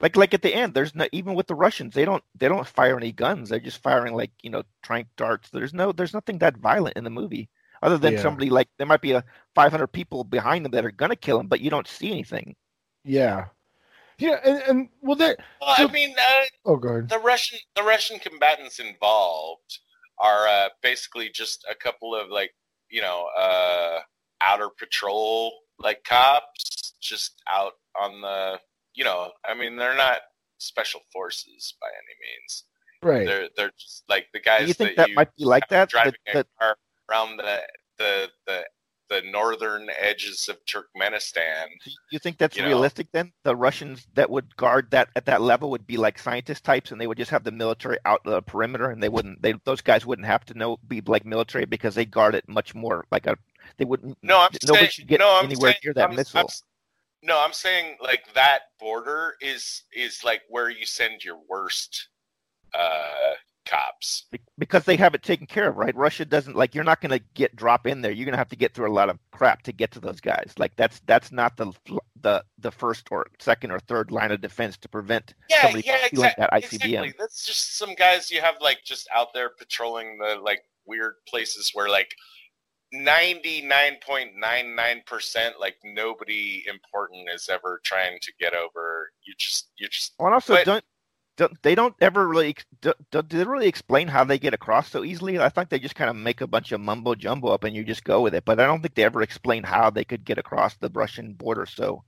Like 0.00 0.16
like 0.16 0.34
at 0.34 0.42
the 0.42 0.54
end, 0.54 0.74
there's 0.74 0.94
no 0.94 1.06
even 1.12 1.34
with 1.34 1.46
the 1.48 1.54
Russians, 1.56 1.94
they 1.94 2.04
don't 2.04 2.22
they 2.34 2.48
don't 2.48 2.66
fire 2.66 2.96
any 2.96 3.12
guns. 3.12 3.48
They're 3.48 3.58
just 3.60 3.82
firing 3.82 4.14
like 4.14 4.30
you 4.42 4.50
know 4.50 4.62
trank 4.82 5.08
darts. 5.16 5.50
There's 5.50 5.74
no 5.74 5.92
there's 5.92 6.14
nothing 6.14 6.38
that 6.38 6.56
violent 6.58 6.96
in 6.96 7.04
the 7.04 7.10
movie, 7.10 7.48
other 7.82 7.98
than 7.98 8.14
Yeah. 8.14 8.18
somebody 8.18 8.50
like 8.50 8.68
there 8.78 8.86
might 8.86 9.00
be 9.02 9.12
a 9.12 9.24
500 9.54 9.88
people 9.88 10.24
behind 10.24 10.64
them 10.64 10.72
that 10.72 10.84
are 10.84 10.90
gonna 10.92 11.16
kill 11.16 11.40
him, 11.40 11.48
but 11.48 11.60
you 11.60 11.70
don't 11.70 11.88
see 11.88 12.10
anything. 12.12 12.54
Yeah. 13.04 13.48
Yeah, 14.18 14.38
and, 14.44 14.62
and 14.62 14.88
well 15.00 15.16
that 15.16 15.38
well, 15.60 15.74
I 15.78 15.86
mean, 15.90 16.14
uh, 16.18 16.44
oh 16.66 16.76
god. 16.76 17.08
the 17.08 17.18
Russian 17.18 17.58
the 17.76 17.82
Russian 17.82 18.18
combatants 18.18 18.80
involved 18.80 19.78
are 20.18 20.48
uh, 20.48 20.68
basically 20.82 21.30
just 21.30 21.64
a 21.70 21.74
couple 21.74 22.14
of 22.14 22.28
like 22.28 22.52
you 22.90 23.00
know 23.00 23.28
uh, 23.38 24.00
outer 24.40 24.68
patrol 24.76 25.52
like 25.78 26.02
cops 26.04 26.94
just 27.00 27.40
out 27.48 27.74
on 28.00 28.20
the 28.20 28.58
you 28.94 29.04
know 29.04 29.30
I 29.48 29.54
mean 29.54 29.76
they're 29.76 29.96
not 29.96 30.20
special 30.58 31.00
forces 31.12 31.74
by 31.80 31.86
any 31.86 32.16
means 32.20 32.64
Right. 33.02 33.26
they're 33.26 33.48
they're 33.56 33.72
just 33.78 34.02
like 34.08 34.26
the 34.32 34.40
guys 34.40 34.66
you 34.66 34.74
think 34.74 34.96
that, 34.96 35.02
that 35.02 35.08
you 35.10 35.14
might 35.14 35.34
be 35.36 35.44
like 35.44 35.68
that? 35.68 35.88
driving 35.88 36.14
that, 36.26 36.34
that 36.34 36.46
a 36.46 36.58
car 36.58 36.76
around 37.08 37.36
the 37.36 37.60
the 37.98 38.28
the 38.46 38.64
the 39.08 39.22
northern 39.22 39.88
edges 39.98 40.48
of 40.48 40.58
Turkmenistan 40.64 41.66
you 42.10 42.18
think 42.18 42.38
that's 42.38 42.56
you 42.56 42.62
know. 42.62 42.68
realistic 42.68 43.10
then? 43.12 43.32
The 43.42 43.54
Russians 43.54 44.06
that 44.14 44.30
would 44.30 44.56
guard 44.56 44.90
that 44.90 45.08
at 45.16 45.26
that 45.26 45.42
level 45.42 45.70
would 45.70 45.86
be 45.86 45.96
like 45.96 46.18
scientist 46.18 46.64
types, 46.64 46.90
and 46.90 47.00
they 47.00 47.06
would 47.06 47.18
just 47.18 47.30
have 47.30 47.44
the 47.44 47.52
military 47.52 47.98
out 48.04 48.22
the 48.24 48.42
perimeter, 48.42 48.90
and 48.90 49.02
they 49.02 49.08
wouldn't. 49.08 49.42
They 49.42 49.54
those 49.64 49.80
guys 49.80 50.06
wouldn't 50.06 50.26
have 50.26 50.44
to 50.46 50.54
know 50.54 50.78
be 50.88 51.00
like 51.00 51.24
military 51.24 51.64
because 51.64 51.94
they 51.94 52.04
guard 52.04 52.34
it 52.34 52.48
much 52.48 52.74
more 52.74 53.04
like 53.10 53.26
a. 53.26 53.36
They 53.76 53.84
wouldn't. 53.84 54.18
No, 54.22 54.40
I'm 54.40 54.50
nobody 54.64 54.80
saying, 54.80 54.90
should 54.90 55.08
get 55.08 55.20
no, 55.20 55.38
I'm 55.38 55.46
anywhere 55.46 55.72
saying, 55.72 55.80
near 55.84 55.94
that 55.94 56.10
I'm, 56.10 56.16
missile. 56.16 56.40
I'm 56.40 56.46
no, 57.22 57.42
I'm 57.42 57.52
saying 57.52 57.96
like 58.00 58.32
that 58.34 58.60
border 58.78 59.34
is 59.40 59.82
is 59.94 60.22
like 60.24 60.42
where 60.48 60.70
you 60.70 60.86
send 60.86 61.24
your 61.24 61.38
worst 61.48 62.08
uh 62.74 63.34
cops. 63.68 64.26
Because 64.58 64.84
they 64.84 64.96
have 64.96 65.14
it 65.14 65.22
taken 65.22 65.46
care 65.46 65.68
of, 65.68 65.76
right? 65.76 65.94
Russia 65.94 66.24
doesn't 66.24 66.56
like 66.56 66.74
you're 66.74 66.84
not 66.84 67.00
going 67.00 67.16
to 67.18 67.24
get 67.34 67.54
drop 67.56 67.86
in 67.86 68.00
there. 68.00 68.10
You're 68.12 68.24
going 68.24 68.32
to 68.32 68.38
have 68.38 68.48
to 68.50 68.56
get 68.56 68.74
through 68.74 68.90
a 68.90 68.94
lot 68.94 69.08
of 69.10 69.18
crap 69.30 69.62
to 69.62 69.72
get 69.72 69.90
to 69.92 70.00
those 70.00 70.20
guys. 70.20 70.52
Like 70.58 70.74
that's 70.76 71.00
that's 71.06 71.30
not 71.32 71.56
the 71.56 71.72
the 72.20 72.44
the 72.58 72.70
first 72.72 73.06
or 73.10 73.26
second 73.38 73.70
or 73.70 73.78
third 73.80 74.10
line 74.10 74.32
of 74.32 74.40
defense 74.40 74.76
to 74.78 74.88
prevent 74.88 75.34
Yeah, 75.50 75.62
somebody 75.62 75.84
yeah, 75.86 75.98
exactly. 76.10 76.42
that 76.44 76.50
ICBM. 76.52 76.84
Exactly. 76.84 77.14
That's 77.18 77.44
just 77.46 77.76
some 77.78 77.94
guys 77.94 78.30
you 78.30 78.40
have 78.40 78.54
like 78.60 78.78
just 78.84 79.08
out 79.14 79.32
there 79.34 79.50
patrolling 79.50 80.18
the 80.18 80.36
like 80.42 80.62
weird 80.86 81.14
places 81.28 81.70
where 81.74 81.88
like 81.88 82.10
99.99% 82.94 85.50
like 85.60 85.76
nobody 85.84 86.64
important 86.68 87.28
is 87.34 87.48
ever 87.48 87.80
trying 87.84 88.18
to 88.22 88.32
get 88.40 88.54
over. 88.54 89.10
You 89.24 89.34
just 89.38 89.70
you 89.78 89.88
just 89.88 90.14
Well, 90.18 90.26
and 90.28 90.34
also 90.34 90.54
But- 90.54 90.64
don't, 90.66 90.84
don't 91.38 91.62
they 91.62 91.74
don't 91.74 91.94
ever 92.02 92.28
really 92.28 92.54
do, 92.82 92.92
do, 93.10 93.22
they 93.22 93.44
really 93.44 93.68
explain 93.68 94.08
how 94.08 94.24
they 94.24 94.38
get 94.38 94.52
across 94.52 94.90
so 94.90 95.02
easily? 95.04 95.38
I 95.38 95.48
think 95.48 95.70
they 95.70 95.78
just 95.78 95.94
kind 95.94 96.10
of 96.10 96.16
make 96.16 96.42
a 96.42 96.46
bunch 96.46 96.72
of 96.72 96.80
mumbo 96.82 97.14
jumbo 97.14 97.48
up 97.48 97.64
and 97.64 97.74
you 97.74 97.84
just 97.84 98.04
go 98.04 98.20
with 98.20 98.34
it. 98.34 98.44
But 98.44 98.60
I 98.60 98.66
don't 98.66 98.82
think 98.82 98.94
they 98.94 99.04
ever 99.04 99.22
explain 99.22 99.62
how 99.62 99.88
they 99.88 100.04
could 100.04 100.24
get 100.24 100.36
across 100.36 100.76
the 100.76 100.90
Russian 100.92 101.32
border 101.32 101.64
so 101.64 102.04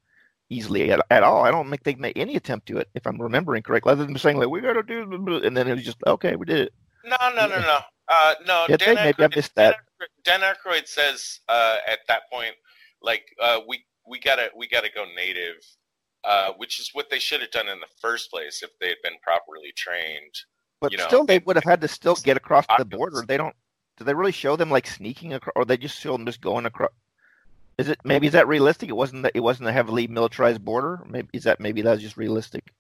easily 0.50 0.90
at, 0.92 1.00
at 1.10 1.22
all. 1.22 1.44
I 1.44 1.50
don't 1.50 1.70
think 1.70 1.84
they 1.84 1.94
made 1.94 2.18
any 2.18 2.36
attempt 2.36 2.66
to 2.66 2.78
it, 2.78 2.90
if 2.94 3.06
I'm 3.06 3.22
remembering 3.22 3.62
correctly, 3.62 3.92
other 3.92 4.04
than 4.04 4.18
saying 4.18 4.36
like 4.36 4.50
we 4.50 4.60
got 4.60 4.74
to 4.74 4.82
do, 4.82 5.06
blah, 5.06 5.18
blah," 5.18 5.38
and 5.38 5.56
then 5.56 5.68
it 5.68 5.74
was 5.76 5.84
just 5.84 5.98
okay, 6.06 6.36
we 6.36 6.44
did 6.44 6.58
it. 6.60 6.74
No, 7.04 7.16
no, 7.34 7.46
no, 7.48 7.60
no. 7.60 7.78
Uh, 8.08 8.34
no, 8.46 8.64
Did 8.66 8.80
Dan 8.80 8.94
they? 8.96 9.04
Maybe 9.04 9.22
I 9.22 9.28
Aykroyd- 9.28 9.36
missed 9.36 9.54
that. 9.54 9.76
Dan 10.24 10.40
Aykroyd 10.40 10.88
says 10.88 11.40
uh, 11.48 11.76
at 11.88 12.00
that 12.08 12.22
point, 12.30 12.54
like 13.00 13.24
uh, 13.40 13.60
we 13.68 13.84
we 14.06 14.18
gotta 14.18 14.50
we 14.56 14.66
gotta 14.66 14.90
go 14.92 15.04
native, 15.16 15.56
uh, 16.24 16.52
which 16.56 16.80
is 16.80 16.90
what 16.92 17.10
they 17.10 17.18
should 17.18 17.40
have 17.40 17.50
done 17.50 17.68
in 17.68 17.80
the 17.80 17.86
first 18.00 18.30
place 18.30 18.62
if 18.62 18.70
they 18.78 18.88
had 18.88 19.02
been 19.02 19.18
properly 19.22 19.72
trained. 19.76 20.34
But 20.80 20.92
You 20.92 20.98
know, 20.98 21.06
still, 21.06 21.24
they 21.24 21.38
would 21.40 21.56
have 21.56 21.64
had 21.64 21.80
to 21.82 21.88
still 21.88 22.14
get 22.14 22.36
across 22.36 22.66
the 22.78 22.84
border. 22.84 23.24
They 23.26 23.36
don't. 23.36 23.54
Do 23.98 24.04
they 24.04 24.14
really 24.14 24.32
show 24.32 24.56
them 24.56 24.70
like 24.70 24.86
sneaking 24.86 25.34
across, 25.34 25.52
or 25.56 25.64
they 25.64 25.76
just 25.76 26.00
show 26.00 26.12
them 26.12 26.24
just 26.24 26.40
going 26.40 26.66
across? 26.66 26.90
Is 27.76 27.88
it 27.88 27.98
maybe 28.04 28.26
is 28.26 28.32
that 28.32 28.48
realistic? 28.48 28.88
It 28.88 28.96
wasn't. 28.96 29.22
That, 29.24 29.32
it 29.34 29.40
wasn't 29.40 29.68
a 29.68 29.72
heavily 29.72 30.06
militarized 30.06 30.64
border. 30.64 31.04
Maybe 31.08 31.28
is 31.32 31.44
that 31.44 31.60
maybe 31.60 31.82
that's 31.82 32.02
just 32.02 32.16
realistic. 32.16 32.72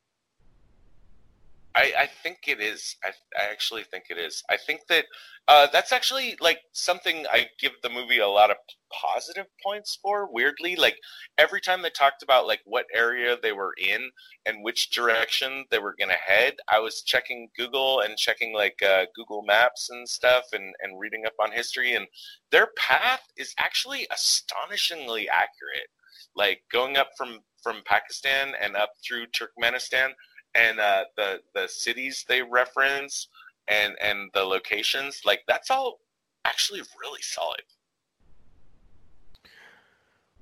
I, 1.74 1.92
I 2.00 2.06
think 2.22 2.38
it 2.48 2.60
is. 2.60 2.96
I, 3.04 3.10
I 3.38 3.50
actually 3.50 3.84
think 3.84 4.04
it 4.10 4.18
is. 4.18 4.42
I 4.50 4.56
think 4.56 4.80
that 4.88 5.04
uh, 5.46 5.68
that's 5.72 5.92
actually 5.92 6.36
like 6.40 6.58
something 6.72 7.26
I 7.30 7.46
give 7.60 7.72
the 7.82 7.90
movie 7.90 8.18
a 8.18 8.26
lot 8.28 8.50
of 8.50 8.56
positive 8.92 9.46
points 9.64 9.96
for. 10.02 10.28
Weirdly, 10.32 10.74
like 10.74 10.96
every 11.38 11.60
time 11.60 11.82
they 11.82 11.90
talked 11.90 12.24
about 12.24 12.48
like 12.48 12.60
what 12.64 12.86
area 12.92 13.36
they 13.40 13.52
were 13.52 13.74
in 13.78 14.10
and 14.46 14.64
which 14.64 14.90
direction 14.90 15.64
they 15.70 15.78
were 15.78 15.94
gonna 15.98 16.14
head, 16.14 16.54
I 16.68 16.80
was 16.80 17.02
checking 17.02 17.48
Google 17.56 18.00
and 18.00 18.16
checking 18.16 18.52
like 18.52 18.82
uh, 18.82 19.06
Google 19.14 19.42
Maps 19.42 19.90
and 19.90 20.08
stuff 20.08 20.46
and 20.52 20.74
and 20.82 20.98
reading 20.98 21.24
up 21.24 21.34
on 21.40 21.52
history. 21.52 21.94
And 21.94 22.06
their 22.50 22.68
path 22.76 23.22
is 23.36 23.54
actually 23.58 24.08
astonishingly 24.12 25.28
accurate. 25.28 25.88
Like 26.34 26.62
going 26.72 26.96
up 26.96 27.10
from 27.16 27.40
from 27.62 27.82
Pakistan 27.84 28.54
and 28.60 28.74
up 28.74 28.90
through 29.06 29.26
Turkmenistan 29.26 30.10
and 30.54 30.80
uh, 30.80 31.04
the 31.16 31.40
the 31.54 31.68
cities 31.68 32.24
they 32.28 32.42
reference 32.42 33.28
and 33.68 33.94
and 34.00 34.30
the 34.34 34.42
locations 34.42 35.22
like 35.24 35.42
that's 35.46 35.70
all 35.70 36.00
actually 36.44 36.80
really 37.00 37.22
solid 37.22 37.62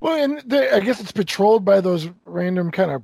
Well, 0.01 0.23
and 0.23 0.43
they, 0.47 0.71
I 0.71 0.81
guess 0.81 1.01
it's 1.01 1.13
patrolled 1.13 1.65
by 1.65 1.81
those 1.81 2.09
random 2.25 2.71
kind 2.71 2.91
of 2.91 3.03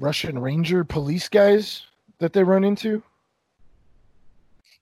Russian 0.00 0.38
Ranger 0.38 0.84
police 0.84 1.28
guys 1.28 1.86
that 2.18 2.32
they 2.32 2.42
run 2.42 2.64
into. 2.64 3.02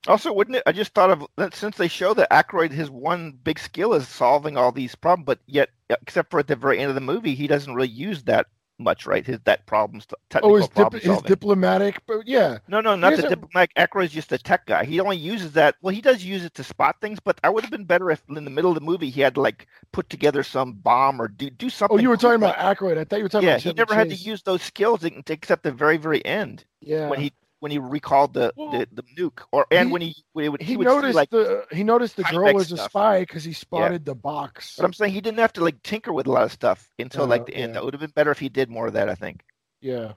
Also, 0.07 0.33
wouldn't 0.33 0.57
it? 0.57 0.63
I 0.65 0.71
just 0.71 0.93
thought 0.95 1.11
of 1.11 1.27
that 1.37 1.53
since 1.53 1.77
they 1.77 1.87
show 1.87 2.15
that 2.15 2.31
Aykroyd, 2.31 2.71
his 2.71 2.89
one 2.89 3.37
big 3.43 3.59
skill 3.59 3.93
is 3.93 4.07
solving 4.07 4.57
all 4.57 4.71
these 4.71 4.95
problems, 4.95 5.27
but 5.27 5.39
yet, 5.45 5.69
except 5.89 6.31
for 6.31 6.39
at 6.39 6.47
the 6.47 6.55
very 6.55 6.79
end 6.79 6.89
of 6.89 6.95
the 6.95 7.01
movie, 7.01 7.35
he 7.35 7.45
doesn't 7.45 7.75
really 7.75 7.87
use 7.87 8.23
that 8.23 8.47
much, 8.81 9.05
right? 9.05 9.25
His 9.25 9.39
that 9.45 9.65
problems, 9.65 10.07
technical 10.29 10.51
Oh, 10.51 10.55
his, 10.55 10.67
dip, 10.69 10.93
his 10.93 11.21
diplomatic, 11.21 12.01
but 12.07 12.27
yeah, 12.27 12.59
no, 12.67 12.81
no, 12.81 12.95
not 12.95 13.15
the 13.15 13.23
diplomatic. 13.23 13.73
Aykroyd's 13.75 14.11
just 14.11 14.31
a 14.31 14.37
tech 14.37 14.65
guy. 14.65 14.83
He 14.85 14.99
only 14.99 15.17
uses 15.17 15.53
that. 15.53 15.75
Well, 15.81 15.93
he 15.93 16.01
does 16.01 16.23
use 16.23 16.43
it 16.43 16.53
to 16.55 16.63
spot 16.63 16.97
things, 17.01 17.19
but 17.19 17.39
I 17.43 17.49
would 17.49 17.63
have 17.63 17.71
been 17.71 17.85
better 17.85 18.11
if 18.11 18.21
in 18.29 18.43
the 18.43 18.49
middle 18.51 18.71
of 18.71 18.75
the 18.75 18.81
movie 18.81 19.09
he 19.09 19.21
had 19.21 19.37
like 19.37 19.67
put 19.91 20.09
together 20.09 20.43
some 20.43 20.73
bomb 20.73 21.21
or 21.21 21.27
do 21.27 21.49
do 21.49 21.67
oh, 21.67 21.69
something. 21.69 21.97
Oh, 21.97 22.01
you 22.01 22.09
were 22.09 22.17
talking 22.17 22.41
like- 22.41 22.55
about 22.55 22.77
Aykroyd. 22.77 22.97
I 22.97 23.03
thought 23.03 23.17
you 23.17 23.23
were 23.23 23.29
talking 23.29 23.47
Yeah, 23.47 23.55
about 23.55 23.63
he 23.63 23.73
never 23.73 23.93
had 23.93 24.09
to 24.09 24.15
use 24.15 24.43
those 24.43 24.61
skills 24.61 25.03
ex- 25.05 25.29
except 25.29 25.63
the 25.63 25.71
very, 25.71 25.97
very 25.97 26.23
end 26.25 26.65
Yeah, 26.81 27.09
when 27.09 27.19
he 27.19 27.31
when 27.61 27.71
he 27.71 27.77
recalled 27.77 28.33
the 28.33 28.51
the, 28.57 28.87
the 28.91 29.03
nuke, 29.17 29.41
or 29.53 29.65
and 29.71 29.87
he- 29.87 29.93
when 29.93 30.01
he 30.01 30.15
when 30.33 30.43
he 30.43 30.49
would, 30.49 30.61
he 30.61 30.75
would 30.77 30.87
see, 30.87 30.93
noticed 30.93 31.15
like. 31.15 31.29
the 31.29 31.65
he 31.71 31.83
noticed 31.83 32.17
the 32.17 32.23
girl 32.23 32.53
was 32.53 32.71
a 32.73 32.77
spy 32.77 33.21
because 33.21 33.43
he 33.45 33.53
spotted 33.53 34.03
the 34.03 34.13
box. 34.15 34.75
But 34.75 34.85
I'm 34.85 34.93
saying 34.93 35.13
he 35.13 35.21
didn't 35.21 35.39
have 35.39 35.53
to 35.53 35.63
like 35.63 35.81
tinker 35.83 36.11
with 36.11 36.27
a 36.27 36.31
lot 36.31 36.43
of 36.43 36.51
stuff 36.51 36.89
until 36.99 37.23
Uh, 37.23 37.27
like 37.27 37.45
the 37.45 37.55
end. 37.55 37.73
yeah. 37.75 37.79
It 37.79 37.85
would 37.85 37.93
have 37.93 38.01
been 38.01 38.09
better 38.11 38.31
if 38.31 38.39
he 38.39 38.49
did 38.49 38.69
more 38.69 38.87
of 38.87 38.93
that. 38.93 39.07
I 39.09 39.15
think. 39.15 39.43
Yeah. 39.79 40.13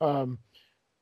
Um, 0.00 0.38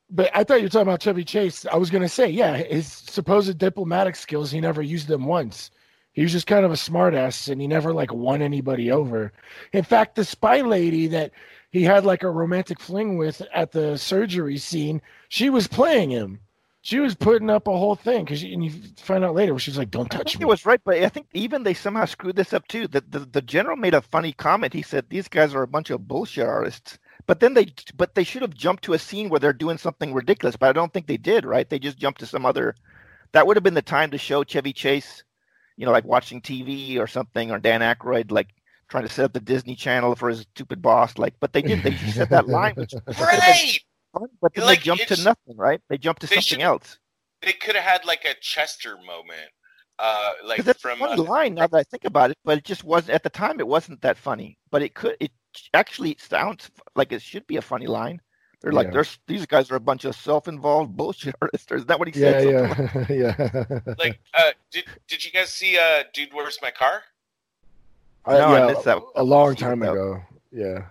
but 0.09 0.29
I 0.35 0.43
thought 0.43 0.57
you 0.59 0.63
were 0.65 0.69
talking 0.69 0.87
about 0.87 1.01
Chevy 1.01 1.23
Chase. 1.23 1.65
I 1.65 1.77
was 1.77 1.89
gonna 1.89 2.09
say, 2.09 2.29
yeah, 2.29 2.57
his 2.57 2.85
supposed 2.87 3.57
diplomatic 3.57 4.15
skills, 4.15 4.51
he 4.51 4.59
never 4.61 4.81
used 4.81 5.07
them 5.07 5.25
once. 5.25 5.71
He 6.13 6.21
was 6.23 6.33
just 6.33 6.45
kind 6.47 6.65
of 6.65 6.71
a 6.71 6.75
smartass, 6.75 7.49
and 7.49 7.61
he 7.61 7.67
never 7.67 7.93
like 7.93 8.11
won 8.13 8.41
anybody 8.41 8.91
over. 8.91 9.31
In 9.71 9.83
fact, 9.85 10.15
the 10.15 10.25
spy 10.25 10.59
lady 10.59 11.07
that 11.07 11.31
he 11.71 11.83
had 11.83 12.05
like 12.05 12.23
a 12.23 12.29
romantic 12.29 12.79
fling 12.79 13.17
with 13.17 13.41
at 13.53 13.71
the 13.71 13.97
surgery 13.97 14.57
scene, 14.57 15.01
she 15.29 15.49
was 15.49 15.67
playing 15.67 16.09
him. 16.09 16.39
She 16.83 16.99
was 16.99 17.13
putting 17.15 17.49
up 17.49 17.67
a 17.67 17.77
whole 17.77 17.95
thing 17.95 18.25
because, 18.25 18.41
and 18.41 18.65
you 18.65 18.71
find 18.97 19.23
out 19.23 19.35
later, 19.35 19.57
she 19.59 19.69
was 19.69 19.77
like, 19.77 19.91
"Don't 19.91 20.09
touch 20.09 20.37
me." 20.37 20.43
it 20.43 20.47
was 20.47 20.65
right, 20.65 20.81
but 20.83 20.95
I 20.97 21.09
think 21.09 21.27
even 21.33 21.61
they 21.63 21.75
somehow 21.75 22.05
screwed 22.05 22.35
this 22.35 22.53
up 22.53 22.67
too. 22.67 22.87
The, 22.87 23.01
the 23.07 23.19
the 23.19 23.41
general 23.41 23.77
made 23.77 23.93
a 23.93 24.01
funny 24.01 24.33
comment. 24.33 24.73
He 24.73 24.81
said 24.81 25.05
these 25.07 25.27
guys 25.27 25.53
are 25.53 25.61
a 25.61 25.67
bunch 25.67 25.91
of 25.91 26.07
bullshit 26.07 26.47
artists. 26.47 26.97
But 27.27 27.39
then 27.39 27.53
they 27.53 27.67
but 27.95 28.15
they 28.15 28.23
should 28.23 28.41
have 28.41 28.55
jumped 28.55 28.83
to 28.85 28.93
a 28.93 28.99
scene 28.99 29.29
where 29.29 29.39
they're 29.39 29.53
doing 29.53 29.77
something 29.77 30.11
ridiculous. 30.11 30.55
But 30.57 30.69
I 30.69 30.73
don't 30.73 30.91
think 30.91 31.05
they 31.05 31.17
did. 31.17 31.45
Right? 31.45 31.69
They 31.69 31.77
just 31.79 31.99
jumped 31.99 32.19
to 32.21 32.25
some 32.25 32.47
other. 32.47 32.75
That 33.31 33.45
would 33.45 33.57
have 33.57 33.63
been 33.63 33.75
the 33.75 33.83
time 33.83 34.11
to 34.11 34.17
show 34.17 34.43
Chevy 34.43 34.73
Chase, 34.73 35.23
you 35.77 35.85
know, 35.85 35.91
like 35.91 36.03
watching 36.03 36.41
TV 36.41 36.97
or 36.97 37.07
something, 37.07 37.51
or 37.51 37.59
Dan 37.59 37.81
Aykroyd 37.81 38.31
like 38.31 38.49
trying 38.91 39.03
to 39.07 39.09
set 39.09 39.25
up 39.25 39.33
the 39.33 39.39
Disney 39.39 39.75
Channel 39.75 40.15
for 40.15 40.29
his 40.29 40.41
stupid 40.41 40.81
boss. 40.83 41.17
Like, 41.17 41.33
but 41.39 41.53
they 41.53 41.63
did. 41.63 41.81
They 41.81 41.91
just 41.91 42.15
said 42.17 42.29
that 42.29 42.47
line, 42.47 42.75
which 42.75 42.93
would 42.93 43.15
have 43.17 43.55
fun, 44.13 44.27
but 44.41 44.53
then 44.53 44.65
Like, 44.65 44.79
they 44.79 44.83
jumped 44.83 45.07
to 45.07 45.23
nothing. 45.23 45.57
Right? 45.57 45.81
They 45.89 45.97
jumped 45.97 46.21
to 46.21 46.27
They 46.27 46.35
something 46.35 46.59
should- 46.59 46.61
else. 46.61 46.99
They 47.41 47.53
could 47.53 47.75
have 47.75 47.83
had 47.85 48.05
like 48.05 48.23
a 48.25 48.35
Chester 48.39 48.97
moment, 48.97 49.49
uh, 49.97 50.33
like 50.45 50.57
'Cause 50.57 50.65
that's 50.65 50.81
from 50.81 51.01
a 51.01 51.07
funny 51.07 51.21
uh, 51.21 51.23
line 51.23 51.55
now 51.55 51.65
that 51.65 51.75
I 51.77 51.81
think 51.83 52.05
about 52.05 52.29
it, 52.29 52.37
but 52.45 52.59
it 52.59 52.63
just 52.65 52.83
wasn't 52.83 53.15
at 53.15 53.23
the 53.23 53.31
time. 53.31 53.59
It 53.59 53.67
wasn't 53.67 53.99
that 54.03 54.15
funny, 54.17 54.59
but 54.69 54.83
it 54.83 54.93
could. 54.93 55.15
It 55.19 55.31
actually 55.73 56.15
sounds 56.19 56.69
like 56.95 57.11
it 57.11 57.21
should 57.23 57.47
be 57.47 57.57
a 57.57 57.61
funny 57.63 57.87
line. 57.87 58.21
They're 58.61 58.73
like, 58.73 58.87
Yeah. 58.89 58.93
"There's 58.93 59.17
these 59.25 59.47
guys 59.47 59.71
are 59.71 59.75
a 59.75 59.79
bunch 59.79 60.05
of 60.05 60.15
self-involved 60.15 60.95
bullshit 60.95 61.33
artists." 61.41 61.71
Is 61.71 61.85
that 61.87 61.97
what 61.97 62.09
he 62.13 62.21
yeah, 62.21 62.31
said? 62.31 62.43
Something 62.93 63.19
yeah, 63.19 63.35
like- 63.39 63.69
yeah. 63.87 63.93
like 63.97 64.19
uh, 64.35 64.51
did 64.71 64.85
did 65.07 65.25
you 65.25 65.31
guys 65.31 65.51
see 65.51 65.79
uh, 65.79 66.03
Dude, 66.13 66.29
Where's 66.31 66.59
My 66.61 66.69
Car? 66.69 67.01
I- 68.25 68.37
No, 68.37 68.55
I 68.55 68.67
missed 68.73 68.85
that. 68.85 69.01
a 69.15 69.23
long 69.23 69.55
time 69.55 69.79
what 69.79 69.89
ago. 69.91 70.21
Yeah. 70.51 70.85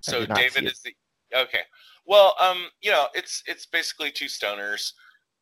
So 0.00 0.20
did 0.20 0.28
not 0.28 0.38
see 0.38 0.44
David 0.44 0.64
is 0.72 0.80
the 0.80 0.94
okay. 1.34 1.60
Well, 2.06 2.34
um, 2.38 2.68
you 2.82 2.90
know, 2.90 3.06
it's 3.14 3.42
it's 3.46 3.64
basically 3.66 4.10
two 4.10 4.26
stoners, 4.26 4.92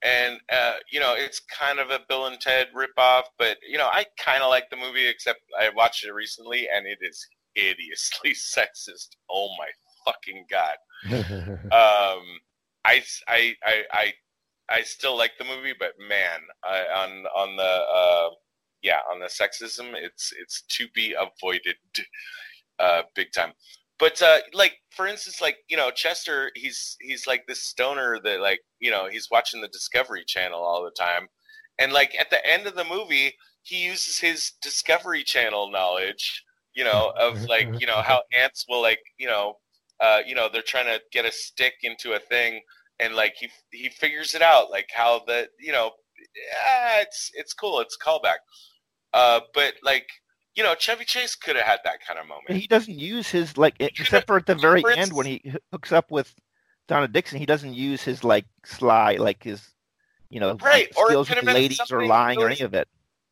and 0.02 0.40
uh, 0.52 0.74
you 0.90 1.00
know, 1.00 1.14
it's 1.16 1.40
kind 1.40 1.78
of 1.80 1.90
a 1.90 2.00
Bill 2.08 2.26
and 2.26 2.40
Ted 2.40 2.68
ripoff. 2.74 3.24
But 3.38 3.58
you 3.68 3.76
know, 3.78 3.88
I 3.92 4.06
kind 4.18 4.42
of 4.42 4.50
like 4.50 4.70
the 4.70 4.76
movie, 4.76 5.06
except 5.08 5.40
I 5.60 5.70
watched 5.70 6.04
it 6.04 6.12
recently, 6.12 6.68
and 6.72 6.86
it 6.86 6.98
is 7.02 7.26
hideously 7.54 8.30
sexist. 8.34 9.16
Oh 9.30 9.48
my 9.58 9.68
fucking 10.06 10.46
god. 10.50 10.76
Um, 11.72 12.38
I, 12.84 13.02
I 13.28 13.54
I 13.64 13.82
I 13.92 14.12
I 14.68 14.82
still 14.82 15.16
like 15.16 15.32
the 15.38 15.44
movie, 15.44 15.74
but 15.78 15.92
man, 16.08 16.40
I, 16.64 16.84
on 17.02 17.24
on 17.34 17.56
the 17.56 17.62
uh, 17.62 18.28
yeah, 18.82 19.00
on 19.10 19.20
the 19.20 19.26
sexism, 19.26 19.94
it's 19.94 20.32
it's 20.40 20.62
to 20.62 20.88
be 20.94 21.14
avoided, 21.18 21.76
uh, 22.78 23.02
big 23.14 23.32
time. 23.32 23.52
But 23.98 24.20
uh, 24.20 24.38
like 24.52 24.78
for 24.90 25.06
instance, 25.06 25.40
like 25.40 25.58
you 25.68 25.76
know, 25.76 25.90
Chester, 25.92 26.50
he's 26.56 26.96
he's 27.00 27.26
like 27.26 27.46
this 27.46 27.62
stoner 27.62 28.18
that 28.24 28.40
like 28.40 28.60
you 28.80 28.90
know 28.90 29.08
he's 29.08 29.28
watching 29.30 29.60
the 29.60 29.68
Discovery 29.68 30.24
Channel 30.26 30.60
all 30.60 30.82
the 30.82 30.90
time, 30.90 31.28
and 31.78 31.92
like 31.92 32.14
at 32.18 32.28
the 32.28 32.44
end 32.44 32.66
of 32.66 32.74
the 32.74 32.84
movie, 32.84 33.32
he 33.62 33.84
uses 33.84 34.18
his 34.18 34.52
Discovery 34.60 35.22
Channel 35.22 35.70
knowledge, 35.70 36.42
you 36.74 36.82
know, 36.82 37.12
of 37.16 37.44
like 37.48 37.68
you 37.80 37.86
know 37.86 38.02
how 38.02 38.22
ants 38.36 38.64
will 38.68 38.82
like 38.82 38.98
you 39.18 39.28
know, 39.28 39.58
uh, 40.00 40.20
you 40.26 40.34
know 40.34 40.48
they're 40.52 40.62
trying 40.62 40.86
to 40.86 41.00
get 41.12 41.24
a 41.24 41.30
stick 41.30 41.74
into 41.84 42.14
a 42.14 42.18
thing, 42.18 42.60
and 42.98 43.14
like 43.14 43.34
he 43.38 43.48
he 43.70 43.88
figures 43.88 44.34
it 44.34 44.42
out, 44.42 44.70
like 44.70 44.88
how 44.92 45.22
the 45.28 45.48
you 45.60 45.70
know, 45.70 45.92
yeah, 46.34 47.00
it's 47.00 47.30
it's 47.34 47.54
cool, 47.54 47.78
it's 47.78 47.96
a 48.00 48.04
callback, 48.04 48.38
uh, 49.14 49.40
but 49.54 49.74
like 49.82 50.08
you 50.54 50.62
know, 50.62 50.74
Chevy 50.74 51.04
Chase 51.06 51.34
could 51.34 51.56
have 51.56 51.64
had 51.64 51.80
that 51.84 52.04
kind 52.06 52.20
of 52.20 52.26
moment. 52.28 52.60
He 52.60 52.66
doesn't 52.66 52.98
use 52.98 53.30
his 53.30 53.56
like, 53.56 53.74
except 53.80 54.26
for 54.26 54.36
at 54.36 54.46
the 54.46 54.54
very 54.54 54.82
for 54.82 54.90
end 54.90 55.12
when 55.12 55.24
he 55.26 55.54
hooks 55.72 55.92
up 55.92 56.10
with 56.10 56.34
Donna 56.88 57.08
Dixon. 57.08 57.38
He 57.38 57.46
doesn't 57.46 57.72
use 57.74 58.02
his 58.02 58.22
like 58.22 58.44
sly, 58.64 59.16
like 59.16 59.42
his, 59.42 59.66
you 60.28 60.40
know, 60.40 60.56
Right, 60.62 60.88
or 60.96 61.06
skills 61.06 61.28
could 61.28 61.42
with 61.44 61.54
ladies 61.54 61.80
or 61.90 62.04
lying 62.06 62.38
or 62.38 62.48
any 62.50 62.60
of 62.60 62.74
it. 62.74 62.86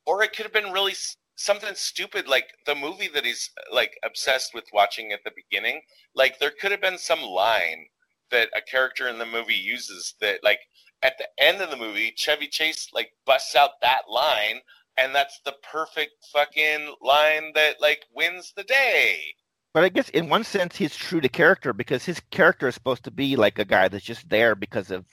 or 0.07 0.23
it 0.23 0.35
could 0.35 0.45
have 0.47 0.53
been 0.53 0.73
really 0.73 0.95
something 1.37 1.75
stupid 1.75 2.29
like 2.29 2.49
the 2.67 2.75
movie 2.75 3.09
that 3.09 3.25
he's 3.25 3.51
like 3.73 3.99
obsessed 4.05 4.53
with 4.55 4.65
watching 4.75 5.11
at 5.11 5.21
the 5.25 5.31
beginning 5.35 5.81
like 6.15 6.39
there 6.39 6.53
could 6.61 6.71
have 6.71 6.83
been 6.83 6.99
some 6.99 7.23
line 7.23 7.87
that 8.31 8.51
a 8.55 8.61
character 8.61 9.09
in 9.09 9.17
the 9.19 9.25
movie 9.25 9.55
uses 9.55 10.15
that 10.21 10.39
like 10.45 10.61
at 11.03 11.17
the 11.17 11.27
end 11.39 11.63
of 11.63 11.71
the 11.71 11.77
movie 11.79 12.13
chevy 12.15 12.47
chase 12.47 12.89
like 12.93 13.13
busts 13.25 13.57
out 13.57 13.71
that 13.81 14.03
line 14.07 14.61
and 14.97 15.15
that's 15.15 15.41
the 15.45 15.55
perfect 15.71 16.13
fucking 16.33 16.95
line 17.01 17.53
that 17.55 17.81
like 17.81 18.05
wins 18.15 18.53
the 18.57 18.65
day 18.65 19.35
But 19.73 19.85
I 19.85 19.89
guess 19.89 20.09
in 20.11 20.29
one 20.29 20.45
sense 20.45 20.77
he's 20.77 20.97
true 20.97 21.21
to 21.21 21.29
character 21.29 21.73
because 21.73 22.05
his 22.05 22.21
character 22.31 22.69
is 22.69 22.75
supposed 22.75 23.05
to 23.05 23.11
be 23.11 23.37
like 23.37 23.59
a 23.59 23.65
guy 23.65 23.89
that's 23.89 24.05
just 24.05 24.29
there 24.29 24.55
because 24.55 24.91
of 24.91 25.05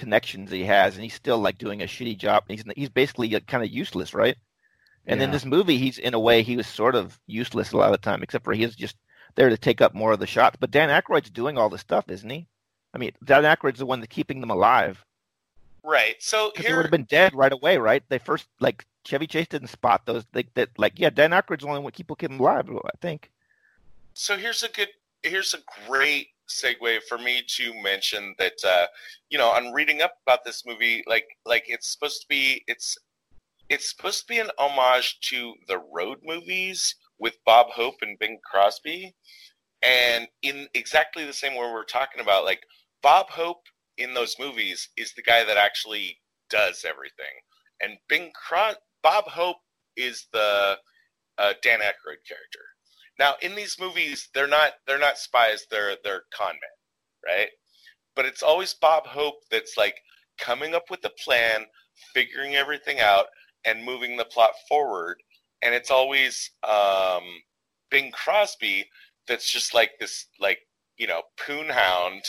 connections 0.00 0.50
he 0.50 0.64
has, 0.64 0.94
and 0.94 1.04
he's 1.04 1.14
still 1.14 1.38
like 1.38 1.58
doing 1.58 1.82
a 1.82 1.86
shitty 1.86 2.18
job. 2.18 2.44
He's 2.48 2.64
he's 2.74 2.88
basically 2.88 3.28
kind 3.40 3.62
of 3.62 3.70
useless, 3.70 4.14
right? 4.14 4.36
And 5.06 5.22
in 5.22 5.30
this 5.30 5.44
movie, 5.44 5.78
he's 5.78 5.98
in 5.98 6.14
a 6.14 6.20
way 6.20 6.42
he 6.42 6.56
was 6.56 6.66
sort 6.66 6.94
of 6.94 7.18
useless 7.26 7.72
a 7.72 7.76
lot 7.76 7.86
of 7.86 7.92
the 7.92 7.98
time, 7.98 8.22
except 8.22 8.44
for 8.44 8.52
he 8.52 8.62
is 8.62 8.76
just 8.76 8.96
there 9.34 9.48
to 9.48 9.56
take 9.56 9.80
up 9.80 9.94
more 9.94 10.12
of 10.12 10.20
the 10.20 10.26
shots. 10.26 10.56
But 10.60 10.70
Dan 10.70 10.88
Aykroyd's 10.88 11.30
doing 11.30 11.58
all 11.58 11.68
the 11.68 11.78
stuff, 11.78 12.04
isn't 12.08 12.30
he? 12.30 12.46
I 12.94 12.98
mean, 12.98 13.12
Dan 13.24 13.44
Aykroyd's 13.44 13.78
the 13.78 13.86
one 13.86 14.00
that's 14.00 14.14
keeping 14.14 14.40
them 14.40 14.50
alive. 14.50 15.04
Right 15.84 16.16
so 16.20 16.50
Because 16.50 16.66
they 16.66 16.74
would 16.74 16.82
have 16.82 16.90
been 16.90 17.04
dead 17.04 17.34
right 17.34 17.52
away, 17.52 17.78
right? 17.78 18.02
They 18.08 18.18
first 18.18 18.46
like 18.60 18.86
Chevy 19.04 19.26
Chase 19.26 19.48
didn't 19.48 19.68
spot 19.68 20.06
those. 20.06 20.24
Like 20.34 20.52
that, 20.54 20.70
like 20.78 20.98
yeah, 20.98 21.10
Dan 21.10 21.30
Aykroyd's 21.30 21.62
the 21.62 21.68
only 21.68 21.80
one 21.80 21.92
keep 21.92 22.08
keep 22.08 22.30
them 22.30 22.40
alive. 22.40 22.68
I 22.68 22.90
think. 23.00 23.30
So 24.14 24.36
here's 24.36 24.62
a 24.62 24.68
good, 24.68 24.88
here's 25.22 25.54
a 25.54 25.58
great 25.88 26.28
segue 26.48 27.02
for 27.08 27.16
me 27.16 27.42
to 27.46 27.82
mention 27.82 28.34
that, 28.38 28.54
uh, 28.66 28.86
you 29.30 29.38
know, 29.38 29.48
on 29.48 29.72
reading 29.72 30.02
up 30.02 30.14
about 30.26 30.44
this 30.44 30.64
movie, 30.66 31.04
like, 31.06 31.26
like 31.46 31.64
it's 31.68 31.88
supposed 31.88 32.20
to 32.22 32.28
be, 32.28 32.64
it's, 32.66 32.98
it's 33.68 33.88
supposed 33.88 34.20
to 34.22 34.26
be 34.26 34.40
an 34.40 34.50
homage 34.58 35.20
to 35.20 35.54
the 35.68 35.80
road 35.92 36.18
movies 36.24 36.96
with 37.18 37.38
Bob 37.46 37.68
Hope 37.70 37.96
and 38.02 38.18
Bing 38.18 38.38
Crosby, 38.44 39.14
and 39.82 40.26
in 40.42 40.68
exactly 40.74 41.24
the 41.24 41.32
same 41.32 41.52
way 41.52 41.70
we're 41.72 41.84
talking 41.84 42.20
about, 42.20 42.44
like 42.44 42.64
Bob 43.02 43.30
Hope 43.30 43.62
in 44.00 44.14
those 44.14 44.36
movies 44.38 44.88
is 44.96 45.12
the 45.12 45.22
guy 45.22 45.44
that 45.44 45.56
actually 45.56 46.18
does 46.48 46.84
everything, 46.88 47.34
and 47.80 47.98
Bing 48.08 48.32
Cros- 48.34 48.76
Bob 49.02 49.24
Hope 49.24 49.58
is 49.96 50.26
the 50.32 50.76
uh, 51.38 51.52
Dan 51.62 51.80
Aykroyd 51.80 52.22
character. 52.26 52.60
Now, 53.18 53.34
in 53.42 53.54
these 53.54 53.76
movies, 53.78 54.28
they're 54.34 54.46
not 54.46 54.72
they're 54.86 54.98
not 54.98 55.18
spies. 55.18 55.66
They're 55.70 55.96
they're 56.02 56.24
con 56.32 56.52
men, 56.52 57.34
right? 57.34 57.48
But 58.16 58.24
it's 58.24 58.42
always 58.42 58.74
Bob 58.74 59.06
Hope 59.06 59.42
that's 59.50 59.76
like 59.76 59.96
coming 60.38 60.74
up 60.74 60.90
with 60.90 61.04
a 61.04 61.10
plan, 61.22 61.66
figuring 62.14 62.54
everything 62.54 63.00
out, 63.00 63.26
and 63.64 63.84
moving 63.84 64.16
the 64.16 64.24
plot 64.24 64.52
forward. 64.68 65.22
And 65.62 65.74
it's 65.74 65.90
always 65.90 66.50
um, 66.66 67.22
Bing 67.90 68.10
Crosby 68.10 68.88
that's 69.28 69.50
just 69.50 69.74
like 69.74 69.92
this, 70.00 70.26
like 70.40 70.60
you 70.96 71.06
know, 71.06 71.22
poonhound, 71.38 72.20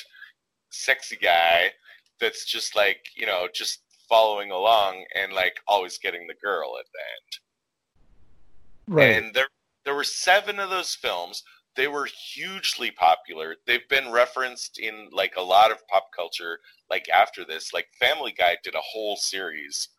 sexy 0.71 1.17
guy 1.17 1.71
that's 2.19 2.45
just 2.45 2.75
like 2.75 3.05
you 3.15 3.25
know, 3.25 3.47
just 3.53 3.81
following 4.09 4.51
along 4.51 5.05
and 5.15 5.33
like 5.33 5.55
always 5.67 5.97
getting 5.97 6.27
the 6.27 6.33
girl 6.43 6.77
at 6.79 6.85
the 6.93 6.99
end. 7.15 8.97
Right. 8.97 9.23
And 9.23 9.33
there 9.33 9.47
there 9.85 9.95
were 9.95 10.03
seven 10.03 10.59
of 10.59 10.69
those 10.69 10.95
films. 10.95 11.43
they 11.75 11.87
were 11.87 12.07
hugely 12.33 12.91
popular. 12.91 13.55
They've 13.65 13.87
been 13.89 14.11
referenced 14.11 14.79
in 14.79 15.09
like 15.11 15.35
a 15.37 15.41
lot 15.41 15.71
of 15.71 15.85
pop 15.87 16.09
culture. 16.15 16.59
Like 16.89 17.07
after 17.09 17.45
this, 17.45 17.73
like 17.73 17.87
Family 17.99 18.33
Guy 18.37 18.57
did 18.63 18.75
a 18.75 18.81
whole 18.81 19.15
series 19.15 19.89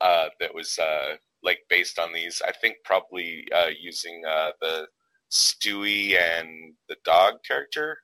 uh, 0.00 0.28
that 0.40 0.54
was 0.54 0.78
uh, 0.78 1.16
like 1.42 1.60
based 1.68 1.98
on 1.98 2.12
these. 2.12 2.42
I 2.46 2.52
think 2.52 2.76
probably 2.84 3.46
uh, 3.54 3.70
using 3.80 4.22
uh, 4.28 4.50
the 4.60 4.86
Stewie 5.30 6.18
and 6.18 6.74
the 6.88 6.96
dog 7.04 7.34
character, 7.46 7.98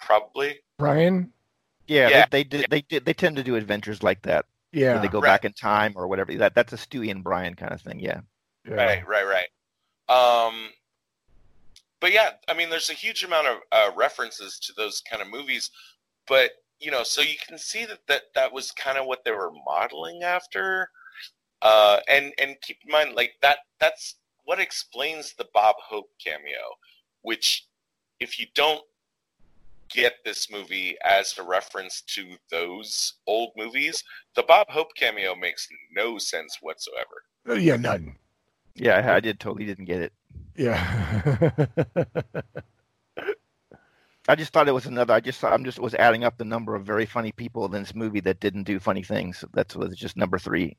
probably. 0.00 0.60
Brian. 0.78 1.32
Yeah, 1.86 2.08
Yeah. 2.08 2.26
They, 2.30 2.42
they 2.42 2.44
did. 2.44 2.70
They 2.70 2.80
did. 2.82 3.04
They 3.04 3.14
tend 3.14 3.36
to 3.36 3.42
do 3.42 3.56
adventures 3.56 4.02
like 4.02 4.22
that. 4.22 4.46
Yeah. 4.72 4.94
Where 4.94 5.02
they 5.02 5.08
go 5.08 5.20
Right. 5.20 5.28
back 5.28 5.44
in 5.44 5.52
time 5.52 5.92
or 5.96 6.08
whatever. 6.08 6.34
That 6.34 6.54
that's 6.54 6.72
a 6.72 6.76
Stewie 6.76 7.10
and 7.10 7.22
Brian 7.22 7.54
kind 7.54 7.72
of 7.72 7.80
thing. 7.80 8.00
Yeah. 8.00 8.20
yeah. 8.68 8.74
Right, 8.74 9.06
right, 9.06 9.24
right. 9.26 9.48
Um, 10.08 10.70
but 12.00 12.12
yeah, 12.12 12.30
I 12.48 12.54
mean, 12.54 12.70
there's 12.70 12.90
a 12.90 12.94
huge 12.94 13.24
amount 13.24 13.46
of 13.46 13.58
uh, 13.72 13.90
references 13.96 14.58
to 14.60 14.72
those 14.76 15.00
kind 15.08 15.22
of 15.22 15.28
movies, 15.28 15.70
but 16.26 16.50
you 16.80 16.90
know, 16.90 17.02
so 17.02 17.22
you 17.22 17.36
can 17.46 17.56
see 17.56 17.86
that 17.86 18.00
that, 18.08 18.22
that 18.34 18.52
was 18.52 18.70
kind 18.72 18.98
of 18.98 19.06
what 19.06 19.24
they 19.24 19.30
were 19.30 19.52
modeling 19.64 20.22
after. 20.22 20.90
Uh, 21.62 22.00
and 22.08 22.32
and 22.38 22.56
keep 22.60 22.78
in 22.84 22.90
mind, 22.92 23.14
like 23.14 23.34
that 23.40 23.58
that's 23.80 24.16
what 24.44 24.60
explains 24.60 25.34
the 25.34 25.46
Bob 25.54 25.76
Hope 25.78 26.10
cameo, 26.22 26.60
which 27.22 27.66
if 28.20 28.38
you 28.38 28.46
don't 28.54 28.82
get 29.88 30.14
this 30.24 30.50
movie 30.50 30.96
as 31.04 31.36
a 31.38 31.42
reference 31.42 32.02
to 32.02 32.36
those 32.50 33.14
old 33.26 33.50
movies, 33.56 34.02
the 34.36 34.42
Bob 34.44 34.68
Hope 34.68 34.94
cameo 34.96 35.34
makes 35.34 35.68
no 35.94 36.18
sense 36.18 36.58
whatsoever. 36.60 37.22
Uh, 37.48 37.54
Yeah, 37.54 37.76
none. 37.76 38.16
Yeah, 38.74 38.96
I, 38.98 39.16
I 39.16 39.20
did 39.20 39.38
totally 39.38 39.64
didn't 39.66 39.84
get 39.84 40.00
it. 40.02 40.12
Yeah. 40.56 41.66
I 44.26 44.34
just 44.34 44.52
thought 44.52 44.68
it 44.68 44.72
was 44.72 44.86
another. 44.86 45.12
I 45.12 45.20
just 45.20 45.38
thought- 45.40 45.52
I'm 45.52 45.64
just 45.64 45.78
was 45.78 45.94
adding 45.94 46.24
up 46.24 46.38
the 46.38 46.44
number 46.46 46.74
of 46.74 46.84
very 46.84 47.04
funny 47.06 47.30
people 47.32 47.66
in 47.66 47.72
this 47.72 47.94
movie 47.94 48.20
that 48.20 48.40
didn't 48.40 48.62
do 48.64 48.80
funny 48.80 49.02
things. 49.02 49.44
That's 49.52 49.76
was 49.76 49.94
just 49.96 50.16
number 50.16 50.38
three. 50.38 50.76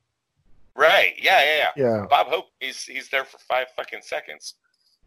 Right? 0.76 1.14
Yeah, 1.22 1.42
yeah, 1.44 1.58
yeah. 1.78 1.86
yeah. 1.86 2.06
Bob 2.10 2.28
Hope, 2.28 2.46
he's 2.60 2.84
he's 2.84 3.08
there 3.10 3.24
for 3.24 3.38
five 3.38 3.68
fucking 3.76 4.02
seconds. 4.02 4.56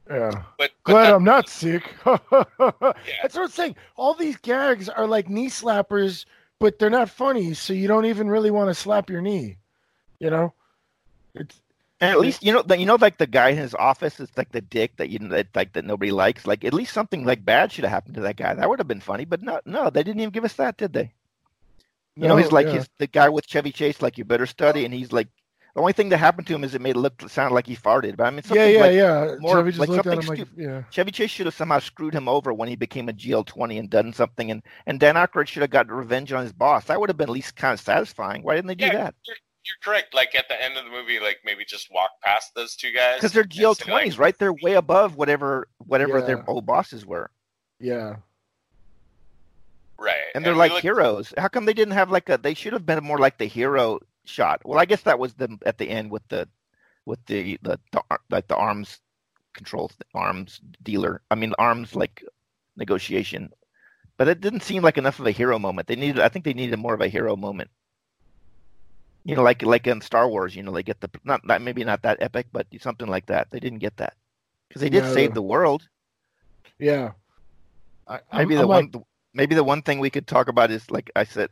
Yeah. 0.09 0.31
But, 0.31 0.43
but 0.59 0.93
Glad 0.93 1.05
that- 1.05 1.15
I'm 1.15 1.25
not 1.25 1.49
sick. 1.49 1.95
yeah, 2.07 2.19
That's 2.31 3.35
what 3.35 3.43
I'm 3.43 3.49
saying. 3.49 3.77
All 3.97 4.15
these 4.15 4.37
gags 4.37 4.89
are 4.89 5.07
like 5.07 5.29
knee 5.29 5.49
slappers, 5.49 6.25
but 6.59 6.79
they're 6.79 6.91
not 6.91 7.11
funny, 7.11 7.55
so 7.55 7.73
you 7.73 7.89
don't 7.89 8.07
even 8.07 8.29
really 8.29 8.51
want 8.51 8.71
to 8.71 8.75
slap 8.75 9.11
your 9.11 9.21
knee. 9.21 9.59
You 10.19 10.31
know? 10.31 10.55
It's 11.35 11.61
And 12.01 12.11
at 12.11 12.21
least 12.21 12.43
you 12.43 12.53
know 12.53 12.63
that 12.63 12.81
you 12.81 12.87
know 12.87 12.97
like 12.97 13.19
the 13.19 13.27
guy 13.27 13.51
in 13.51 13.57
his 13.57 13.75
office 13.75 14.19
is 14.19 14.31
like 14.37 14.51
the 14.51 14.61
dick 14.61 14.97
that 14.97 15.11
you 15.11 15.19
that 15.29 15.49
like 15.55 15.73
that 15.75 15.85
nobody 15.85 16.11
likes. 16.11 16.47
Like 16.47 16.65
at 16.65 16.75
least 16.75 16.93
something 16.93 17.25
like 17.25 17.45
bad 17.45 17.71
should 17.71 17.85
have 17.85 17.93
happened 17.93 18.15
to 18.15 18.21
that 18.23 18.37
guy. 18.37 18.55
That 18.55 18.69
would 18.69 18.79
have 18.79 18.89
been 18.89 19.01
funny. 19.01 19.25
But 19.25 19.43
no, 19.43 19.61
no, 19.65 19.91
they 19.91 20.03
didn't 20.03 20.21
even 20.21 20.33
give 20.33 20.45
us 20.45 20.55
that, 20.55 20.77
did 20.77 20.93
they? 20.93 21.13
You 22.17 22.27
know, 22.27 22.37
he's 22.37 22.51
like 22.51 22.67
yeah. 22.67 22.73
his 22.73 22.89
the 22.99 23.07
guy 23.07 23.29
with 23.29 23.47
Chevy 23.47 23.71
Chase. 23.71 24.03
Like 24.03 24.19
you 24.19 24.25
better 24.25 24.47
study, 24.47 24.85
and 24.85 24.93
he's 24.93 25.13
like 25.13 25.29
the 25.79 25.83
only 25.83 25.93
thing 25.93 26.09
that 26.09 26.17
happened 26.19 26.45
to 26.49 26.55
him 26.57 26.65
is 26.65 26.75
it 26.75 26.81
made 26.81 26.97
it 26.97 26.99
look 26.99 27.23
sound 27.31 27.55
like 27.55 27.69
he 27.69 27.77
farted. 27.77 28.17
But 28.17 28.27
I 28.27 28.31
mean, 28.31 28.39
Yeah, 28.39 28.49
something 28.49 28.75
yeah, 28.75 28.81
like, 28.81 28.93
yeah. 28.95 29.37
more 29.39 29.57
Chevy 29.59 29.71
just 29.71 29.79
like 29.79 29.89
looked 29.89 30.07
at 30.09 30.13
him 30.15 30.23
something 30.23 30.45
like, 30.45 30.49
yeah. 30.57 30.83
Chevy 30.91 31.13
Chase 31.13 31.31
should 31.31 31.47
have 31.47 31.55
somehow 31.55 31.79
screwed 31.79 32.13
him 32.15 32.29
over 32.29 32.53
when 32.53 32.69
he 32.69 32.75
became 32.75 33.09
a 33.09 33.13
GL20 33.13 33.79
and 33.79 33.89
done 33.89 34.13
something, 34.13 34.51
and 34.51 34.63
and 34.87 34.99
Dan 34.99 35.15
Aykroyd 35.15 35.47
should 35.47 35.63
have 35.63 35.71
got 35.71 35.89
revenge 35.89 36.33
on 36.33 36.43
his 36.43 36.53
boss. 36.53 36.87
That 36.87 36.99
would 36.99 37.09
have 37.11 37.17
been 37.17 37.29
at 37.29 37.33
least 37.33 37.55
kind 37.55 37.73
of 37.75 37.79
satisfying. 37.81 38.43
Why 38.43 38.57
didn't 38.57 38.67
they 38.67 38.75
do 38.75 38.87
Yeah, 38.87 38.93
that? 38.95 39.15
You're, 39.25 39.37
you're 39.67 39.77
correct. 39.85 40.15
Like 40.15 40.35
at 40.35 40.49
the 40.49 40.61
end 40.61 40.77
of 40.77 40.85
the 40.85 40.91
movie, 40.91 41.21
like 41.21 41.39
maybe 41.45 41.65
just 41.65 41.93
walk 41.93 42.11
past 42.25 42.57
those 42.57 42.75
two 42.75 42.93
guys 42.93 43.17
Because 43.19 43.33
they're 43.33 43.45
GL20s, 43.45 43.89
like, 43.89 44.19
right? 44.19 44.37
They're 44.39 44.55
way 44.55 44.75
above 44.75 45.15
whatever 45.17 45.69
whatever 45.87 46.19
Yeah. 46.19 46.25
their 46.25 46.51
old 46.51 46.67
bosses 46.67 47.07
were, 47.07 47.31
Yeah. 47.79 48.17
Right, 50.01 50.15
and 50.37 50.45
they're 50.45 50.53
we 50.53 50.59
like 50.61 50.73
look- 50.73 50.83
heroes. 50.83 51.35
How 51.37 51.49
come 51.49 51.65
they 51.65 51.73
didn't 51.73 51.95
have 51.95 52.11
like 52.11 52.29
a? 52.29 52.39
They 52.39 52.55
should 52.55 52.73
have 52.73 52.87
been 52.87 53.03
more 53.03 53.19
like 53.19 53.37
the 53.39 53.47
hero 53.47 53.99
shot. 54.29 54.63
Well, 54.65 54.79
I 54.79 54.85
guess 54.85 55.03
that 55.03 55.19
was 55.19 55.35
the 55.35 55.59
at 55.67 55.79
the 55.79 55.89
end 55.89 56.11
with 56.11 56.27
the 56.29 56.49
with 57.07 57.25
the 57.27 57.59
the, 57.63 57.79
the 57.93 58.03
like 58.31 58.49
the 58.49 58.57
arms 58.57 59.01
control 59.55 59.91
the 59.99 60.05
arms 60.15 60.61
dealer. 60.83 61.23
I 61.31 61.35
mean 61.35 61.55
arms 61.59 61.95
like 61.97 62.25
negotiation. 62.77 63.53
But 64.17 64.29
it 64.29 64.41
didn't 64.41 64.63
seem 64.65 64.83
like 64.83 64.99
enough 64.99 65.21
of 65.21 65.27
a 65.27 65.31
hero 65.31 65.59
moment. 65.59 65.87
They 65.89 65.97
needed 65.97 66.21
I 66.21 66.29
think 66.29 66.45
they 66.45 66.55
needed 66.55 66.79
more 66.79 66.95
of 66.95 67.01
a 67.01 67.09
hero 67.09 67.37
moment. 67.37 67.71
You 69.25 69.37
know, 69.37 69.43
like 69.43 69.63
like 69.63 69.87
in 69.87 70.01
Star 70.01 70.29
Wars, 70.29 70.57
you 70.57 70.63
know, 70.63 70.73
they 70.73 70.83
get 70.83 71.01
the 71.01 71.11
not, 71.25 71.45
not 71.47 71.61
maybe 71.63 71.85
not 71.85 72.03
that 72.03 72.19
epic, 72.23 72.47
but 72.53 72.67
something 72.81 73.09
like 73.09 73.27
that. 73.27 73.51
They 73.51 73.61
didn't 73.61 73.81
get 73.81 73.97
that 73.99 74.15
because 74.69 74.81
they 74.81 74.89
did 74.89 75.05
No. 75.05 75.13
save 75.15 75.35
the 75.35 75.43
world. 75.43 75.89
Yeah. 76.79 77.13
I, 78.07 78.21
Maybe 78.33 78.55
I'm- 78.57 78.67
the 78.69 78.75
I'm 78.75 78.91
one 78.93 79.05
maybe 79.35 79.55
the 79.55 79.65
one 79.65 79.83
thing 79.83 79.99
we 80.01 80.11
could 80.11 80.27
talk 80.27 80.49
about 80.49 80.71
is 80.71 80.91
like 80.91 81.11
I 81.15 81.25
said, 81.25 81.51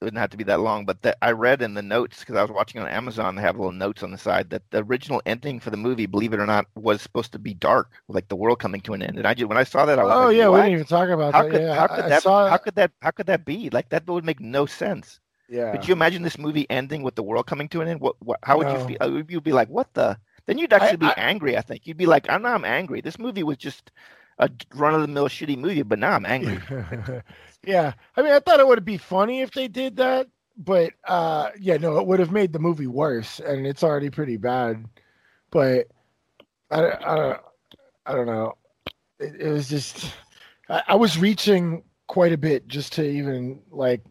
it 0.00 0.04
wouldn't 0.04 0.20
have 0.20 0.30
to 0.30 0.36
be 0.36 0.44
that 0.44 0.60
long, 0.60 0.84
but 0.84 1.02
that 1.02 1.16
I 1.22 1.30
read 1.32 1.62
in 1.62 1.74
the 1.74 1.82
notes 1.82 2.20
because 2.20 2.36
I 2.36 2.42
was 2.42 2.50
watching 2.50 2.80
on 2.80 2.88
Amazon. 2.88 3.36
They 3.36 3.42
have 3.42 3.56
little 3.56 3.72
notes 3.72 4.02
on 4.02 4.10
the 4.12 4.18
side 4.18 4.50
that 4.50 4.62
the 4.70 4.82
original 4.84 5.22
ending 5.26 5.60
for 5.60 5.70
the 5.70 5.76
movie, 5.78 6.06
believe 6.06 6.34
it 6.34 6.40
or 6.40 6.46
not, 6.46 6.66
was 6.74 7.00
supposed 7.00 7.32
to 7.32 7.38
be 7.38 7.54
dark, 7.54 7.90
like 8.08 8.28
the 8.28 8.36
world 8.36 8.58
coming 8.58 8.80
to 8.82 8.92
an 8.94 9.02
end. 9.02 9.18
And 9.18 9.26
I 9.26 9.34
just 9.34 9.48
when 9.48 9.58
I 9.58 9.64
saw 9.64 9.86
that, 9.86 9.98
I 9.98 10.04
was 10.04 10.12
oh 10.12 10.26
like, 10.26 10.36
yeah, 10.36 10.48
we 10.48 10.58
didn't 10.58 10.72
even 10.72 10.84
talk 10.86 11.08
about 11.08 11.32
how 11.32 11.42
that. 11.42 11.50
could 11.50 11.62
yeah, 11.62 11.74
how 11.74 11.86
could 11.86 12.06
I 12.06 12.08
that 12.08 12.22
saw- 12.22 12.48
how 12.48 12.56
could 12.58 12.74
that 12.76 12.92
how 13.00 13.10
could 13.12 13.26
that 13.26 13.44
be? 13.44 13.70
Like 13.70 13.88
that 13.90 14.06
would 14.06 14.24
make 14.24 14.40
no 14.40 14.66
sense. 14.66 15.20
yeah. 15.48 15.72
Could 15.72 15.86
you 15.88 15.92
imagine 15.92 16.22
this 16.22 16.38
movie 16.38 16.66
ending 16.70 17.02
with 17.02 17.14
the 17.14 17.22
world 17.22 17.46
coming 17.46 17.68
to 17.70 17.80
an 17.80 17.88
end? 17.88 18.00
What, 18.00 18.16
what 18.20 18.38
how 18.42 18.58
would 18.58 18.68
No. 18.68 18.78
you 18.78 18.78
feel? 18.98 19.24
You'd 19.28 19.44
be 19.44 19.52
like, 19.52 19.68
what 19.68 19.92
the? 19.94 20.18
Then 20.46 20.58
you'd 20.58 20.72
actually 20.72 20.98
be 20.98 21.06
I- 21.06 21.14
angry. 21.16 21.56
I 21.56 21.62
think 21.62 21.86
you'd 21.86 21.96
be 21.96 22.06
like, 22.06 22.26
I'm 22.30 22.44
I'm 22.46 22.64
angry. 22.64 23.00
This 23.00 23.18
movie 23.18 23.42
was 23.44 23.56
just 23.58 23.90
a 24.38 24.50
run 24.74 24.94
of 24.94 25.00
the 25.02 25.08
mill 25.08 25.28
shitty 25.28 25.56
movie, 25.56 25.82
but 25.82 25.98
now 25.98 26.12
I'm 26.12 26.26
angry. 26.26 26.60
yeah. 27.66 27.92
I 28.16 28.22
mean, 28.22 28.32
I 28.32 28.40
thought 28.40 28.60
it 28.60 28.66
would 28.66 28.84
be 28.84 28.98
funny 28.98 29.40
if 29.40 29.52
they 29.52 29.68
did 29.68 29.96
that, 29.96 30.28
but 30.56 30.92
uh, 31.04 31.50
yeah, 31.60 31.76
no, 31.76 31.98
it 31.98 32.06
would 32.06 32.20
have 32.20 32.32
made 32.32 32.52
the 32.52 32.58
movie 32.58 32.86
worse, 32.86 33.40
and 33.40 33.66
it's 33.66 33.82
already 33.82 34.10
pretty 34.10 34.36
bad. 34.36 34.84
But 35.50 35.88
I, 36.70 36.80
I 36.80 37.16
don't, 37.16 37.40
I 38.06 38.12
don't 38.12 38.26
know. 38.26 38.54
It, 39.20 39.40
it 39.40 39.50
was 39.50 39.68
just, 39.68 40.12
I, 40.68 40.82
I 40.88 40.94
was 40.96 41.18
reaching 41.18 41.84
quite 42.06 42.32
a 42.32 42.38
bit 42.38 42.66
just 42.68 42.92
to 42.94 43.04
even 43.08 43.60
like 43.70 44.02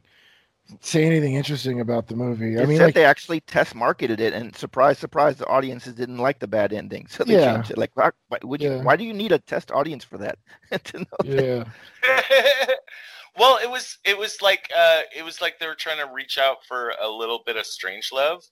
say 0.82 1.04
anything 1.06 1.36
interesting 1.36 1.80
about 1.82 2.08
the 2.08 2.16
movie. 2.16 2.58
I 2.58 2.64
It 2.64 2.68
mean, 2.68 2.78
said 2.78 2.86
like, 2.86 2.94
they 2.94 3.06
actually 3.06 3.42
test 3.42 3.76
marketed 3.76 4.20
it, 4.20 4.34
and 4.34 4.56
surprise, 4.56 4.98
surprise, 4.98 5.38
the 5.38 5.48
audiences 5.48 5.94
didn't 5.94 6.18
like 6.18 6.40
the 6.40 6.48
bad 6.48 6.74
ending, 6.74 7.08
so 7.10 7.24
they 7.24 7.36
Yeah. 7.36 7.54
changed 7.54 7.72
it. 7.72 7.78
Like, 7.78 7.92
why, 7.96 8.12
why 8.30 8.40
would 8.44 8.62
you? 8.62 8.70
Yeah. 8.70 8.84
Why 8.84 8.96
do 8.96 9.04
you 9.04 9.14
need 9.14 9.32
a 9.32 9.40
test 9.40 9.72
audience 9.72 10.04
for 10.04 10.18
that? 10.20 10.38
to 10.84 11.00
know 11.00 11.06
that- 11.20 11.36
yeah, 11.36 11.64
well, 13.38 13.58
it 13.64 13.70
was 13.70 13.98
it 14.06 14.18
was 14.18 14.42
like 14.42 14.70
uh, 14.76 15.02
it 15.16 15.24
was 15.24 15.42
like 15.42 15.60
they 15.60 15.68
were 15.68 15.76
trying 15.76 16.06
to 16.06 16.12
reach 16.14 16.38
out 16.38 16.58
for 16.68 16.94
a 17.02 17.08
little 17.10 17.42
bit 17.46 17.58
of 17.58 17.64
Strangelove, 17.66 18.44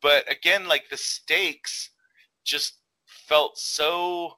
but 0.00 0.30
again, 0.30 0.66
like 0.68 0.88
the 0.88 0.96
stakes 0.96 1.90
just 2.44 2.74
felt 3.06 3.58
so. 3.58 4.36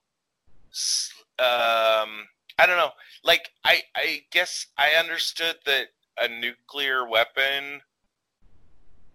Um, 1.38 2.26
I 2.58 2.66
don't 2.66 2.76
know. 2.78 2.90
Like 3.24 3.50
I 3.64 3.82
I 3.94 4.20
guess 4.30 4.66
I 4.78 4.92
understood 4.98 5.56
that 5.66 5.88
a 6.18 6.28
nuclear 6.28 7.06
weapon 7.08 7.80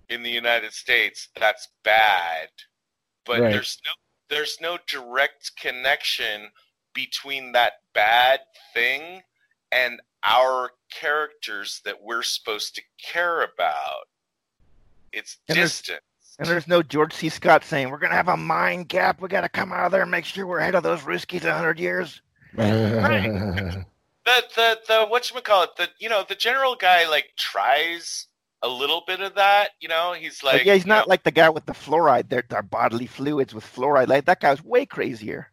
in 0.09 0.23
the 0.23 0.29
United 0.29 0.73
States 0.73 1.29
that's 1.39 1.67
bad, 1.83 2.49
but 3.25 3.39
Right. 3.41 3.51
there's 3.51 3.79
no 3.85 3.91
there's 4.29 4.61
no 4.61 4.77
direct 4.87 5.51
connection 5.57 6.49
between 6.93 7.51
that 7.51 7.81
bad 7.93 8.39
thing 8.73 9.21
and 9.73 10.01
our 10.23 10.71
characters 10.89 11.81
that 11.83 12.01
we're 12.01 12.23
supposed 12.23 12.73
to 12.75 12.81
care 12.97 13.41
about. 13.41 14.07
It's 15.11 15.37
And 15.49 15.57
there's- 15.57 15.71
distant. 15.81 16.03
And 16.39 16.47
there's 16.47 16.65
no 16.65 16.81
George 16.81 17.11
C. 17.13 17.27
Scott 17.27 17.65
saying 17.65 17.89
we're 17.89 17.97
gonna 17.97 18.15
have 18.15 18.29
a 18.29 18.37
mind 18.37 18.87
gap. 18.87 19.19
We 19.19 19.27
got 19.27 19.41
to 19.41 19.49
come 19.49 19.73
out 19.73 19.85
of 19.87 19.91
there 19.91 20.03
and 20.03 20.09
make 20.11 20.23
sure 20.23 20.47
we're 20.47 20.59
ahead 20.59 20.75
of 20.75 20.83
those 20.83 21.01
Ruskies 21.01 21.43
a 21.43 21.53
hundred 21.53 21.77
years. 21.77 22.21
The 24.25 24.43
the 24.55 24.79
the 24.87 24.93
whatchamacallit, 25.11 25.75
the 25.77 25.89
you 25.99 26.09
know, 26.09 26.23
the 26.27 26.35
general 26.35 26.75
guy 26.75 27.07
like 27.09 27.29
tries 27.37 28.27
a 28.61 28.67
little 28.67 29.03
bit 29.07 29.21
of 29.21 29.33
that, 29.35 29.71
you 29.79 29.87
know, 29.87 30.13
he's 30.13 30.41
But 30.41 30.53
like 30.53 30.65
yeah, 30.65 30.73
he's 30.75 30.83
you 30.85 30.89
not 30.89 31.07
know, 31.07 31.09
like 31.09 31.23
the 31.23 31.31
guy 31.31 31.49
with 31.49 31.65
the 31.65 31.73
fluoride. 31.73 32.29
They're, 32.29 32.43
they're 32.47 32.61
bodily 32.61 33.07
fluids 33.07 33.53
with 33.53 33.65
fluoride. 33.65 34.07
Like 34.07 34.25
that 34.25 34.39
guy's 34.39 34.63
way 34.63 34.85
crazier. 34.85 35.47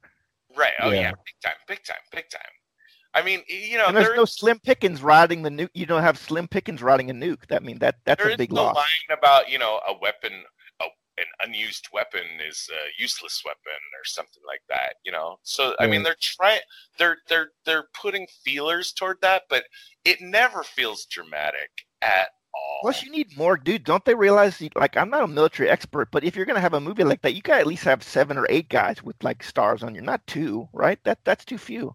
right, 0.56 0.72
oh 0.80 0.90
yeah. 0.90 1.00
Yeah. 1.00 1.10
big 1.12 1.34
time, 1.42 1.54
big 1.66 1.84
time, 1.84 1.96
big 2.12 2.28
time. 2.30 2.42
I 3.14 3.22
mean, 3.22 3.40
you 3.48 3.78
know, 3.78 3.86
and 3.86 3.96
there's 3.96 4.08
there, 4.08 4.16
no 4.16 4.26
Slim 4.26 4.58
Pickens 4.60 5.02
riding 5.02 5.42
the 5.42 5.48
nuke. 5.50 5.70
You 5.72 5.86
don't 5.86 6.02
have 6.02 6.18
Slim 6.18 6.46
Pickens 6.46 6.82
riding 6.82 7.10
a 7.10 7.14
nuke. 7.14 7.46
That 7.48 7.64
mean 7.64 7.78
that 7.78 7.96
that's 8.04 8.22
there 8.22 8.28
a 8.28 8.32
is 8.32 8.36
big 8.36 8.52
no 8.52 8.64
loss. 8.64 8.76
line 8.76 9.16
about, 9.18 9.50
you 9.50 9.58
know, 9.58 9.80
a 9.88 9.94
weapon 9.98 10.32
a, 10.32 10.44
an 11.20 11.48
unused 11.48 11.88
weapon 11.92 12.22
is 12.46 12.68
a 12.72 13.02
useless 13.02 13.42
weapon 13.44 13.80
or 13.98 14.04
something 14.04 14.42
like 14.46 14.62
that, 14.68 14.94
you 15.04 15.12
know. 15.12 15.38
So 15.42 15.74
I 15.80 15.86
mean 15.86 16.02
they're 16.02 16.16
trying 16.20 16.60
they're 16.98 17.18
they're 17.28 17.50
they're 17.64 17.88
putting 18.00 18.26
feelers 18.44 18.92
toward 18.92 19.18
that, 19.22 19.42
but 19.48 19.64
it 20.04 20.20
never 20.20 20.62
feels 20.62 21.06
dramatic 21.06 21.70
at 22.02 22.28
all. 22.54 22.80
Plus, 22.82 23.02
you 23.02 23.10
need 23.10 23.36
more, 23.36 23.56
dude. 23.56 23.84
Don't 23.84 24.04
they 24.04 24.14
realize? 24.14 24.62
Like, 24.74 24.96
I'm 24.96 25.10
not 25.10 25.24
a 25.24 25.28
military 25.28 25.68
expert, 25.68 26.10
but 26.10 26.24
if 26.24 26.36
you're 26.36 26.46
gonna 26.46 26.60
have 26.60 26.74
a 26.74 26.80
movie 26.80 27.04
like 27.04 27.22
that, 27.22 27.34
you 27.34 27.42
gotta 27.42 27.60
at 27.60 27.66
least 27.66 27.84
have 27.84 28.02
seven 28.02 28.36
or 28.38 28.46
eight 28.48 28.68
guys 28.68 29.02
with 29.02 29.22
like 29.22 29.42
stars 29.42 29.82
on 29.82 29.94
you, 29.94 30.00
not 30.00 30.26
two, 30.26 30.68
right? 30.72 30.98
That 31.04 31.18
that's 31.24 31.44
too 31.44 31.58
few. 31.58 31.94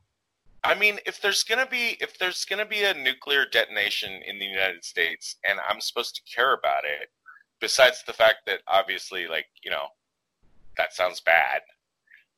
I 0.63 0.75
mean, 0.75 0.99
if 1.05 1.21
there's 1.21 1.43
gonna 1.43 1.65
be 1.65 1.97
if 1.99 2.17
there's 2.17 2.45
gonna 2.45 2.65
be 2.65 2.83
a 2.83 2.93
nuclear 2.93 3.45
detonation 3.45 4.21
in 4.25 4.39
the 4.39 4.45
United 4.45 4.83
States, 4.83 5.35
and 5.47 5.59
I'm 5.67 5.81
supposed 5.81 6.15
to 6.15 6.21
care 6.23 6.53
about 6.53 6.85
it, 6.85 7.09
besides 7.63 8.03
the 8.05 8.11
fact 8.11 8.39
that 8.45 8.59
obviously, 8.67 9.25
like 9.25 9.45
you 9.63 9.71
know, 9.71 9.85
that 10.75 10.93
sounds 10.93 11.21
bad. 11.21 11.61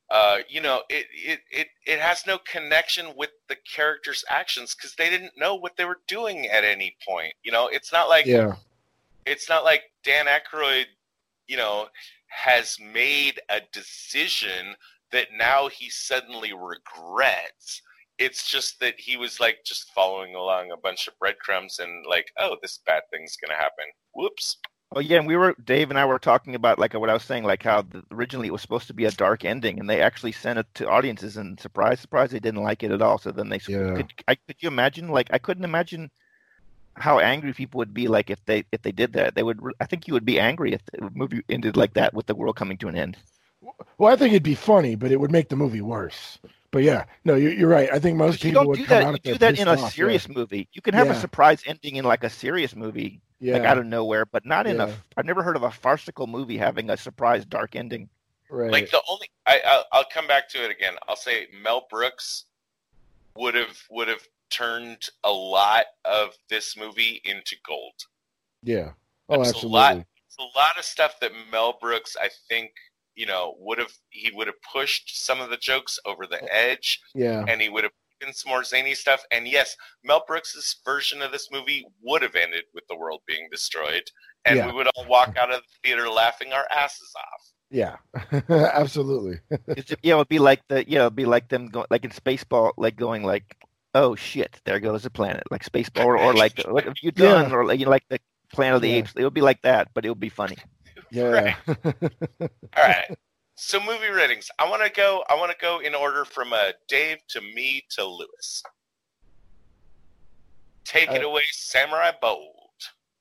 Uh, 0.08 0.38
you 0.48 0.60
know, 0.60 0.82
it, 0.88 1.06
it 1.12 1.40
it 1.50 1.66
it 1.84 1.98
has 1.98 2.24
no 2.28 2.38
connection 2.50 3.06
with 3.16 3.30
the 3.48 3.56
characters' 3.74 4.24
actions 4.30 4.72
because 4.76 4.94
they 4.94 5.10
didn't 5.10 5.36
know 5.36 5.56
what 5.56 5.76
they 5.76 5.84
were 5.84 5.98
doing 6.06 6.46
at 6.46 6.62
any 6.62 6.94
point. 7.06 7.34
You 7.42 7.50
know, 7.50 7.66
it's 7.66 7.92
not 7.92 8.08
like 8.08 8.24
Yeah. 8.24 8.54
it's 9.26 9.48
not 9.48 9.64
like 9.64 9.82
Dan 10.04 10.26
Aykroyd, 10.26 10.86
you 11.48 11.56
know, 11.56 11.88
has 12.28 12.78
made 12.80 13.40
a 13.48 13.60
decision 13.72 14.76
that 15.10 15.26
now 15.36 15.68
he 15.68 15.90
suddenly 15.90 16.52
regrets. 16.52 17.82
It's 18.18 18.48
just 18.48 18.78
that 18.80 18.94
he 18.98 19.16
was 19.16 19.40
like 19.40 19.58
just 19.66 19.90
following 19.92 20.36
along 20.36 20.70
a 20.70 20.76
bunch 20.76 21.08
of 21.08 21.18
breadcrumbs 21.18 21.80
and 21.80 22.06
like, 22.08 22.28
oh, 22.38 22.56
this 22.62 22.78
bad 22.86 23.02
thing's 23.10 23.36
gonna 23.36 23.58
happen. 23.58 23.86
Whoops. 24.14 24.58
Oh 24.96 25.00
yeah, 25.00 25.18
and 25.18 25.26
we 25.28 25.36
were 25.36 25.54
Dave 25.62 25.90
and 25.90 25.98
I 25.98 26.06
were 26.06 26.18
talking 26.18 26.54
about 26.56 26.78
like 26.78 26.94
what 26.94 27.10
I 27.10 27.12
was 27.12 27.22
saying, 27.22 27.44
like 27.44 27.62
how 27.62 27.82
the, 27.82 28.02
originally 28.10 28.48
it 28.48 28.52
was 28.52 28.62
supposed 28.62 28.88
to 28.88 28.94
be 28.94 29.04
a 29.04 29.12
dark 29.12 29.44
ending, 29.44 29.78
and 29.78 29.88
they 29.90 30.00
actually 30.00 30.32
sent 30.32 30.58
it 30.58 30.66
to 30.76 30.88
audiences, 30.88 31.36
and 31.36 31.60
surprise, 31.60 32.00
surprise, 32.00 32.30
they 32.32 32.40
didn't 32.40 32.62
like 32.64 32.82
it 32.82 32.90
at 32.90 33.02
all. 33.02 33.18
So 33.18 33.30
then 33.30 33.50
they 33.50 33.60
Yeah. 33.68 33.92
could, 33.94 34.12
I, 34.26 34.36
could 34.36 34.56
you 34.60 34.68
imagine? 34.68 35.08
Like 35.08 35.28
I 35.32 35.38
couldn't 35.38 35.64
imagine 35.64 36.10
how 36.96 37.18
angry 37.20 37.52
people 37.52 37.78
would 37.78 37.94
be 37.94 38.08
like 38.08 38.30
if 38.30 38.44
they 38.46 38.64
if 38.72 38.82
they 38.82 38.92
did 38.92 39.12
that. 39.14 39.34
They 39.34 39.42
would. 39.42 39.60
I 39.80 39.86
think 39.86 40.08
you 40.08 40.14
would 40.14 40.24
be 40.26 40.40
angry 40.40 40.72
if 40.72 40.82
the 40.86 41.10
movie 41.14 41.42
ended 41.50 41.76
like 41.76 41.94
that 41.94 42.14
with 42.14 42.26
the 42.26 42.34
world 42.34 42.56
coming 42.56 42.78
to 42.78 42.88
an 42.88 42.96
end. 42.96 43.18
Well, 43.98 44.12
I 44.12 44.16
think 44.16 44.32
it'd 44.32 44.42
be 44.42 44.54
funny, 44.54 44.94
but 44.94 45.10
it 45.12 45.20
would 45.20 45.32
make 45.32 45.48
the 45.48 45.56
movie 45.56 45.80
worse. 45.80 46.38
But 46.70 46.82
yeah, 46.82 47.04
no, 47.24 47.34
you're, 47.34 47.52
you're 47.52 47.68
right. 47.68 47.90
I 47.92 47.98
think 47.98 48.16
most 48.16 48.40
people 48.42 48.60
don't 48.60 48.68
would 48.68 48.78
do 48.78 48.86
come 48.86 48.98
that. 48.98 49.02
out 49.02 49.20
You 49.24 49.32
do 49.32 49.38
that 49.38 49.58
in 49.58 49.68
a 49.68 49.78
off, 49.78 49.94
yeah. 49.98 50.20
serious 50.20 50.28
movie. 50.28 50.68
You 50.72 50.82
can 50.82 50.94
have 50.94 51.06
Yeah. 51.06 51.12
a 51.12 51.14
surprise 51.14 51.62
ending 51.66 51.96
in 51.96 52.04
like 52.04 52.24
a 52.24 52.30
serious 52.30 52.76
movie, 52.76 53.20
Yeah, 53.38 53.54
like 53.54 53.64
out 53.64 53.78
of 53.78 53.86
nowhere, 53.86 54.24
but 54.26 54.46
not 54.46 54.66
in 54.66 54.76
Yeah. 54.76 54.88
a. 54.88 54.94
I've 55.16 55.26
never 55.26 55.42
heard 55.42 55.56
of 55.56 55.62
a 55.62 55.70
farcical 55.70 56.26
movie 56.26 56.56
having 56.56 56.90
a 56.90 56.96
surprise 56.96 57.44
dark 57.44 57.76
ending. 57.76 58.08
right. 58.50 58.70
Like 58.70 58.90
the 58.90 59.02
only 59.08 59.28
I 59.46 59.60
I'll, 59.66 59.84
I'll 59.92 60.04
come 60.12 60.26
back 60.26 60.48
to 60.50 60.64
it 60.64 60.70
again. 60.70 60.94
I'll 61.08 61.16
say 61.16 61.46
Mel 61.62 61.86
Brooks 61.90 62.44
would 63.36 63.54
have 63.54 63.78
would 63.90 64.08
have 64.08 64.26
turned 64.48 65.02
a 65.24 65.30
lot 65.30 65.84
of 66.04 66.30
this 66.48 66.76
movie 66.76 67.20
into 67.24 67.56
gold. 67.66 67.94
yeah. 68.62 68.92
Oh, 69.28 69.42
It's 69.42 69.62
a 69.64 69.66
lot. 69.68 69.96
A 70.38 70.42
lot 70.56 70.78
of 70.78 70.84
stuff 70.84 71.18
that 71.20 71.32
Mel 71.50 71.78
Brooks, 71.80 72.14
I 72.20 72.28
think, 72.48 72.70
you 73.16 73.24
know, 73.26 73.56
would 73.58 73.78
have 73.78 73.90
he 74.10 74.30
would 74.34 74.46
have 74.46 74.60
pushed 74.62 75.24
some 75.24 75.40
of 75.40 75.50
the 75.50 75.56
jokes 75.56 75.98
over 76.06 76.26
the 76.26 76.40
oh. 76.42 76.46
edge, 76.50 77.00
Yeah. 77.14 77.44
and 77.48 77.60
he 77.60 77.68
would 77.68 77.82
have 77.84 77.92
put 77.92 77.96
in 78.04 78.05
some 78.32 78.50
more 78.50 78.64
zany 78.64 78.94
stuff. 78.94 79.22
And 79.30 79.46
yes, 79.48 79.76
Mel 80.04 80.24
Brooks's 80.26 80.76
version 80.84 81.22
of 81.22 81.32
this 81.32 81.48
movie 81.52 81.86
would 82.02 82.22
have 82.22 82.34
ended 82.34 82.64
with 82.74 82.84
the 82.88 82.96
world 82.96 83.20
being 83.26 83.48
destroyed, 83.50 84.02
and 84.44 84.56
Yeah. 84.56 84.66
we 84.66 84.72
would 84.72 84.88
all 84.96 85.06
walk 85.06 85.36
out 85.36 85.50
of 85.50 85.60
the 85.60 85.88
theater 85.88 86.08
laughing 86.08 86.52
our 86.52 86.66
asses 86.74 87.12
off. 87.16 87.52
Yeah. 87.70 87.96
absolutely. 88.48 89.40
It's, 89.68 89.92
yeah, 90.02 90.14
it 90.14 90.18
would 90.18 90.28
be 90.28 90.38
like 90.38 90.62
the 90.68 90.88
yeah, 90.88 91.00
it'd 91.02 91.16
be 91.16 91.24
like 91.26 91.48
them 91.48 91.66
going 91.68 91.86
like 91.90 92.04
in 92.04 92.10
Spaceball, 92.10 92.72
like 92.76 92.96
going 92.96 93.22
like, 93.24 93.56
oh 93.94 94.14
shit, 94.14 94.60
there 94.64 94.78
goes 94.80 95.02
the 95.02 95.10
planet, 95.10 95.42
like 95.50 95.64
Spaceball, 95.64 96.04
or, 96.04 96.18
or 96.18 96.32
like 96.34 96.62
what 96.68 96.84
have 96.84 96.94
you 97.02 97.10
Yeah. 97.16 97.42
done, 97.42 97.52
or 97.52 97.64
like 97.64 97.78
you 97.80 97.86
know, 97.86 97.90
like 97.90 98.04
the 98.08 98.20
Planet 98.52 98.76
of 98.76 98.82
the 98.82 98.88
Yeah. 98.90 98.94
Apes. 98.98 99.12
It 99.16 99.24
would 99.24 99.34
be 99.34 99.40
like 99.40 99.60
that, 99.62 99.88
but 99.94 100.04
it 100.06 100.08
would 100.08 100.20
be 100.20 100.28
funny. 100.28 100.56
Yeah. 101.12 101.54
All 101.68 102.48
right. 102.76 103.16
So 103.56 103.80
movie 103.80 104.08
ratings. 104.08 104.50
I 104.58 104.68
want 104.68 104.82
to 104.84 104.90
go. 104.90 105.24
I 105.30 105.34
want 105.34 105.50
to 105.50 105.56
go 105.58 105.78
in 105.80 105.94
order 105.94 106.24
from 106.26 106.52
uh, 106.52 106.72
Dave 106.88 107.18
to 107.28 107.40
me 107.40 107.84
to 107.90 108.04
Lewis. 108.04 108.62
Take 110.84 111.10
it 111.10 111.24
Uh, 111.24 111.28
away, 111.28 111.42
Samurai 111.50 112.12
Bold. 112.20 112.52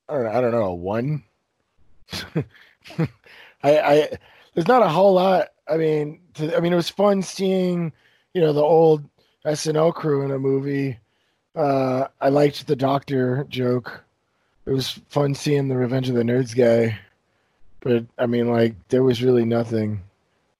I 0.07 0.13
don't 0.13 0.23
know, 0.25 0.29
I 0.31 0.41
don't 0.41 0.51
know, 0.51 0.73
one. 0.73 1.23
I, 2.99 3.07
I, 3.63 4.09
there's 4.53 4.67
not 4.67 4.83
a 4.83 4.89
whole 4.89 5.13
lot. 5.13 5.47
I 5.67 5.77
mean, 5.77 6.19
to, 6.35 6.55
I 6.55 6.59
mean, 6.59 6.73
it 6.73 6.75
was 6.75 6.89
fun 6.89 7.23
seeing, 7.23 7.91
you 8.35 8.41
know, 8.41 8.53
the 8.53 8.61
old 8.61 9.03
SNL 9.45 9.95
crew 9.95 10.21
in 10.23 10.31
a 10.31 10.37
movie. 10.37 10.99
Uh, 11.55 12.07
I 12.21 12.29
liked 12.29 12.67
the 12.67 12.75
doctor 12.75 13.45
joke. 13.49 14.03
It 14.67 14.71
was 14.71 14.99
fun 15.09 15.33
seeing 15.33 15.67
the 15.69 15.77
Revenge 15.77 16.09
of 16.09 16.15
the 16.15 16.23
Nerds 16.23 16.55
guy, 16.55 16.99
but 17.79 18.05
I 18.19 18.25
mean, 18.27 18.51
like, 18.51 18.75
there 18.89 19.03
was 19.03 19.23
really 19.23 19.45
nothing 19.45 20.01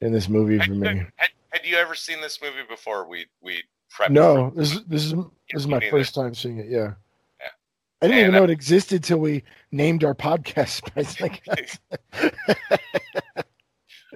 in 0.01 0.11
this 0.11 0.27
movie 0.29 0.57
for 0.59 0.65
Had, 0.73 0.79
me. 0.79 0.87
had, 1.15 1.29
had 1.51 1.65
you 1.65 1.77
ever 1.77 1.95
seen 1.95 2.21
this 2.21 2.39
movie 2.41 2.63
before? 2.67 3.07
We 3.07 3.25
we 3.41 3.63
prepped 3.95 4.11
No, 4.11 4.51
this 4.55 4.73
is 4.73 4.83
this 4.85 5.03
is 5.05 5.13
this 5.13 5.61
is 5.61 5.67
my 5.67 5.79
first 5.89 6.13
time 6.15 6.33
seeing 6.35 6.57
it. 6.59 6.67
Yeah. 6.69 6.93
Yeah. 7.39 7.47
I 8.01 8.07
didn't 8.07 8.11
And 8.11 8.13
even 8.19 8.35
I- 8.35 8.37
know 8.39 8.43
it 8.45 8.49
existed 8.49 9.03
till 9.03 9.19
we 9.19 9.43
named 9.71 10.03
our 10.03 10.15
podcast 10.15 10.69
Spice 10.87 11.19
Like 11.21 11.41
Us. 11.49 11.79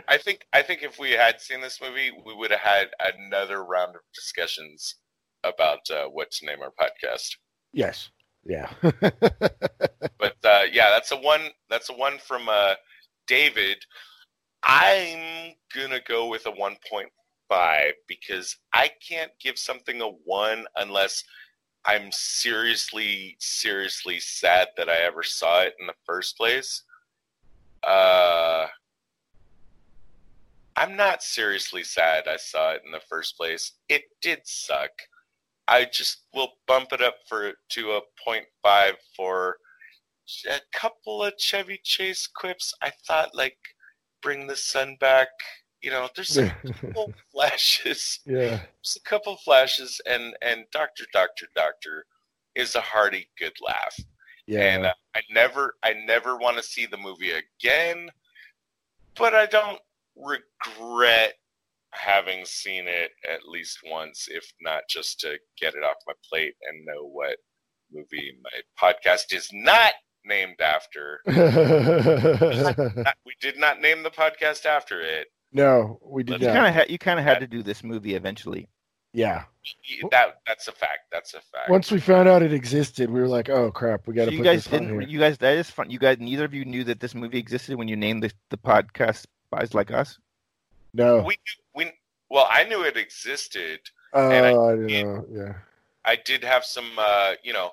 I 0.07 0.17
think 0.17 0.45
I 0.53 0.61
think 0.61 0.81
if 0.83 0.97
we 0.99 1.11
had 1.11 1.39
seen 1.39 1.61
this 1.61 1.79
movie, 1.81 2.11
we 2.25 2.33
would 2.35 2.51
have 2.51 2.59
had 2.61 2.87
another 3.17 3.63
round 3.63 3.95
of 3.95 4.01
discussions 4.13 4.95
about 5.43 5.89
uh, 5.89 6.05
what 6.05 6.31
to 6.31 6.45
name 6.45 6.59
our 6.61 6.71
podcast. 6.71 7.35
Yes. 7.73 8.09
Yeah. 8.45 8.69
But 10.17 10.35
uh, 10.43 10.63
yeah, 10.71 10.89
that's 10.89 11.11
a 11.11 11.15
one. 11.17 11.49
That's 11.69 11.89
a 11.89 11.93
one 11.93 12.17
from 12.19 12.49
uh, 12.49 12.73
David. 13.27 13.77
I'm 14.63 15.53
gonna 15.73 16.01
go 16.07 16.27
with 16.27 16.45
a 16.45 16.51
1.5 16.51 17.91
because 18.07 18.57
I 18.73 18.89
can't 19.07 19.31
give 19.39 19.57
something 19.57 20.01
a 20.01 20.07
one 20.07 20.65
unless 20.75 21.23
I'm 21.85 22.11
seriously, 22.11 23.37
seriously 23.39 24.19
sad 24.19 24.69
that 24.77 24.89
I 24.89 24.97
ever 24.97 25.23
saw 25.23 25.61
it 25.61 25.75
in 25.79 25.87
the 25.87 25.93
first 26.05 26.37
place. 26.37 26.83
Uh, 27.87 28.67
I'm 30.75 30.95
not 30.95 31.23
seriously 31.23 31.83
sad 31.83 32.27
I 32.27 32.37
saw 32.37 32.71
it 32.71 32.81
in 32.85 32.91
the 32.91 33.01
first 33.09 33.37
place. 33.37 33.73
It 33.87 34.03
did 34.21 34.41
suck. 34.45 34.91
I 35.67 35.85
just 35.85 36.23
will 36.33 36.53
bump 36.67 36.93
it 36.93 37.01
up 37.01 37.15
for 37.27 37.53
to 37.69 37.91
a 37.91 38.01
0.5 38.27 38.93
for 39.15 39.57
a 40.49 40.59
couple 40.73 41.23
of 41.23 41.33
Chevy 41.37 41.79
Chase 41.83 42.27
quips. 42.27 42.73
I 42.81 42.91
thought 43.07 43.35
like 43.35 43.57
bring 44.21 44.47
the 44.47 44.55
sun 44.55 44.97
back. 44.99 45.27
You 45.81 45.91
know, 45.91 46.09
there's 46.15 46.37
a 46.37 46.49
couple 46.81 47.13
flashes. 47.31 48.19
yeah. 48.25 48.59
There's 48.59 48.97
a 48.97 49.09
couple 49.09 49.37
flashes, 49.37 50.01
and 50.05 50.35
and 50.41 50.65
Doctor 50.71 51.05
Doctor 51.13 51.47
Doctor 51.55 52.05
is 52.55 52.75
a 52.75 52.81
hearty 52.81 53.29
good 53.37 53.53
laugh. 53.65 53.95
And 54.47 54.83
Yeah. 54.83 54.89
uh, 54.89 54.93
I 55.15 55.21
never 55.31 55.75
I 55.83 55.93
never 55.93 56.35
want 56.37 56.57
to 56.57 56.63
see 56.63 56.85
the 56.85 56.97
movie 56.97 57.31
again, 57.31 58.09
but 59.15 59.33
I 59.35 59.45
don't 59.45 59.79
regret 60.15 61.35
having 61.91 62.45
seen 62.45 62.87
it 62.87 63.11
at 63.27 63.47
least 63.47 63.79
once, 63.85 64.27
if 64.29 64.51
not 64.61 64.83
just 64.89 65.19
to 65.21 65.37
get 65.59 65.73
it 65.75 65.83
off 65.83 65.95
my 66.05 66.13
plate 66.29 66.53
and 66.69 66.85
know 66.85 67.03
what 67.07 67.37
movie 67.91 68.33
my 68.43 68.49
podcast 68.79 69.33
is 69.33 69.49
not 69.53 69.93
named 70.25 70.59
after. 70.61 71.19
We 73.25 73.33
did 73.41 73.57
not 73.57 73.81
name 73.81 74.03
the 74.03 74.09
podcast 74.11 74.65
after 74.65 75.01
it. 75.01 75.27
no, 75.51 75.99
we 76.03 76.23
did 76.23 76.41
You 76.41 76.47
not. 76.47 76.53
kind 76.55 76.67
of 76.67 76.73
had 76.73 76.89
you 76.89 76.97
kind 76.97 77.19
of 77.19 77.25
had 77.25 77.39
to 77.39 77.47
do 77.47 77.63
this 77.63 77.83
movie 77.83 78.15
eventually. 78.15 78.67
Yeah. 79.13 79.45
That 80.11 80.39
that's 80.45 80.67
a 80.67 80.71
fact. 80.71 80.99
That's 81.11 81.33
a 81.33 81.41
fact. 81.41 81.69
Once 81.69 81.91
we 81.91 81.99
found 81.99 82.27
out 82.29 82.43
it 82.43 82.53
existed, 82.53 83.09
we 83.09 83.19
were 83.19 83.27
like, 83.27 83.49
"Oh 83.49 83.71
crap, 83.71 84.07
we 84.07 84.13
got 84.13 84.25
So 84.25 84.29
to 84.29 84.31
you 84.33 84.39
put 84.39 84.45
guys 84.45 84.63
this 84.65 84.73
on 84.73 84.79
didn't. 84.81 84.99
here." 85.01 85.09
You 85.09 85.19
guys 85.19 85.37
that 85.39 85.57
is 85.57 85.69
fun. 85.69 85.89
You 85.89 85.97
guys 85.99 86.17
neither 86.19 86.45
of 86.45 86.53
you 86.53 86.65
knew 86.65 86.83
that 86.85 86.99
this 86.99 87.15
movie 87.15 87.39
existed 87.39 87.75
when 87.77 87.87
you 87.87 87.95
named 87.95 88.21
the 88.23 88.31
the 88.49 88.57
podcast 88.57 89.25
"Spies 89.51 89.73
Like 89.73 89.91
Us." 89.91 90.17
No. 90.93 91.21
we 91.21 91.37
we 91.75 91.91
well, 92.29 92.47
I 92.49 92.63
knew 92.65 92.83
it 92.83 92.97
existed. 92.97 93.79
Oh, 94.13 94.29
and 94.31 94.45
I- 94.45 94.49
I, 94.49 94.53
don't 94.53 94.87
know. 94.87 95.25
Yeah. 95.31 95.53
I 96.05 96.15
did 96.15 96.43
have 96.43 96.63
some, 96.63 96.89
uh, 96.97 97.33
you 97.43 97.53
know, 97.53 97.71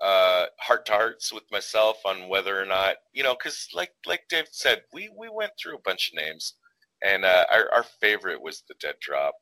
uh, 0.00 0.46
heart 0.58 0.86
to 0.86 0.92
hearts 0.92 1.32
with 1.32 1.44
myself 1.50 1.98
on 2.04 2.28
whether 2.28 2.60
or 2.60 2.64
not, 2.66 2.96
you 3.12 3.22
know, 3.22 3.34
because 3.34 3.68
like 3.74 3.92
like 4.06 4.22
Dave 4.28 4.48
said, 4.52 4.82
we 4.92 5.10
we 5.16 5.28
went 5.28 5.52
through 5.60 5.76
a 5.76 5.80
bunch 5.84 6.10
of 6.10 6.14
names, 6.22 6.54
and 7.02 7.24
uh, 7.24 7.44
our 7.52 7.70
our 7.72 7.84
favorite 8.00 8.40
was 8.42 8.62
the 8.68 8.74
Dead 8.80 8.94
Drop. 9.00 9.34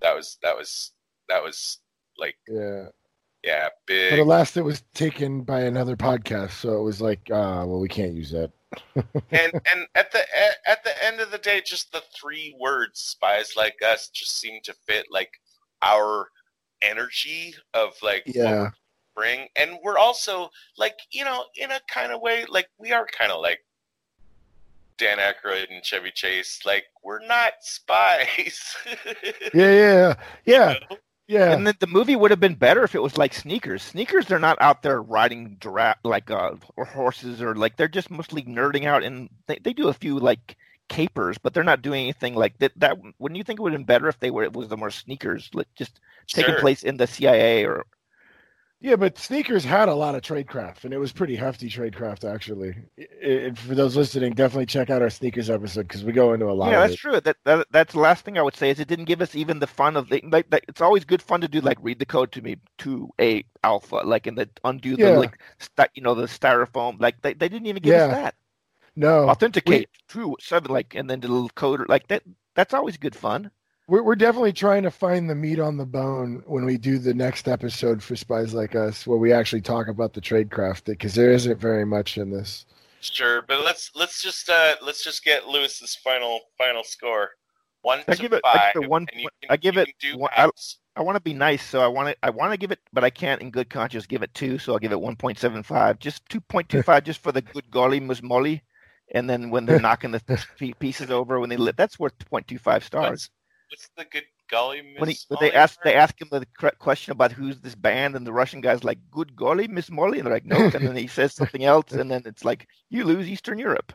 That 0.00 0.14
was 0.14 0.38
that 0.42 0.56
was 0.56 0.92
that 1.28 1.42
was 1.42 1.78
like 2.18 2.36
Yeah. 2.48 2.88
yeah 3.44 3.68
But 3.86 3.86
big. 3.86 4.18
at 4.20 4.26
last 4.26 4.56
it 4.56 4.62
was 4.62 4.82
taken 4.94 5.42
by 5.42 5.60
another 5.62 5.96
podcast, 5.96 6.52
so 6.52 6.78
it 6.78 6.82
was 6.82 7.00
like, 7.00 7.20
ah, 7.32 7.64
well, 7.64 7.80
we 7.80 7.88
can't 7.88 8.14
use 8.14 8.30
that. 8.30 8.50
and 9.32 9.52
and 9.72 9.86
at 9.96 10.12
the 10.12 10.20
at, 10.20 10.56
at 10.66 10.84
the 10.84 11.04
end 11.04 11.20
of 11.20 11.30
the 11.30 11.38
day, 11.38 11.60
just 11.64 11.92
the 11.92 12.02
three 12.18 12.54
words 12.58 13.00
"spies 13.00 13.54
like 13.56 13.76
us" 13.86 14.08
just 14.08 14.38
seem 14.38 14.60
to 14.64 14.74
fit 14.86 15.06
like 15.10 15.32
our 15.82 16.28
energy 16.82 17.54
of 17.74 17.94
like 18.02 18.24
Yeah. 18.26 18.70
We're 19.16 19.22
bring, 19.22 19.48
and 19.56 19.78
we're 19.82 19.98
also 19.98 20.50
like 20.76 20.98
you 21.10 21.24
know 21.24 21.44
in 21.56 21.70
a 21.70 21.80
kind 21.88 22.12
of 22.12 22.20
way 22.20 22.44
like 22.48 22.68
we 22.78 22.92
are 22.92 23.06
kind 23.06 23.32
of 23.32 23.40
like 23.40 23.60
Dan 24.98 25.18
Aykroyd 25.18 25.70
and 25.70 25.84
Chevy 25.84 26.10
Chase. 26.12 26.60
Like 26.64 26.84
we're 27.02 27.26
not 27.26 27.54
spies. 27.62 28.76
Yeah, 29.54 29.70
yeah, 29.72 30.14
yeah. 30.44 30.74
Yeah. 31.28 31.52
And 31.52 31.64
then 31.66 31.74
the 31.78 31.86
movie 31.86 32.16
would 32.16 32.32
have 32.32 32.40
been 32.40 32.56
better 32.56 32.82
if 32.82 32.94
it 32.96 33.02
was 33.02 33.16
like 33.16 33.32
sneakers. 33.34 33.82
Sneakers, 33.84 34.26
they're 34.26 34.40
not 34.40 34.60
out 34.60 34.82
there 34.82 35.00
riding 35.00 35.56
giraffe 35.60 35.98
like 36.04 36.30
uh 36.30 36.56
or 36.76 36.84
horses 36.84 37.40
or 37.40 37.54
like 37.54 37.76
they're 37.76 37.86
just 37.88 38.10
mostly 38.10 38.42
nerding 38.42 38.84
out 38.86 39.04
and 39.04 39.30
they, 39.46 39.58
they 39.62 39.72
do 39.72 39.88
a 39.88 39.94
few 39.94 40.18
like 40.18 40.56
capers, 40.88 41.38
but 41.38 41.54
they're 41.54 41.62
not 41.62 41.82
doing 41.82 42.02
anything 42.02 42.34
like 42.34 42.58
that. 42.58 42.72
That 42.76 42.98
wouldn't 43.20 43.38
you 43.38 43.44
think 43.44 43.60
it 43.60 43.62
would 43.62 43.72
have 43.72 43.78
been 43.80 43.86
better 43.86 44.08
if 44.08 44.18
they 44.18 44.30
were 44.32 44.42
it 44.42 44.52
was 44.54 44.68
the 44.68 44.76
more 44.76 44.90
sneakers 44.90 45.50
like 45.54 45.68
just 45.76 46.00
taking 46.32 46.56
Sure. 46.56 46.58
place 46.58 46.82
in 46.82 46.96
the 46.96 47.06
CIA 47.06 47.64
or 47.64 47.86
Yeah, 48.82 48.96
but 48.96 49.18
sneakers 49.18 49.64
had 49.64 49.88
a 49.90 49.94
lot 49.94 50.14
of 50.14 50.22
tradecraft, 50.22 50.84
and 50.84 50.94
it 50.94 50.98
was 50.98 51.12
pretty 51.12 51.36
hefty 51.36 51.68
tradecraft 51.68 52.24
actually. 52.24 52.74
For 53.56 53.74
those 53.74 53.94
listening, 53.96 54.32
definitely 54.32 54.66
check 54.66 54.88
out 54.88 55.02
our 55.02 55.10
sneakers 55.10 55.50
episode 55.50 55.82
because 55.82 56.02
we 56.04 56.12
go 56.12 56.32
into 56.32 56.46
a 56.48 56.52
lot 56.52 56.74
yeah, 56.74 56.78
of 56.78 56.80
that's 56.80 56.94
it. 56.94 57.00
true. 57.00 57.20
That, 57.20 57.36
that 57.44 57.66
that's 57.70 57.94
the 57.94 58.00
last 58.00 58.24
thing 58.24 58.36
I 58.38 58.42
would 58.42 58.54
say 58.56 58.70
is 58.70 58.78
it 58.80 58.88
didn't 58.88 59.06
give 59.06 59.22
us 59.22 59.34
even 59.34 59.58
the 59.60 59.66
fun 59.66 59.96
of 59.96 60.08
the 60.10 60.20
like. 60.30 60.46
it's 60.68 60.80
always 60.82 61.04
good 61.06 61.22
fun 61.22 61.40
to 61.40 61.48
do 61.48 61.60
like 61.60 61.78
read 61.80 61.98
the 61.98 62.04
code 62.06 62.32
to 62.32 62.42
me 62.42 62.56
to 62.78 63.08
a 63.20 63.44
alpha 63.64 63.96
like 64.04 64.26
and 64.26 64.36
the 64.36 64.48
undo 64.64 64.96
the 64.98 65.10
like 65.10 65.40
st- 65.58 65.90
you 65.94 66.02
know 66.02 66.14
the 66.14 66.26
styrofoam 66.26 67.00
like 67.00 67.20
they, 67.22 67.32
they 67.32 67.48
didn't 67.48 67.66
even 67.66 67.82
give 67.82 67.96
Yeah. 67.96 68.06
us 68.06 68.06
that 68.08 68.34
No, 68.96 69.40
authenticate 69.68 69.88
true 70.08 70.36
seven 70.40 70.72
like 70.72 70.94
and 70.94 71.10
then 71.10 71.20
the 71.20 71.28
little 71.28 71.50
code 71.50 71.88
like 71.88 72.08
that. 72.08 72.24
That's 72.56 72.74
always 72.74 72.96
good 72.98 73.16
fun. 73.16 73.50
We're 73.90 74.02
we're 74.02 74.14
definitely 74.14 74.52
trying 74.52 74.84
to 74.84 74.90
find 74.90 75.28
the 75.28 75.34
meat 75.34 75.58
on 75.58 75.76
the 75.76 75.84
bone 75.84 76.42
when 76.46 76.64
we 76.64 76.78
do 76.78 76.98
the 76.98 77.12
next 77.12 77.48
episode 77.48 78.02
for 78.02 78.14
Spies 78.16 78.54
Like 78.54 78.74
Us, 78.76 79.06
where 79.06 79.18
we 79.18 79.32
actually 79.32 79.62
talk 79.62 79.88
about 79.88 80.12
the 80.14 80.20
tradecraft, 80.20 80.84
because 80.84 81.14
there 81.14 81.32
isn't 81.32 81.60
very 81.60 81.84
much 81.84 82.16
in 82.16 82.30
this. 82.30 82.66
Sure, 83.00 83.42
but 83.42 83.64
let's 83.64 83.90
let's 83.94 84.22
just 84.22 84.48
uh 84.48 84.76
let's 84.82 85.02
just 85.02 85.24
get 85.24 85.48
Lewis's 85.48 85.94
final 85.96 86.40
final 86.56 86.84
score. 86.84 87.30
One 87.82 88.00
I 88.06 88.14
give 88.14 88.32
it- 88.34 88.42
I 88.44 88.52
five. 88.58 88.74
give 88.74 88.82
it 88.84 88.90
one 88.90 89.06
and 89.10 89.20
you 89.20 89.24
point- 89.24 89.34
can- 89.42 89.50
I 89.50 89.56
give 89.56 89.76
it 89.76 89.88
do 90.00 90.18
one- 90.18 90.30
I- 90.36 90.50
I 90.96 91.02
want 91.02 91.16
to 91.16 91.22
be 91.22 91.32
nice, 91.32 91.64
so 91.64 91.80
I 91.80 91.86
want 91.86 92.08
to 92.10 92.16
I 92.22 92.30
want 92.30 92.52
to 92.52 92.58
give 92.58 92.70
it, 92.72 92.78
but 92.92 93.02
I 93.04 93.10
can't 93.10 93.40
in 93.40 93.50
good 93.50 93.70
conscience 93.70 94.06
give 94.06 94.22
it 94.22 94.32
two, 94.34 94.58
so 94.58 94.72
I'll 94.74 94.78
give 94.78 94.92
it 94.92 95.00
one 95.00 95.16
point 95.16 95.38
seven 95.38 95.62
five, 95.62 95.98
just 95.98 96.28
two 96.28 96.40
point 96.42 96.68
two 96.68 96.82
five, 96.82 97.04
just 97.04 97.22
for 97.22 97.32
the 97.32 97.40
good 97.42 97.70
golly 97.70 97.98
Miss 98.00 98.22
Molly, 98.22 98.62
and 99.14 99.28
then 99.30 99.50
when 99.50 99.64
they're 99.66 99.80
knocking 99.88 100.10
the 100.10 100.44
pieces 100.78 101.10
over 101.10 101.40
when 101.40 101.48
they 101.48 101.56
lit, 101.56 101.76
that's 101.76 101.98
worth 101.98 102.12
point 102.28 102.46
two 102.46 102.58
five 102.58 102.84
stars. 102.84 103.30
What's 103.70 103.88
the 103.96 104.04
good 104.04 104.24
golly 104.50 104.82
Miss 104.82 105.00
When, 105.00 105.08
he, 105.10 105.18
when 105.28 105.38
they 105.40 105.52
ask 105.52 105.76
part? 105.76 105.84
they 105.84 105.94
ask 105.94 106.20
him 106.20 106.28
the 106.30 106.46
question 106.78 107.12
about 107.12 107.32
who's 107.32 107.60
this 107.60 107.74
band, 107.76 108.16
and 108.16 108.26
the 108.26 108.32
Russian 108.32 108.60
guy's 108.60 108.84
like, 108.84 108.98
"Good 109.10 109.36
golly, 109.36 109.68
Miss 109.68 109.90
Molly," 109.90 110.18
and 110.18 110.26
they're 110.26 110.34
like, 110.34 110.44
"No," 110.46 110.70
and 110.74 110.86
then 110.86 110.96
he 110.96 111.06
says 111.08 111.34
something 111.36 111.64
else, 111.64 111.92
and 111.92 112.10
then 112.10 112.22
it's 112.26 112.44
like, 112.44 112.68
"You 112.90 113.04
lose 113.04 113.28
Eastern 113.28 113.58
Europe." 113.58 113.92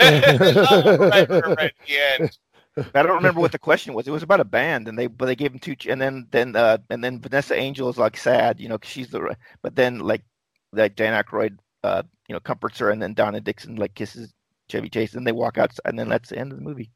oh, 0.00 0.98
right, 1.10 1.28
right, 1.30 1.44
right, 1.56 1.66
at 1.66 1.72
the 1.86 1.98
end. 1.98 2.38
I 2.94 3.02
don't 3.02 3.16
remember 3.16 3.40
what 3.40 3.52
the 3.52 3.58
question 3.58 3.94
was. 3.94 4.06
It 4.08 4.12
was 4.12 4.22
about 4.22 4.40
a 4.40 4.44
band, 4.44 4.88
and 4.88 4.98
they 4.98 5.06
but 5.08 5.26
they 5.26 5.36
gave 5.36 5.52
him 5.52 5.58
two, 5.60 5.76
and 5.88 6.00
then 6.00 6.28
then 6.30 6.56
uh 6.56 6.78
and 6.90 7.02
then 7.04 7.20
Vanessa 7.20 7.54
Angel 7.54 7.88
is 7.88 7.98
like 7.98 8.16
sad, 8.16 8.60
you 8.60 8.68
know, 8.68 8.78
'cause 8.78 8.90
she's 8.90 9.10
the 9.10 9.36
but 9.62 9.76
then 9.76 10.00
like 10.00 10.24
like 10.72 10.96
Dan 10.96 11.14
Aykroyd, 11.22 11.58
uh, 11.84 12.02
you 12.28 12.34
know, 12.34 12.40
comforts 12.40 12.78
her, 12.80 12.90
and 12.90 13.02
then 13.02 13.14
Donna 13.14 13.40
Dixon 13.40 13.76
like 13.76 13.94
kisses 13.94 14.32
Chevy 14.70 14.88
Chase, 14.90 15.14
and 15.14 15.26
they 15.26 15.32
walk 15.32 15.58
out, 15.58 15.72
and 15.84 15.98
then 15.98 16.08
that's 16.08 16.30
the 16.30 16.38
end 16.38 16.52
of 16.52 16.58
the 16.58 16.64
movie. 16.64 16.90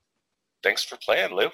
Thanks 0.64 0.82
for 0.82 0.96
playing, 0.96 1.32
Lou. 1.34 1.50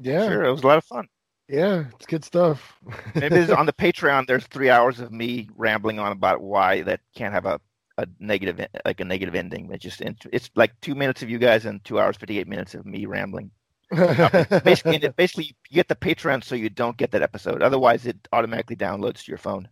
Yeah, 0.00 0.26
Sure, 0.28 0.44
it 0.44 0.50
was 0.52 0.62
a 0.62 0.66
lot 0.66 0.78
of 0.78 0.84
fun. 0.84 1.08
yeah, 1.48 1.84
it's 1.94 2.06
good 2.06 2.24
stuff. 2.24 2.78
Maybe 3.14 3.52
on 3.52 3.66
the 3.66 3.72
Patreon, 3.74 4.26
there's 4.26 4.46
three 4.46 4.70
hours 4.70 5.00
of 5.00 5.12
me 5.12 5.50
rambling 5.56 5.98
on 5.98 6.12
about 6.12 6.40
why 6.40 6.82
that 6.82 7.00
can't 7.14 7.34
have 7.34 7.44
a 7.44 7.60
a 8.00 8.06
negative 8.20 8.64
like 8.84 9.00
a 9.00 9.04
negative 9.04 9.34
ending. 9.34 9.68
It's 9.72 9.82
just 9.82 10.00
it's 10.00 10.50
like 10.54 10.80
two 10.80 10.94
minutes 10.94 11.20
of 11.22 11.28
you 11.28 11.38
guys 11.38 11.66
and 11.66 11.82
two 11.84 11.98
hours 11.98 12.16
fifty 12.16 12.38
eight 12.38 12.46
minutes 12.46 12.74
of 12.74 12.86
me 12.86 13.04
rambling. 13.06 13.50
Basically, 13.90 14.98
basically 15.16 15.44
you 15.68 15.74
get 15.74 15.88
the 15.88 15.96
Patreon 15.96 16.44
so 16.44 16.54
you 16.54 16.68
don't 16.70 16.96
get 16.96 17.10
that 17.10 17.22
episode. 17.22 17.60
Otherwise, 17.62 18.06
it 18.06 18.16
automatically 18.32 18.76
downloads 18.76 19.24
to 19.24 19.30
your 19.32 19.38
phone. 19.38 19.66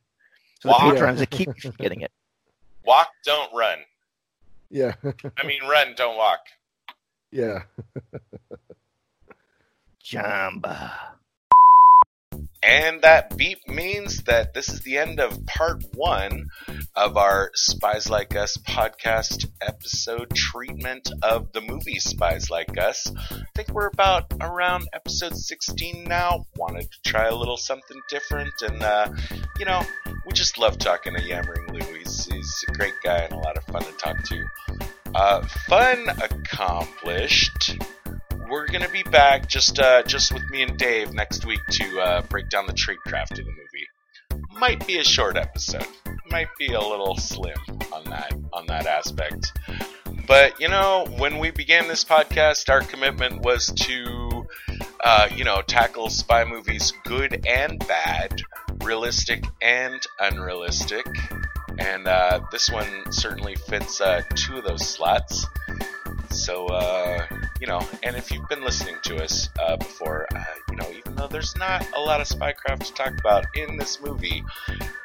So 0.60 0.68
the 0.70 0.72
Wow. 0.72 0.90
Patreons 0.92 1.18
that 1.18 1.30
keep 1.30 1.48
you 1.48 1.70
from 1.70 1.76
getting 1.78 2.00
it. 2.00 2.10
Walk, 2.84 3.08
don't 3.24 3.52
run. 3.54 3.78
yeah, 4.70 4.94
I 5.04 5.46
mean, 5.46 5.62
run, 5.68 5.94
don't 5.96 6.16
walk. 6.16 6.40
Yeah. 7.36 7.62
Jamba. 10.04 10.92
And 12.62 13.02
that 13.02 13.36
beep 13.36 13.58
means 13.68 14.22
that 14.24 14.54
this 14.54 14.68
is 14.68 14.80
the 14.80 14.98
end 14.98 15.20
of 15.20 15.44
part 15.46 15.84
one 15.94 16.48
of 16.96 17.16
our 17.16 17.50
Spies 17.54 18.08
Like 18.08 18.34
Us 18.34 18.56
podcast 18.56 19.46
episode 19.60 20.34
treatment 20.34 21.10
of 21.22 21.52
the 21.52 21.60
movie 21.60 22.00
Spies 22.00 22.50
Like 22.50 22.76
Us. 22.78 23.12
I 23.30 23.44
think 23.54 23.68
we're 23.68 23.88
about 23.88 24.32
around 24.40 24.88
episode 24.94 25.36
16 25.36 26.04
now. 26.04 26.46
Wanted 26.56 26.90
to 26.90 27.10
try 27.10 27.26
a 27.26 27.36
little 27.36 27.56
something 27.58 28.00
different, 28.08 28.54
and 28.62 28.82
uh, 28.82 29.12
you 29.58 29.66
know, 29.66 29.82
we 30.26 30.32
just 30.32 30.58
love 30.58 30.78
talking 30.78 31.14
to 31.14 31.22
Yammering 31.22 31.72
Lou. 31.72 31.94
He's, 31.98 32.26
he's 32.26 32.64
a 32.68 32.72
great 32.72 32.94
guy 33.04 33.18
and 33.18 33.34
a 33.34 33.38
lot 33.38 33.58
of 33.58 33.64
fun 33.64 33.82
to 33.82 33.92
talk 33.92 34.22
to. 34.24 34.44
Uh, 35.16 35.40
fun 35.66 36.08
accomplished 36.22 37.78
we're 38.48 38.66
gonna 38.66 38.88
be 38.88 39.02
back 39.04 39.48
just 39.48 39.78
uh, 39.78 40.02
just 40.02 40.32
with 40.32 40.42
me 40.50 40.62
and 40.62 40.78
Dave 40.78 41.12
next 41.14 41.44
week 41.44 41.60
to 41.70 42.00
uh, 42.00 42.22
break 42.22 42.48
down 42.48 42.66
the 42.66 42.72
trade 42.72 42.98
craft 43.06 43.32
of 43.32 43.44
the 43.44 43.50
movie. 43.50 44.44
Might 44.58 44.86
be 44.86 44.98
a 44.98 45.04
short 45.04 45.36
episode. 45.36 45.86
Might 46.30 46.48
be 46.58 46.72
a 46.72 46.80
little 46.80 47.16
slim 47.16 47.56
on 47.92 48.04
that 48.04 48.32
on 48.52 48.66
that 48.66 48.86
aspect. 48.86 49.52
But 50.26 50.60
you 50.60 50.68
know, 50.68 51.06
when 51.18 51.38
we 51.38 51.50
began 51.50 51.88
this 51.88 52.04
podcast, 52.04 52.68
our 52.68 52.80
commitment 52.80 53.42
was 53.42 53.66
to 53.66 54.46
uh, 55.02 55.28
you 55.34 55.44
know 55.44 55.62
tackle 55.62 56.08
spy 56.08 56.44
movies, 56.44 56.92
good 57.04 57.46
and 57.46 57.78
bad, 57.86 58.42
realistic 58.82 59.44
and 59.62 60.00
unrealistic. 60.20 61.06
And 61.78 62.06
uh, 62.06 62.40
this 62.50 62.70
one 62.70 63.10
certainly 63.12 63.54
fits 63.54 64.00
uh, 64.00 64.22
two 64.34 64.58
of 64.58 64.64
those 64.64 64.86
slots. 64.86 65.46
So, 66.30 66.66
uh, 66.66 67.26
you 67.60 67.66
know, 67.66 67.80
and 68.02 68.16
if 68.16 68.30
you've 68.30 68.48
been 68.48 68.62
listening 68.62 68.96
to 69.02 69.22
us 69.22 69.48
uh, 69.60 69.76
before, 69.76 70.26
uh, 70.34 70.44
you 70.70 70.76
know, 70.76 70.90
even 70.90 71.14
though 71.16 71.28
there's 71.28 71.56
not 71.56 71.86
a 71.94 72.00
lot 72.00 72.20
of 72.20 72.28
spycraft 72.28 72.84
to 72.84 72.94
talk 72.94 73.18
about 73.18 73.46
in 73.56 73.76
this 73.76 74.00
movie, 74.00 74.44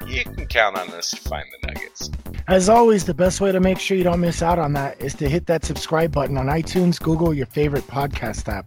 you 0.06 0.24
can 0.24 0.46
count 0.48 0.78
on 0.78 0.90
us 0.90 1.12
to 1.12 1.18
find 1.18 1.46
the 1.52 1.68
nuggets. 1.68 2.10
As 2.48 2.68
always, 2.70 3.06
the 3.06 3.14
best 3.14 3.40
way 3.40 3.52
to 3.52 3.60
make 3.60 3.80
sure 3.80 3.96
you 3.96 4.04
don't 4.04 4.20
miss 4.20 4.42
out 4.42 4.60
on 4.60 4.74
that 4.74 5.02
is 5.02 5.14
to 5.16 5.30
hit 5.30 5.46
that 5.48 5.64
subscribe 5.64 6.12
button 6.12 6.38
on 6.38 6.48
iTunes, 6.48 7.00
Google, 7.00 7.34
your 7.34 7.46
favorite 7.46 7.88
podcast 7.88 8.48
app. 8.50 8.66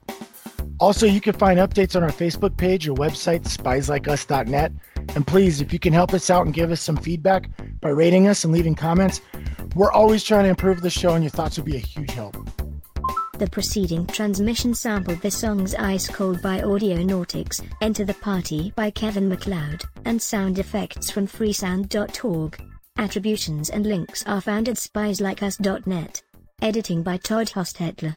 Also, 0.81 1.07
you 1.07 1.21
can 1.21 1.35
find 1.35 1.59
updates 1.59 1.95
on 1.95 2.03
our 2.03 2.11
Facebook 2.11 2.57
page 2.57 2.89
or 2.89 2.95
website, 2.95 3.45
spieslikeus.net. 3.45 4.73
And 5.15 5.27
please, 5.27 5.61
if 5.61 5.73
you 5.73 5.79
can 5.79 5.93
help 5.93 6.13
us 6.13 6.31
out 6.31 6.45
and 6.45 6.55
give 6.55 6.71
us 6.71 6.81
some 6.81 6.97
feedback 6.97 7.49
by 7.81 7.91
rating 7.91 8.27
us 8.27 8.45
and 8.45 8.53
leaving 8.53 8.75
comments, 8.75 9.21
we're 9.75 9.93
always 9.93 10.25
trying 10.25 10.45
to 10.45 10.51
improve 10.51 10.81
the 10.81 10.91
show, 10.91 11.15
and 11.15 11.23
your 11.23 11.31
thoughts 11.31 11.57
would 11.57 11.67
be 11.67 11.77
a 11.77 11.81
huge 11.81 12.11
help. 12.11 12.37
The 13.39 13.51
preceding 13.51 14.07
transmission 14.07 14.75
sampled 14.75 15.21
the 15.21 15.31
songs 15.31 15.75
Ice 15.75 16.09
Cold 16.09 16.41
by 16.41 16.63
Audio 16.63 16.97
Audionautix, 16.97 17.61
Enter 17.81 18.05
the 18.05 18.15
Party 18.15 18.73
by 18.77 18.91
Kevin 18.91 19.29
MacLeod, 19.29 19.83
and 20.05 20.23
sound 20.23 20.59
effects 20.59 21.11
from 21.11 21.27
freesound.org. 21.27 22.63
Attributions 22.97 23.71
and 23.71 23.87
links 23.87 24.25
are 24.27 24.41
found 24.41 24.69
at 24.69 24.77
spieslikeus.net. 24.77 26.23
Editing 26.63 27.03
by 27.03 27.17
Todd 27.17 27.49
Hostetler. 27.49 28.15